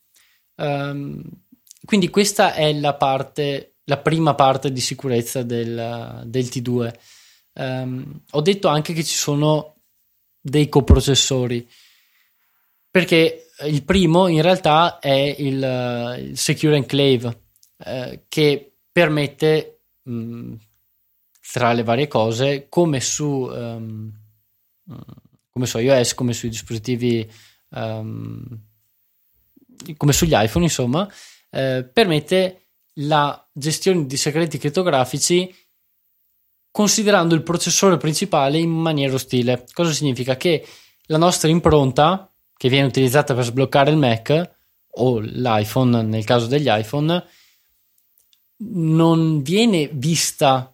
Um, 0.56 1.24
quindi 1.84 2.10
questa 2.10 2.54
è 2.54 2.72
la 2.74 2.94
parte, 2.94 3.78
la 3.86 3.98
prima 3.98 4.36
parte 4.36 4.72
di 4.72 4.80
sicurezza 4.80 5.42
del, 5.42 6.22
del 6.26 6.46
T2. 6.46 6.70
Um, 6.70 6.94
ehm, 7.54 8.22
ho 8.32 8.42
detto 8.42 8.68
anche 8.68 8.94
che 8.94 9.04
ci 9.04 9.16
sono 9.16 9.76
dei 10.40 10.70
coprocessori, 10.70 11.68
perché 12.90 13.48
il 13.66 13.84
primo 13.84 14.28
in 14.28 14.42
realtà 14.42 15.00
è 15.00 15.36
il, 15.38 16.20
il 16.30 16.38
Secure 16.38 16.76
Enclave, 16.76 17.42
eh, 17.86 18.26
che 18.28 18.74
permette 18.92 19.82
mh, 20.04 20.54
tra 21.52 21.74
le 21.74 21.84
varie 21.84 22.08
cose, 22.08 22.68
come 22.70 23.02
su, 23.02 23.26
um, 23.26 24.12
come 25.49 25.66
su 25.66 25.78
iOS, 25.80 26.14
come 26.14 26.34
sui 26.34 26.49
dispositivi, 26.49 27.30
um, 27.70 28.60
come 29.97 30.14
sugli 30.14 30.34
iPhone, 30.34 30.66
insomma, 30.66 31.12
eh, 31.49 31.84
permette 31.91 32.68
la 32.95 33.45
gestione 33.52 34.06
di 34.06 34.18
segreti 34.18 34.58
crittografici 34.58 35.54
considerando 36.72 37.36
il 37.36 37.43
processore 37.43 37.97
principale 37.97 38.58
in 38.58 38.70
maniera 38.70 39.14
ostile. 39.14 39.66
Cosa 39.74 39.91
significa? 39.91 40.38
Che 40.38 40.66
la 41.08 41.18
nostra 41.18 41.49
impronta, 41.49 42.32
che 42.56 42.70
viene 42.70 42.88
utilizzata 42.88 43.34
per 43.34 43.43
sbloccare 43.43 43.91
il 43.91 43.97
Mac 43.97 44.56
o 44.91 45.20
l'iPhone 45.20 46.02
nel 46.04 46.24
caso 46.24 46.47
degli 46.47 46.70
iPhone, 46.70 47.26
non 48.58 49.41
viene 49.41 49.89
vista 49.91 50.74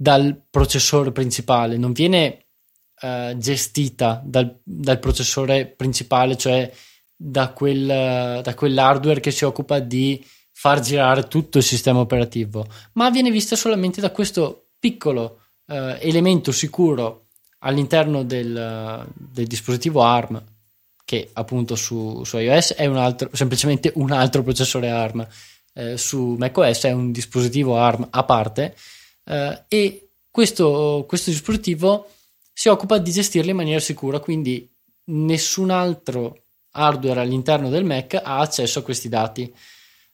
dal 0.00 0.40
processore 0.48 1.10
principale, 1.10 1.76
non 1.76 1.90
viene 1.90 2.44
uh, 3.00 3.36
gestita 3.36 4.22
dal, 4.24 4.60
dal, 4.62 5.00
processore 5.00 5.66
principale, 5.66 6.36
cioè 6.36 6.72
da, 7.16 7.50
quel, 7.50 8.40
da 8.40 8.54
quell'hardware 8.54 9.18
che 9.18 9.32
si 9.32 9.44
occupa 9.44 9.80
di 9.80 10.24
far 10.52 10.78
girare 10.78 11.26
tutto 11.26 11.58
il 11.58 11.64
sistema 11.64 11.98
operativo, 11.98 12.64
ma 12.92 13.10
viene 13.10 13.32
vista 13.32 13.56
solamente 13.56 14.00
da 14.00 14.12
questo 14.12 14.68
piccolo 14.78 15.40
uh, 15.66 15.96
elemento 15.98 16.52
sicuro 16.52 17.26
all'interno 17.58 18.22
del, 18.22 19.04
del, 19.12 19.46
dispositivo 19.48 20.02
ARM, 20.02 20.40
che 21.04 21.28
appunto 21.32 21.74
su, 21.74 22.22
su 22.22 22.38
iOS 22.38 22.74
è 22.74 22.86
un 22.86 22.98
altro, 22.98 23.30
semplicemente 23.32 23.90
un 23.96 24.12
altro 24.12 24.44
processore 24.44 24.90
ARM, 24.90 25.26
eh, 25.74 25.96
su 25.96 26.36
macOS 26.38 26.84
è 26.84 26.92
un 26.92 27.10
dispositivo 27.10 27.76
ARM 27.76 28.06
a 28.10 28.22
parte 28.22 28.76
eh, 29.28 29.62
e 29.68 30.08
questo, 30.30 31.04
questo 31.06 31.30
dispositivo 31.30 32.08
si 32.52 32.68
occupa 32.68 32.98
di 32.98 33.10
gestirli 33.10 33.50
in 33.50 33.56
maniera 33.56 33.80
sicura, 33.80 34.18
quindi 34.18 34.68
nessun 35.04 35.70
altro 35.70 36.42
hardware 36.72 37.20
all'interno 37.20 37.68
del 37.68 37.84
Mac 37.84 38.14
ha 38.14 38.38
accesso 38.38 38.80
a 38.80 38.82
questi 38.82 39.08
dati. 39.08 39.52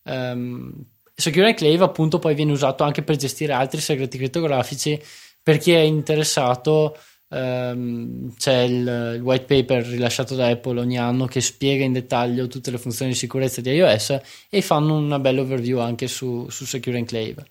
Um, 0.02 0.72
Secure 1.14 1.48
Enclave 1.48 1.84
appunto 1.84 2.18
poi 2.18 2.34
viene 2.34 2.52
usato 2.52 2.82
anche 2.82 3.02
per 3.02 3.16
gestire 3.16 3.52
altri 3.52 3.80
segreti 3.80 4.18
crittografici 4.18 5.00
per 5.42 5.58
chi 5.58 5.70
è 5.70 5.78
interessato 5.78 6.98
um, 7.28 8.34
c'è 8.36 8.62
il, 8.62 9.14
il, 9.16 9.20
white 9.22 9.44
paper 9.44 9.86
rilasciato 9.86 10.34
da 10.34 10.48
Apple 10.48 10.80
ogni 10.80 10.98
anno 10.98 11.26
che 11.26 11.40
spiega 11.40 11.84
in 11.84 11.92
dettaglio 11.92 12.48
tutte 12.48 12.72
le 12.72 12.78
funzioni 12.78 13.12
di 13.12 13.16
sicurezza 13.16 13.60
di 13.60 13.70
iOS 13.70 14.18
e 14.50 14.60
fanno 14.60 14.96
una 14.96 15.20
bella 15.20 15.42
overview 15.42 15.78
anche 15.78 16.08
su, 16.08 16.48
su 16.50 16.66
Secure 16.66 16.98
Enclave 16.98 17.46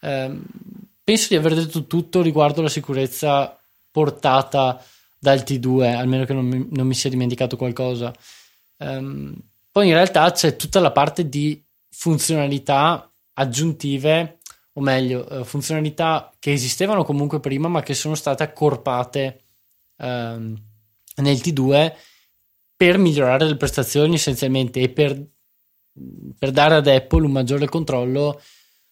um, 0.00 0.42
penso 1.10 1.26
di 1.30 1.34
aver 1.34 1.56
detto 1.56 1.86
tutto 1.86 2.22
riguardo 2.22 2.62
la 2.62 2.68
sicurezza 2.68 3.58
portata 3.90 4.80
dal 5.18 5.40
T2, 5.40 5.96
almeno 5.96 6.24
che 6.24 6.32
non 6.32 6.46
mi, 6.46 6.68
non 6.70 6.86
mi 6.86 6.94
sia 6.94 7.10
dimenticato 7.10 7.56
qualcosa. 7.56 8.14
Um, 8.76 9.34
poi 9.72 9.88
in 9.88 9.94
realtà 9.94 10.30
c'è 10.30 10.54
tutta 10.54 10.78
la 10.78 10.92
parte 10.92 11.28
di 11.28 11.60
funzionalità 11.90 13.10
aggiuntive, 13.32 14.38
o 14.74 14.80
meglio, 14.80 15.26
uh, 15.28 15.42
funzionalità 15.42 16.30
che 16.38 16.52
esistevano 16.52 17.02
comunque 17.02 17.40
prima, 17.40 17.66
ma 17.66 17.82
che 17.82 17.94
sono 17.94 18.14
state 18.14 18.44
accorpate 18.44 19.40
um, 19.96 20.56
nel 21.16 21.38
T2 21.38 21.92
per 22.76 22.98
migliorare 22.98 23.48
le 23.48 23.56
prestazioni 23.56 24.14
essenzialmente 24.14 24.80
e 24.80 24.88
per, 24.88 25.20
per 26.38 26.52
dare 26.52 26.76
ad 26.76 26.86
Apple 26.86 27.24
un 27.24 27.32
maggiore 27.32 27.66
controllo 27.66 28.40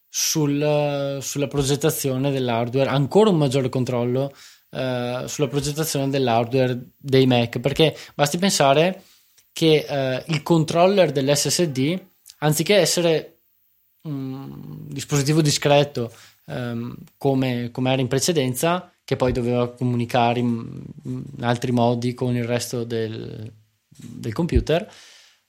sul, 0.09 1.19
sulla 1.21 1.47
progettazione 1.47 2.31
dell'hardware, 2.31 2.89
ancora 2.89 3.31
un 3.31 3.37
maggiore 3.37 3.69
controllo 3.69 4.33
uh, 4.71 5.27
sulla 5.27 5.49
progettazione 5.49 6.09
dell'hardware 6.09 6.79
dei 6.97 7.27
Mac, 7.27 7.59
perché 7.61 7.97
basti 8.15 8.39
pensare 8.39 9.03
che 9.53 9.85
uh, 9.89 10.33
il 10.33 10.43
controller 10.43 11.13
dell'SSD, 11.13 12.01
anziché 12.39 12.77
essere 12.77 13.39
un 14.03 14.87
dispositivo 14.89 15.43
discreto 15.43 16.13
um, 16.47 16.97
come, 17.17 17.71
come, 17.71 17.93
era 17.93 18.01
in 18.01 18.09
precedenza, 18.09 18.93
che 19.05 19.17
poi 19.17 19.33
doveva 19.33 19.73
comunicare 19.73 20.39
in, 20.39 20.83
in 21.05 21.25
altri 21.41 21.73
modi 21.73 22.15
con 22.15 22.37
il 22.37 22.45
resto 22.45 22.85
del, 22.85 23.53
del 23.89 24.33
computer, 24.33 24.83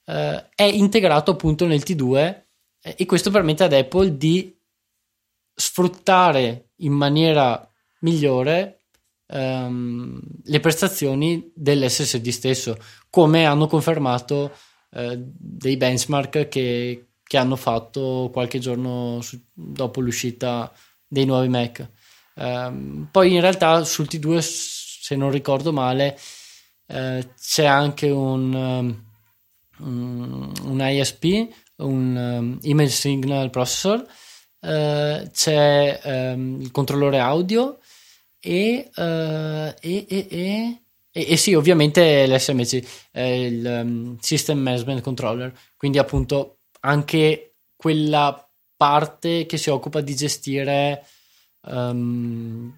uh, 0.06 0.44
è 0.56 0.64
integrato 0.64 1.32
appunto 1.32 1.66
nel 1.66 1.84
T2 1.86 2.48
e 2.82 3.06
questo 3.06 3.30
permette 3.30 3.64
ad 3.66 3.74
Apple 3.74 4.18
di 4.18 4.56
sfruttare 5.54 6.70
in 6.78 6.94
maniera 6.94 7.70
migliore 8.00 8.80
um, 9.28 10.20
le 10.44 10.60
prestazioni 10.60 11.52
dell'SSD 11.54 12.30
stesso, 12.30 12.78
come 13.10 13.46
hanno 13.46 13.68
confermato 13.68 14.54
uh, 14.92 15.14
dei 15.18 15.78
benchmark 15.78 16.48
che, 16.48 17.08
che 17.22 17.38
hanno 17.38 17.56
fatto 17.56 18.30
qualche 18.32 18.60
giorno 18.60 19.20
su, 19.22 19.40
dopo 19.54 20.00
l'uscita 20.00 20.72
dei 21.08 21.26
nuovi 21.26 21.50
Mac. 21.50 21.90
Um, 22.36 23.10
poi 23.12 23.34
in 23.34 23.42
realtà 23.42 23.84
sul 23.84 24.08
T2, 24.10 24.40
se 24.40 25.16
non 25.16 25.30
ricordo 25.32 25.74
male, 25.74 26.18
uh, 26.88 27.20
c'è 27.38 27.66
anche 27.66 28.10
un, 28.10 28.54
um, 29.78 30.52
un 30.64 30.80
ISP, 30.82 31.50
un 31.80 32.16
um, 32.16 32.58
Image 32.62 32.92
Signal 32.92 33.50
Processor, 33.50 34.06
uh, 34.62 35.30
c'è 35.32 36.00
um, 36.04 36.62
il 36.62 36.72
controllore 36.72 37.20
audio 37.20 37.80
e, 38.40 38.90
uh, 38.96 39.74
e, 39.82 40.06
e, 40.08 40.82
e 41.12 41.38
sì, 41.38 41.54
ovviamente 41.54 42.28
l'SMC, 42.28 43.10
eh, 43.12 43.46
il 43.46 43.66
um, 43.66 44.18
System 44.20 44.60
Management 44.60 45.02
Controller, 45.02 45.54
quindi 45.76 45.98
appunto 45.98 46.60
anche 46.82 47.56
quella 47.76 48.48
parte 48.76 49.46
che 49.46 49.58
si 49.58 49.70
occupa 49.70 50.02
di 50.02 50.16
gestire, 50.16 51.06
mi 51.72 52.74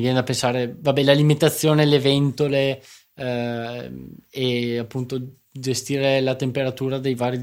viene 0.00 0.14
da 0.14 0.22
pensare, 0.22 0.74
vabbè, 0.78 1.02
l'alimentazione, 1.02 1.84
le 1.84 1.98
ventole 1.98 2.82
eh, 3.14 3.92
e 4.30 4.78
appunto 4.78 5.36
gestire 5.50 6.20
la 6.20 6.34
temperatura 6.34 6.98
dei 6.98 7.14
vari, 7.14 7.40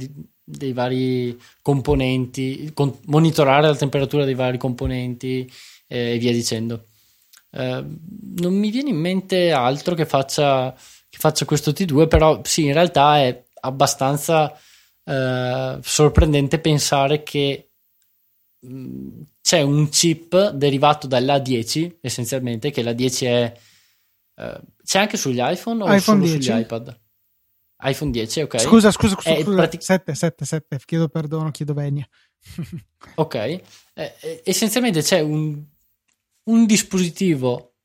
dei 0.49 0.73
vari 0.73 1.39
componenti, 1.61 2.71
con, 2.73 2.97
monitorare 3.05 3.67
la 3.67 3.75
temperatura 3.75 4.25
dei 4.25 4.33
vari 4.33 4.57
componenti 4.57 5.49
eh, 5.87 6.15
e 6.15 6.17
via 6.17 6.31
dicendo. 6.31 6.85
Eh, 7.51 7.83
non 8.37 8.53
mi 8.53 8.71
viene 8.71 8.89
in 8.89 8.97
mente 8.97 9.51
altro 9.51 9.95
che 9.95 10.05
faccia, 10.05 10.73
che 11.09 11.17
faccia 11.17 11.45
questo 11.45 11.71
T2, 11.71 12.07
però 12.07 12.41
sì, 12.43 12.65
in 12.65 12.73
realtà 12.73 13.19
è 13.19 13.43
abbastanza 13.61 14.57
eh, 15.03 15.77
sorprendente 15.81 16.59
pensare 16.59 17.23
che 17.23 17.69
mh, 18.59 18.73
mm, 18.73 19.21
c'è 19.41 19.61
un 19.61 19.89
chip 19.89 20.51
derivato 20.51 21.07
dall'A10 21.07 21.97
essenzialmente, 22.01 22.71
che 22.71 22.83
l'A10 22.83 23.25
è... 23.25 23.53
Uh, 24.39 24.57
c'è 24.85 24.99
anche 24.99 25.17
sugli 25.17 25.39
iPhone 25.41 25.83
o 25.83 25.85
iPhone 25.87 25.99
solo 25.99 26.23
10. 26.23 26.41
sugli 26.41 26.59
iPad? 26.59 26.99
iPhone 27.81 28.11
10, 28.11 28.41
ok. 28.41 28.59
Scusa, 28.59 28.91
scusa, 28.91 29.15
scusa, 29.15 29.29
È 29.29 29.41
scusa. 29.41 29.55
pratic- 29.55 29.83
7, 29.83 30.13
7, 30.13 30.45
7, 30.45 30.79
chiedo 30.85 31.07
perdono, 31.07 31.51
chiedo 31.51 31.73
venia. 31.73 32.07
ok, 33.15 33.35
eh, 33.35 33.61
eh, 33.93 34.41
essenzialmente 34.43 35.01
c'è 35.01 35.19
un, 35.21 35.63
un 36.43 36.65
dispositivo 36.65 37.75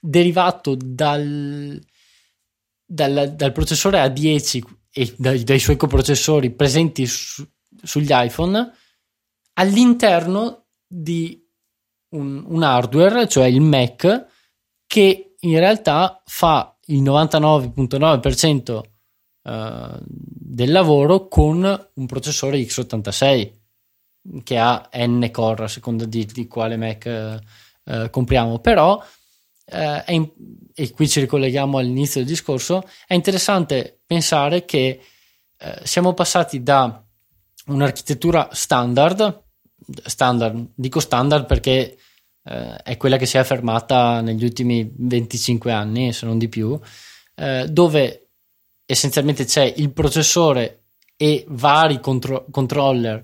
derivato 0.00 0.74
dal, 0.76 1.80
dal, 2.84 3.34
dal 3.34 3.52
processore 3.52 4.04
A10 4.04 4.62
e 4.90 5.14
dai, 5.16 5.44
dai 5.44 5.58
suoi 5.58 5.76
coprocessori 5.76 6.50
presenti 6.50 7.06
su, 7.06 7.46
sugli 7.82 8.10
iPhone 8.10 8.72
all'interno 9.54 10.66
di 10.86 11.44
un, 12.10 12.44
un, 12.46 12.62
hardware, 12.62 13.28
cioè 13.28 13.46
il 13.46 13.60
Mac, 13.60 14.26
che 14.86 15.34
in 15.38 15.58
realtà 15.58 16.22
fa 16.24 16.76
il 16.86 17.02
99.9% 17.02 18.80
uh, 19.48 19.98
del 20.04 20.70
lavoro 20.70 21.26
con 21.28 21.88
un 21.94 22.06
processore 22.06 22.58
x86 22.58 23.52
che 24.42 24.58
ha 24.58 24.88
n 24.94 25.28
core 25.30 25.64
a 25.64 25.68
seconda 25.68 26.04
di, 26.04 26.26
di 26.26 26.46
quale 26.46 26.76
Mac 26.76 27.40
uh, 27.84 28.10
compriamo, 28.10 28.58
però 28.58 29.02
in, 29.70 30.26
e 30.72 30.90
qui 30.92 31.06
ci 31.06 31.20
ricolleghiamo 31.20 31.76
all'inizio 31.76 32.20
del 32.20 32.28
discorso, 32.30 32.88
è 33.06 33.12
interessante 33.12 34.00
pensare 34.06 34.64
che 34.64 34.98
siamo 35.82 36.14
passati 36.14 36.62
da 36.62 37.04
un'architettura 37.66 38.48
standard, 38.52 39.42
standard, 40.06 40.70
dico 40.74 41.00
standard 41.00 41.44
perché 41.44 41.98
uh, 42.44 42.76
è 42.82 42.96
quella 42.96 43.18
che 43.18 43.26
si 43.26 43.36
è 43.36 43.40
affermata 43.40 44.22
negli 44.22 44.42
ultimi 44.42 44.90
25 44.90 45.70
anni, 45.70 46.14
se 46.14 46.24
non 46.24 46.38
di 46.38 46.48
più, 46.48 46.78
dove 47.68 48.27
essenzialmente 48.90 49.44
c'è 49.44 49.70
il 49.76 49.92
processore 49.92 50.84
e 51.14 51.44
vari 51.48 52.00
contro- 52.00 52.46
controller 52.50 53.22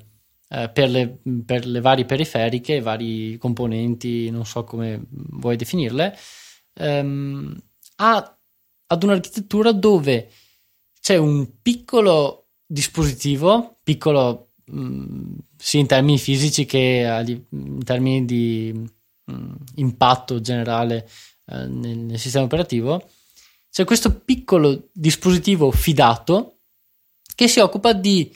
per 0.73 0.89
le, 0.89 1.19
per, 1.45 1.67
le, 1.67 1.81
varie 1.81 2.05
periferiche, 2.05 2.81
vari 2.81 3.37
componenti, 3.39 4.31
non 4.31 4.45
so 4.45 4.63
come 4.63 5.03
vuoi 5.09 5.57
definirle, 5.57 6.17
ehm, 6.75 7.57
a, 7.97 8.39
ad 8.87 9.03
un'architettura 9.03 9.73
dove 9.73 10.31
c'è 11.01 11.17
un 11.17 11.61
piccolo 11.61 12.51
dispositivo, 12.67 13.79
piccolo 13.83 14.51
mh, 14.67 15.35
sia 15.57 15.81
in 15.81 15.87
termini 15.87 16.19
fisici 16.19 16.67
che 16.67 17.41
in 17.51 17.83
termini 17.83 18.25
di 18.25 18.89
mh, 19.25 19.55
impatto 19.77 20.41
generale 20.41 21.09
eh, 21.47 21.67
nel, 21.67 21.99
nel 21.99 22.19
sistema 22.19 22.45
operativo, 22.45 23.09
c'è 23.75 23.83
questo 23.83 24.21
piccolo 24.21 24.91
dispositivo 24.93 25.73
fidato 25.73 26.59
che 27.35 27.49
si 27.49 27.59
occupa 27.59 27.93
di 27.93 28.33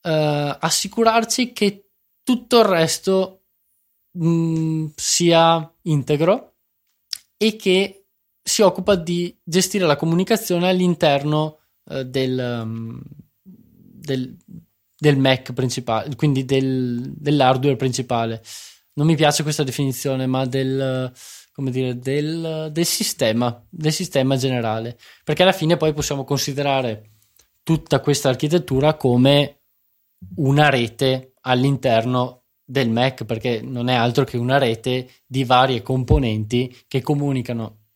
Uh, 0.00 0.54
assicurarci 0.60 1.52
che 1.52 1.90
tutto 2.22 2.60
il 2.60 2.64
resto 2.64 3.42
mh, 4.12 4.86
sia 4.94 5.74
integro 5.82 6.54
e 7.36 7.56
che 7.56 8.06
si 8.40 8.62
occupa 8.62 8.94
di 8.94 9.36
gestire 9.42 9.86
la 9.86 9.96
comunicazione 9.96 10.68
all'interno 10.68 11.58
uh, 11.82 12.04
del, 12.04 12.62
um, 12.62 13.02
del, 13.34 14.36
del, 14.96 15.18
Mac 15.18 15.52
principale, 15.52 16.14
quindi 16.14 16.44
del, 16.44 17.12
dell'hardware 17.16 17.76
principale. 17.76 18.40
Non 18.94 19.06
mi 19.06 19.16
piace 19.16 19.42
questa 19.42 19.64
definizione, 19.64 20.26
ma 20.26 20.46
del, 20.46 21.12
come 21.58 21.72
dire, 21.72 21.98
del, 21.98 22.68
del 22.70 22.84
sistema, 22.84 23.66
del 23.68 23.90
sistema 23.90 24.36
generale, 24.36 24.96
perché 25.24 25.42
alla 25.42 25.50
fine 25.50 25.76
poi 25.76 25.92
possiamo 25.92 26.22
considerare 26.22 27.14
tutta 27.64 27.98
questa 27.98 28.28
architettura 28.28 28.94
come 28.94 29.62
una 30.36 30.68
rete 30.68 31.32
all'interno 31.40 32.44
del 32.64 32.88
Mac 32.90 33.24
perché 33.24 33.60
non 33.60 33.88
è 33.88 33.94
altro 33.94 34.22
che 34.22 34.36
una 34.36 34.56
rete 34.56 35.10
di 35.26 35.42
varie 35.42 35.82
componenti 35.82 36.84
che 36.86 37.02
comunicano 37.02 37.86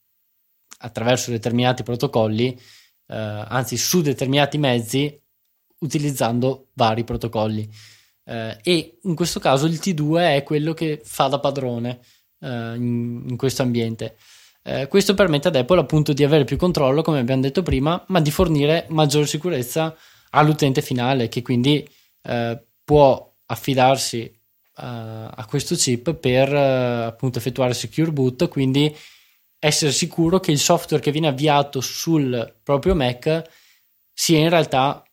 attraverso 0.79 1.31
determinati 1.31 1.85
protocolli, 1.85 2.49
eh, 3.07 3.15
anzi 3.15 3.77
su 3.77 4.01
determinati 4.01 4.59
mezzi 4.59 5.23
utilizzando 5.79 6.71
vari 6.73 7.05
protocolli. 7.05 7.71
Eh, 8.25 8.59
e 8.61 8.99
in 9.03 9.15
questo 9.15 9.39
caso 9.39 9.67
il 9.67 9.79
T2 9.81 10.37
è 10.39 10.43
quello 10.43 10.75
che 10.75 11.01
fa 11.05 11.29
da 11.29 11.39
padrone 11.39 12.01
eh, 12.43 12.75
in, 12.75 13.25
in, 13.29 13.37
questo 13.37 13.63
ambiente. 13.63 14.17
Eh, 14.63 14.89
questo 14.89 15.15
permette 15.15 15.49
ad 15.49 15.57
Apple 15.57 15.81
appunto 15.81 16.13
di 16.13 16.25
avere 16.25 16.45
più 16.45 16.57
controllo, 16.57 17.03
come 17.03 17.19
abbiamo 17.19 17.43
detto 17.43 17.63
prima, 17.63 18.03
ma 18.09 18.21
di 18.21 18.31
fornire 18.31 18.87
maggiore 18.89 19.27
sicurezza 19.27 19.97
all'utente 20.31 20.83
finale 20.83 21.29
che 21.29 21.43
quindi 21.43 21.89
eh, 22.23 22.63
può 22.85 23.33
affidarsi 23.47 24.41
uh, 24.77 24.83
a 24.83 25.45
questo 25.49 25.75
chip 25.75 26.15
per 26.15 26.53
uh, 26.53 27.07
appunto 27.07 27.39
effettuare 27.39 27.75
secure 27.75 28.11
boot, 28.11 28.49
quindi 28.49 28.95
essere 29.59 29.93
sicuro 29.93 30.41
che 30.41 30.51
il 30.51 30.59
software 30.59 31.03
che 31.03 31.13
viene 31.13 31.29
avviato 31.29 31.81
sul 31.81 32.55
proprio 32.63 32.95
Mac 32.95 33.43
sia 34.13 34.39
in 34.39 34.49
realtà 34.49 35.05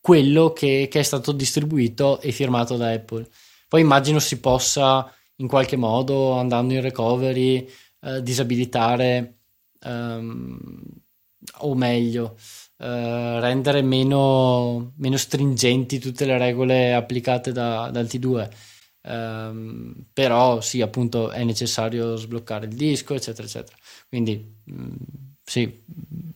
quello 0.00 0.52
che, 0.52 0.88
che 0.90 1.00
è 1.00 1.02
stato 1.02 1.32
distribuito 1.32 2.20
e 2.20 2.30
firmato 2.30 2.76
da 2.76 2.90
Apple. 2.90 3.26
Poi 3.68 3.80
immagino 3.80 4.18
si 4.18 4.38
possa 4.38 5.10
in 5.44 5.48
qualche 5.48 5.76
modo 5.76 6.32
andando 6.32 6.72
in 6.72 6.80
recovery 6.80 7.68
uh, 8.00 8.20
disabilitare 8.20 9.40
um, 9.84 10.58
o 11.58 11.74
meglio 11.74 12.36
Uh, 12.76 13.38
rendere 13.38 13.82
meno, 13.82 14.94
meno, 14.96 15.16
stringenti 15.16 16.00
tutte 16.00 16.26
le 16.26 16.36
regole 16.36 16.92
applicate 16.92 17.52
da, 17.52 17.88
dal 17.90 18.06
T2. 18.06 18.26
Um, 18.26 19.10
ehm, 19.12 20.06
però 20.12 20.60
sì, 20.60 20.80
appunto 20.82 21.30
è 21.30 21.44
necessario 21.44 22.16
sbloccare 22.16 22.66
il 22.66 22.74
disco, 22.74 23.14
eccetera, 23.14 23.46
eccetera. 23.46 23.76
Quindi 24.08 24.56
mm, 24.70 24.92
sì, 25.44 25.84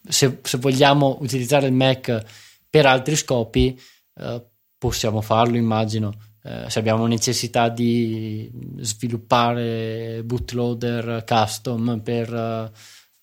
se, 0.08 0.38
se, 0.40 0.58
vogliamo 0.58 1.18
utilizzare 1.20 1.66
il 1.66 1.72
Mac 1.72 2.24
per 2.70 2.86
altri 2.86 3.16
scopi, 3.16 3.78
uh, 4.20 4.42
possiamo 4.78 5.20
farlo, 5.20 5.56
immagino. 5.56 6.27
Uh, 6.42 6.68
se 6.68 6.78
abbiamo 6.78 7.06
necessità 7.06 7.68
di 7.68 8.50
sviluppare 8.78 10.22
bootloader 10.24 11.24
custom 11.26 12.00
per 12.00 12.72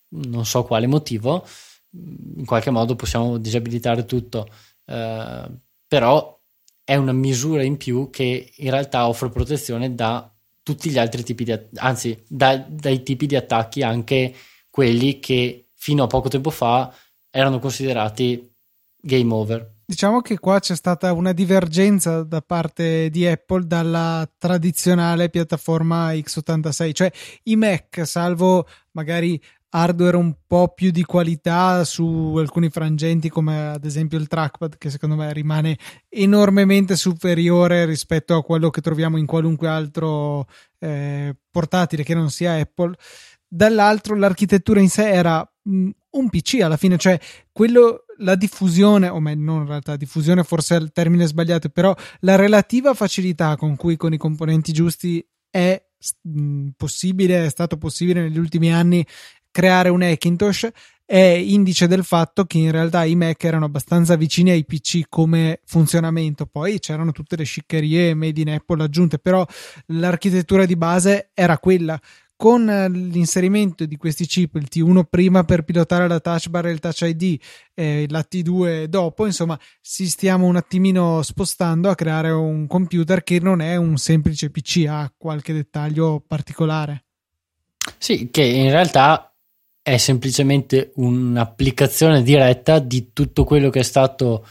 non 0.09 0.45
so 0.45 0.63
quale 0.63 0.88
motivo, 0.88 1.45
in 2.38 2.45
qualche 2.45 2.70
modo 2.70 2.95
possiamo 2.95 3.38
disabilitare 3.38 4.05
tutto, 4.05 4.47
eh, 4.86 5.51
però 5.88 6.39
è 6.84 6.95
una 6.95 7.13
misura 7.13 7.63
in 7.63 7.78
più 7.78 8.09
che 8.09 8.51
in 8.55 8.70
realtà 8.70 9.07
offre 9.07 9.30
protezione 9.30 9.95
da 9.95 10.30
tutti 10.61 10.89
gli 10.89 10.97
altri 10.97 11.24
tipi 11.24 11.43
di 11.43 11.57
anzi 11.76 12.24
da, 12.28 12.57
dai 12.57 13.03
tipi 13.03 13.28
di 13.28 13.36
attacchi 13.36 13.82
anche 13.84 14.34
quelli 14.70 15.20
che 15.20 15.70
fino 15.76 16.03
a 16.03 16.07
poco 16.07 16.28
tempo 16.28 16.49
fa 16.49 16.93
erano 17.30 17.59
considerati 17.59 18.51
game 18.99 19.34
over 19.34 19.74
Diciamo 19.88 20.21
che 20.21 20.39
qua 20.39 20.59
c'è 20.59 20.75
stata 20.75 21.13
una 21.13 21.31
divergenza 21.31 22.23
da 22.23 22.41
parte 22.41 23.11
di 23.11 23.27
Apple 23.27 23.67
dalla 23.67 24.27
tradizionale 24.36 25.29
piattaforma 25.29 26.11
x86, 26.13 26.91
cioè 26.91 27.11
i 27.43 27.55
Mac, 27.55 28.01
salvo 28.03 28.65
magari 28.93 29.39
hardware 29.69 30.17
un 30.17 30.33
po' 30.47 30.69
più 30.69 30.89
di 30.89 31.03
qualità 31.03 31.83
su 31.83 32.33
alcuni 32.38 32.69
frangenti 32.69 33.29
come 33.29 33.67
ad 33.67 33.86
esempio 33.86 34.17
il 34.17 34.27
trackpad 34.27 34.77
che 34.77 34.89
secondo 34.89 35.15
me 35.15 35.31
rimane 35.33 35.77
enormemente 36.09 36.95
superiore 36.95 37.86
rispetto 37.86 38.36
a 38.36 38.43
quello 38.43 38.71
che 38.71 38.81
troviamo 38.81 39.17
in 39.17 39.25
qualunque 39.25 39.67
altro 39.67 40.47
eh, 40.79 41.36
portatile 41.51 42.03
che 42.03 42.15
non 42.15 42.31
sia 42.31 42.53
Apple. 42.53 42.95
Dall'altro 43.47 44.15
l'architettura 44.15 44.79
in 44.79 44.89
sé 44.89 45.11
era 45.11 45.47
un 45.66 46.30
PC 46.30 46.61
alla 46.61 46.78
fine 46.78 46.97
cioè 46.97 47.20
quello 47.51 48.05
la 48.20 48.36
diffusione 48.36 49.09
o 49.09 49.20
meglio 49.20 49.43
non 49.43 49.61
in 49.61 49.68
realtà 49.68 49.95
diffusione 49.95 50.43
forse 50.43 50.76
è 50.76 50.80
il 50.80 50.91
termine 50.91 51.26
sbagliato 51.26 51.70
però 51.70 51.95
la 52.20 52.36
relativa 52.36 52.93
facilità 52.93 53.55
con 53.55 53.76
cui 53.76 53.97
con 53.97 54.13
i 54.13 54.18
componenti 54.18 54.72
giusti 54.72 55.26
è 55.49 55.82
possibile, 56.76 57.45
è 57.45 57.49
stato 57.49 57.78
possibile 57.78 58.22
negli 58.22 58.38
ultimi 58.38 58.74
anni 58.74 59.05
creare 59.49 59.89
un 59.89 60.01
Hackintosh 60.01 60.70
è 61.05 61.18
indice 61.18 61.88
del 61.88 62.03
fatto 62.03 62.45
che 62.45 62.57
in 62.57 62.72
realtà 62.72 63.03
i 63.03 63.16
Mac 63.16 63.43
erano 63.43 63.66
abbastanza 63.66 64.16
vicini 64.16 64.49
ai 64.49 64.66
PC 64.66 65.03
come 65.07 65.61
funzionamento. 65.63 66.47
Poi 66.47 66.80
c'erano 66.80 67.11
tutte 67.11 67.36
le 67.36 67.43
sciccherie 67.43 68.16
made 68.16 68.41
in 68.41 68.49
Apple 68.49 68.84
aggiunte, 68.84 69.20
però 69.20 69.45
l'architettura 69.88 70.66
di 70.66 70.76
base 70.76 71.30
era 71.36 71.59
quella. 71.59 71.99
Con 72.38 72.65
l'inserimento 72.65 73.86
di 73.86 73.95
questi 73.95 74.25
chip, 74.25 74.55
il 74.55 74.67
T1 74.69 75.05
prima 75.09 75.45
per 75.45 75.63
pilotare 75.63 76.07
la 76.07 76.19
touch 76.19 76.49
bar 76.49 76.65
e 76.65 76.71
il 76.71 76.79
touch 76.79 77.01
ID, 77.01 77.39
e 77.73 78.05
la 78.09 78.25
T2 78.29 78.86
dopo, 78.86 79.25
insomma, 79.25 79.57
si 79.79 80.09
stiamo 80.09 80.45
un 80.45 80.57
attimino 80.57 81.21
spostando 81.21 81.89
a 81.89 81.95
creare 81.95 82.31
un 82.31 82.67
computer 82.67 83.23
che 83.23 83.39
non 83.39 83.61
è 83.61 83.77
un 83.77 83.95
semplice 83.95 84.49
PC, 84.49 84.86
ha 84.88 85.11
qualche 85.17 85.53
dettaglio 85.53 86.21
particolare. 86.27 87.05
Sì, 87.97 88.29
che 88.29 88.43
in 88.43 88.69
realtà 88.69 89.33
è 89.81 89.97
semplicemente 89.97 90.93
un'applicazione 90.95 92.23
diretta 92.23 92.79
di 92.79 93.11
tutto 93.13 93.43
quello 93.43 93.69
che 93.69 93.79
è 93.79 93.83
stato, 93.83 94.45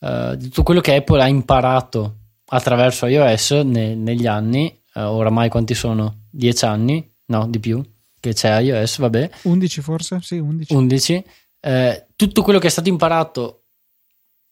uh, 0.00 0.36
di 0.36 0.44
tutto 0.48 0.62
quello 0.62 0.80
che 0.80 0.94
Apple 0.94 1.22
ha 1.22 1.26
imparato 1.26 2.16
attraverso 2.48 3.06
iOS 3.06 3.50
ne, 3.64 3.94
negli 3.94 4.26
anni, 4.26 4.78
uh, 4.98 5.10
oramai 5.10 5.48
quanti 5.48 5.74
sono? 5.74 6.24
10 6.30 6.64
anni? 6.64 7.12
No, 7.26 7.46
di 7.46 7.58
più, 7.58 7.82
che 8.18 8.32
c'è 8.32 8.60
iOS, 8.60 8.98
vabbè. 8.98 9.30
11 9.42 9.80
forse? 9.80 10.18
Sì, 10.22 10.38
11. 10.38 10.74
11. 10.74 11.24
Eh, 11.60 12.06
tutto 12.16 12.42
quello 12.42 12.58
che 12.58 12.68
è 12.68 12.70
stato 12.70 12.88
imparato 12.88 13.64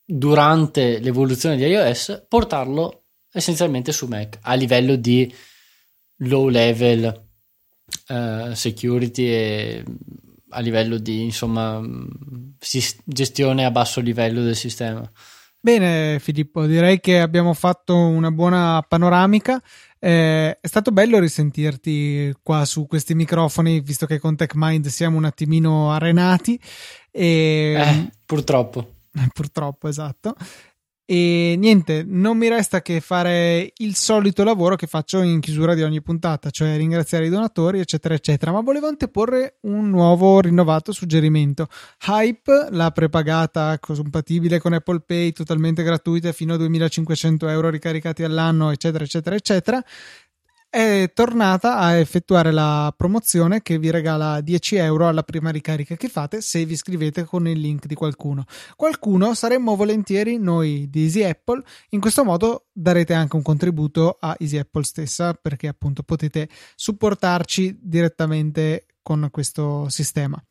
durante 0.05 0.99
l'evoluzione 0.99 1.57
di 1.57 1.65
iOS, 1.65 2.27
portarlo 2.29 3.03
essenzialmente 3.33 3.93
su 3.93 4.07
Mac 4.07 4.39
a 4.43 4.55
livello 4.55 4.97
di 4.97 5.33
low 6.21 6.49
level 6.49 7.25
uh, 8.09 8.55
security 8.55 9.25
e 9.25 9.85
a 10.51 10.61
livello 10.61 10.97
di 10.97 11.25
insomma 11.25 11.83
gestione 13.05 13.65
a 13.65 13.71
basso 13.71 14.01
livello 14.01 14.43
del 14.43 14.57
sistema. 14.57 15.09
Bene 15.59 16.19
Filippo, 16.21 16.65
direi 16.65 17.01
che 17.01 17.21
abbiamo 17.21 17.53
fatto 17.53 17.97
una 17.97 18.31
buona 18.31 18.85
panoramica. 18.87 19.61
Eh, 20.07 20.61
è 20.61 20.67
stato 20.69 20.93
bello 20.93 21.19
risentirti 21.19 22.33
qua 22.41 22.65
su 22.65 22.87
questi 22.87 23.17
microfoni, 23.17 23.81
visto 23.81 24.07
che 24.07 24.21
con 24.21 24.37
TechMind 24.37 24.87
siamo 24.87 25.17
un 25.17 25.25
attimino 25.25 25.91
arenati. 25.91 26.61
E... 27.11 27.75
Eh, 27.77 28.11
purtroppo. 28.25 28.93
Purtroppo, 29.35 29.89
esatto. 29.89 30.37
E 31.09 31.55
niente, 31.57 32.03
non 32.05 32.37
mi 32.37 32.49
resta 32.49 32.83
che 32.83 33.01
fare 33.01 33.73
il 33.77 33.95
solito 33.95 34.43
lavoro 34.43 34.75
che 34.75 34.89
faccio 34.89 35.23
in 35.23 35.39
chiusura 35.39 35.75
di 35.75 35.85
ogni 35.85 36.03
puntata, 36.03 36.51
cioè 36.51 36.77
ringraziare 36.77 37.27
i 37.27 37.29
donatori, 37.29 37.79
eccetera, 37.79 38.15
eccetera. 38.15 38.51
Ma 38.51 38.61
volevo 38.61 38.89
anteporre 38.89 39.59
un 39.63 39.89
nuovo 39.89 40.41
rinnovato 40.41 40.91
suggerimento. 40.91 41.69
Hype, 42.09 42.71
la 42.73 42.91
prepagata 42.91 43.79
compatibile 43.79 44.59
con 44.59 44.73
Apple 44.73 45.03
Pay, 45.07 45.31
totalmente 45.31 45.85
gratuita 45.85 46.33
fino 46.33 46.55
a 46.55 46.57
2500 46.57 47.47
euro 47.47 47.71
ricaricati 47.71 48.25
all'anno, 48.25 48.71
eccetera, 48.71 49.05
eccetera, 49.05 49.37
eccetera 49.37 49.85
è 50.69 51.11
tornata 51.15 51.79
a 51.79 51.95
effettuare 51.95 52.51
la 52.51 52.93
promozione 52.97 53.63
che 53.63 53.79
vi 53.79 53.91
regala 53.91 54.41
10 54.41 54.77
euro 54.77 55.09
alla 55.09 55.23
prima 55.23 55.51
ricarica 55.51 55.97
che 55.97 56.09
fate 56.09 56.41
se 56.41 56.65
vi 56.65 56.75
iscrivete 56.75 57.25
con 57.25 57.49
il 57.49 57.59
link 57.59 57.87
di 57.87 57.95
qualcuno. 57.95 58.45
Qualcuno 58.75 59.35
saremmo 59.35 59.77
volentieri 59.77 60.39
noi 60.39 60.89
di 60.91 61.05
Easy 61.05 61.23
Apple, 61.23 61.63
in 61.91 62.01
questo 62.01 62.25
modo 62.25 62.67
darete 62.73 63.15
anche 63.15 63.37
un 63.37 63.43
contributo 63.43 64.17
a 64.21 64.37
Easy 64.39 64.59
Apple 64.59 64.85
stessa 64.85 65.35
perché 65.35 65.69
appunto 65.69 66.03
potete 66.03 66.49
supportarci 66.75 67.79
direttamente 67.81 68.87
con 69.03 69.29
questo 69.31 69.89
sistema. 69.89 70.43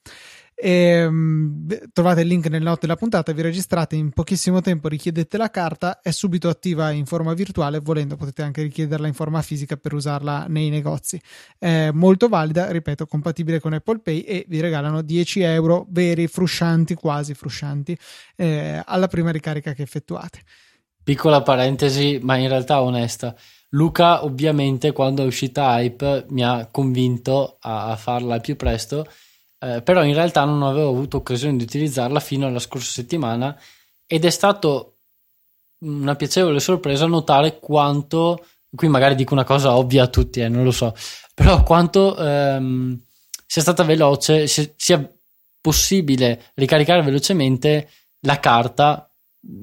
E, 0.58 1.06
um, 1.06 1.68
trovate 1.92 2.22
il 2.22 2.28
link 2.28 2.48
nelle 2.48 2.64
note 2.64 2.80
della 2.82 2.96
puntata, 2.96 3.34
vi 3.34 3.42
registrate 3.42 3.98
in 3.98 4.12
pochissimo 4.12 4.62
tempo, 4.62 4.88
richiedete 4.88 5.38
la 5.38 5.50
carta, 5.50 6.00
è 6.02 6.12
subito 6.12 6.48
attiva 6.48 6.92
in 6.92 7.06
forma 7.06 7.34
virtuale, 7.34 7.80
volendo 7.80 8.16
potete 8.16 8.42
anche 8.42 8.62
richiederla 8.62 9.06
in 9.06 9.14
forma 9.14 9.42
fisica 9.42 9.76
per 9.76 9.94
usarla 9.94 10.46
nei 10.48 10.70
negozi. 10.70 11.22
È 11.58 11.92
molto 11.92 12.30
valida, 12.30 12.72
ripeto, 12.72 13.06
compatibile 13.06 13.60
con 13.60 13.74
Apple 13.74 14.00
Pay 14.00 14.20
e 14.22 14.46
vi 14.48 14.62
regalano 14.62 15.02
10 15.02 15.42
euro 15.42 15.86
veri, 15.90 16.28
fruscianti, 16.28 16.96
quasi 16.96 17.34
fruscianti, 17.34 17.98
eh, 18.38 18.82
alla 18.86 19.08
prima 19.08 19.32
ricarica 19.32 19.74
che 19.74 19.82
effettuate. 19.82 20.40
Piccola 21.04 21.42
parentesi, 21.42 22.20
ma 22.24 22.38
in 22.38 22.48
realtà 22.48 22.82
onesta. 22.82 23.36
Luca, 23.70 24.24
ovviamente, 24.24 24.94
quando 24.94 25.22
è 25.22 25.26
uscita 25.26 25.78
Hype, 25.78 26.26
mi 26.30 26.44
ha 26.44 26.68
convinto 26.72 27.58
a, 27.60 27.96
farla 27.98 28.40
più 28.40 28.56
presto 28.56 29.06
eh, 29.66 29.82
però 29.82 30.04
in 30.04 30.14
realtà 30.14 30.44
non 30.44 30.62
avevo 30.62 30.90
avuto 30.90 31.18
occasione 31.18 31.58
di 31.58 31.64
utilizzarla 31.64 32.20
fino 32.20 32.46
alla 32.46 32.60
scorsa 32.60 32.92
settimana 32.92 33.58
ed 34.06 34.24
è 34.24 34.30
stato 34.30 34.98
una 35.80 36.16
piacevole 36.16 36.60
sorpresa 36.60 37.08
notare 37.08 37.58
quanto, 37.60 38.46
qui 38.70 38.88
magari 38.88 39.16
dico 39.16 39.34
una 39.34 39.44
cosa 39.44 39.76
ovvia 39.76 40.04
a 40.04 40.08
tutti, 40.08 40.40
eh, 40.42 40.50
non 40.50 40.64
lo 40.64 40.72
so, 40.72 40.94
però 41.34 41.64
quanto 41.64 42.16
ehm, 42.16 43.00
sia 43.46 43.62
stata 43.64 43.84
veloce, 43.84 44.48
sia 44.48 45.12
possibile 45.60 46.52
ricaricare 46.54 47.02
velocemente 47.02 47.90
la 48.20 48.40
carta 48.40 49.10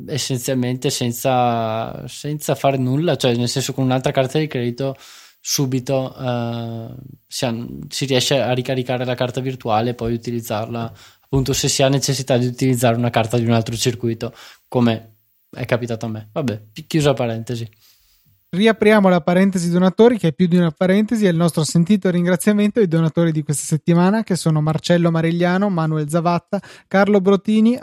essenzialmente 0.06 0.90
senza, 0.90 2.06
senza 2.08 2.54
fare 2.56 2.76
nulla, 2.76 3.16
cioè 3.16 3.36
nel 3.36 3.48
senso 3.48 3.72
con 3.72 3.84
un'altra 3.84 4.12
carta 4.12 4.38
di 4.38 4.48
credito 4.48 4.96
subito 5.44 6.14
uh, 6.16 6.94
si, 7.26 7.46
si, 7.88 8.04
riesce 8.06 8.40
a 8.40 8.52
ricaricare 8.52 9.04
la 9.04 9.16
carta 9.16 9.40
virtuale 9.40 9.90
e 9.90 9.94
poi 9.94 10.14
utilizzarla 10.14 10.92
appunto 11.20 11.52
se 11.52 11.68
si 11.68 11.82
ha 11.82 11.88
necessità 11.88 12.38
di 12.38 12.46
utilizzare 12.46 12.94
una 12.94 13.10
carta 13.10 13.36
di 13.38 13.44
un 13.44 13.50
altro 13.50 13.74
circuito 13.74 14.32
come 14.68 15.16
è 15.50 15.64
capitato 15.64 16.06
a 16.06 16.10
me. 16.10 16.28
Vabbè 16.32 16.62
chiusa 16.86 17.12
parentesi 17.12 17.68
riapriamo 18.54 19.08
la 19.08 19.22
parentesi 19.22 19.70
donatori, 19.70 20.18
che 20.18 20.28
è 20.28 20.32
più 20.34 20.46
di 20.46 20.56
una 20.56 20.70
parentesi, 20.70 21.24
e 21.24 21.30
il 21.30 21.36
nostro 21.36 21.64
sentito 21.64 22.10
ringraziamento 22.10 22.80
ai 22.80 22.86
donatori 22.86 23.32
di 23.32 23.42
questa 23.42 23.64
settimana, 23.64 24.22
che 24.22 24.36
sono 24.36 24.60
Marcello 24.60 25.10
Marigliano, 25.10 25.70
Manuel 25.70 26.10
Zavatta, 26.10 26.60
Carlo 26.86 27.22
Brotini, 27.22 27.78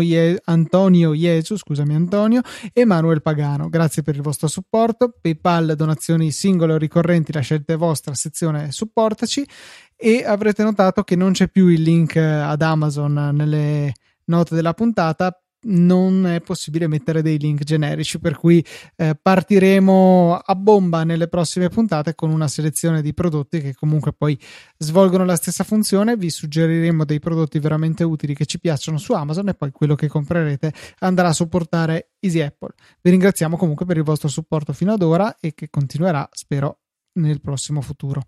Ie- 0.00 0.40
Antonio 0.44 1.12
Iesu, 1.12 1.56
scusami 1.56 1.94
Antonio, 1.94 2.40
e 2.72 2.86
Manuel 2.86 3.20
Pagano. 3.20 3.68
Grazie 3.68 4.02
per 4.02 4.14
il 4.14 4.22
vostro 4.22 4.48
supporto. 4.48 5.14
PayPal, 5.20 5.74
donazioni 5.76 6.30
singole 6.30 6.72
o 6.72 6.78
ricorrenti, 6.78 7.30
la 7.30 7.40
scelta 7.40 7.74
è 7.74 7.76
vostra, 7.76 8.14
sezione 8.14 8.72
supportaci. 8.72 9.46
E 9.94 10.24
avrete 10.24 10.62
notato 10.62 11.02
che 11.02 11.16
non 11.16 11.32
c'è 11.32 11.48
più 11.48 11.68
il 11.68 11.82
link 11.82 12.16
ad 12.16 12.62
Amazon 12.62 13.30
nelle 13.34 13.92
note 14.24 14.54
della 14.54 14.72
puntata 14.72 15.38
non 15.64 16.26
è 16.26 16.40
possibile 16.40 16.86
mettere 16.86 17.22
dei 17.22 17.38
link 17.38 17.62
generici, 17.62 18.18
per 18.18 18.36
cui 18.36 18.64
eh, 18.96 19.14
partiremo 19.20 20.40
a 20.44 20.54
bomba 20.54 21.04
nelle 21.04 21.28
prossime 21.28 21.68
puntate 21.68 22.14
con 22.14 22.30
una 22.30 22.48
selezione 22.48 23.02
di 23.02 23.14
prodotti 23.14 23.60
che 23.60 23.74
comunque 23.74 24.12
poi 24.12 24.38
svolgono 24.78 25.24
la 25.24 25.36
stessa 25.36 25.64
funzione. 25.64 26.16
Vi 26.16 26.30
suggeriremo 26.30 27.04
dei 27.04 27.18
prodotti 27.18 27.58
veramente 27.58 28.04
utili 28.04 28.34
che 28.34 28.46
ci 28.46 28.58
piacciono 28.58 28.98
su 28.98 29.12
Amazon 29.12 29.48
e 29.48 29.54
poi 29.54 29.70
quello 29.70 29.94
che 29.94 30.08
comprerete 30.08 30.72
andrà 31.00 31.28
a 31.28 31.32
supportare 31.32 32.10
Easy 32.20 32.40
Apple. 32.40 32.74
Vi 33.00 33.10
ringraziamo 33.10 33.56
comunque 33.56 33.86
per 33.86 33.96
il 33.96 34.02
vostro 34.02 34.28
supporto 34.28 34.72
fino 34.72 34.92
ad 34.92 35.02
ora 35.02 35.36
e 35.40 35.54
che 35.54 35.68
continuerà, 35.70 36.28
spero, 36.32 36.80
nel 37.14 37.40
prossimo 37.40 37.80
futuro. 37.80 38.22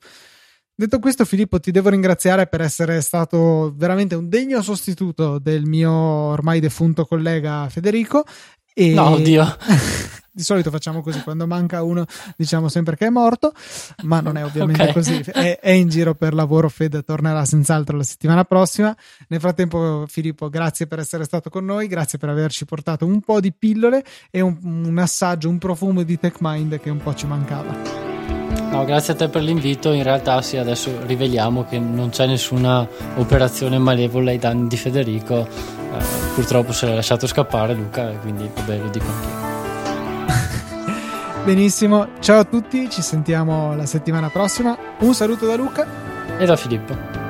Detto 0.78 0.98
questo, 0.98 1.24
Filippo, 1.24 1.58
ti 1.58 1.70
devo 1.70 1.88
ringraziare 1.88 2.46
per 2.48 2.60
essere 2.60 3.00
stato 3.00 3.72
veramente 3.74 4.14
un 4.14 4.28
degno 4.28 4.60
sostituto 4.60 5.38
del 5.38 5.64
mio 5.64 5.90
ormai 5.90 6.60
defunto 6.60 7.06
collega 7.06 7.66
Federico 7.70 8.24
E... 8.74 8.92
No, 8.92 9.12
oddio. 9.12 9.56
di 10.36 10.42
solito 10.42 10.70
facciamo 10.70 11.00
così, 11.00 11.22
quando 11.22 11.46
manca 11.46 11.82
uno 11.82 12.04
diciamo 12.36 12.68
sempre 12.68 12.94
che 12.94 13.06
è 13.06 13.08
morto, 13.08 13.54
ma 14.02 14.20
non 14.20 14.36
è 14.36 14.44
ovviamente 14.44 14.82
okay. 14.82 14.92
così, 14.92 15.18
è, 15.32 15.58
è, 15.58 15.70
in 15.70 15.88
giro 15.88 16.14
per 16.14 16.34
lavoro, 16.34 16.68
Fede 16.68 17.02
tornerà 17.02 17.42
senz'altro 17.46 17.96
la 17.96 18.02
settimana 18.02 18.44
prossima. 18.44 18.94
Nel 19.28 19.40
frattempo 19.40 20.04
Filippo, 20.06 20.50
grazie 20.50 20.86
per 20.86 20.98
essere 20.98 21.24
stato 21.24 21.48
con 21.48 21.64
noi, 21.64 21.86
grazie 21.86 22.18
per 22.18 22.28
averci 22.28 22.66
portato 22.66 23.06
un 23.06 23.22
po' 23.22 23.40
di 23.40 23.50
pillole 23.50 24.04
e 24.30 24.42
un, 24.42 24.58
un 24.62 24.98
assaggio, 24.98 25.48
un 25.48 25.56
profumo 25.56 26.02
di 26.02 26.18
TechMind 26.18 26.80
che 26.80 26.90
un 26.90 26.98
po' 26.98 27.14
ci 27.14 27.26
mancava. 27.26 28.05
No, 28.76 28.84
grazie 28.84 29.14
a 29.14 29.16
te 29.16 29.30
per 29.30 29.42
l'invito. 29.42 29.90
In 29.92 30.02
realtà 30.02 30.42
sì, 30.42 30.58
adesso 30.58 30.90
riveliamo 31.06 31.64
che 31.64 31.78
non 31.78 32.10
c'è 32.10 32.26
nessuna 32.26 32.86
operazione 33.14 33.78
malevola 33.78 34.32
ai 34.32 34.38
danni 34.38 34.68
di 34.68 34.76
Federico. 34.76 35.48
Eh, 35.48 36.04
purtroppo 36.34 36.72
se 36.72 36.84
l'ha 36.84 36.92
lasciato 36.92 37.26
scappare 37.26 37.72
Luca, 37.72 38.10
quindi 38.20 38.50
vabbè, 38.54 38.76
lo 38.76 38.88
dico 38.90 39.06
anch'io. 39.06 40.84
Benissimo, 41.44 42.08
ciao 42.20 42.40
a 42.40 42.44
tutti, 42.44 42.90
ci 42.90 43.00
sentiamo 43.00 43.74
la 43.74 43.86
settimana 43.86 44.28
prossima. 44.28 44.76
Un 44.98 45.14
saluto 45.14 45.46
da 45.46 45.56
Luca 45.56 45.86
e 46.38 46.44
da 46.44 46.56
Filippo. 46.56 47.25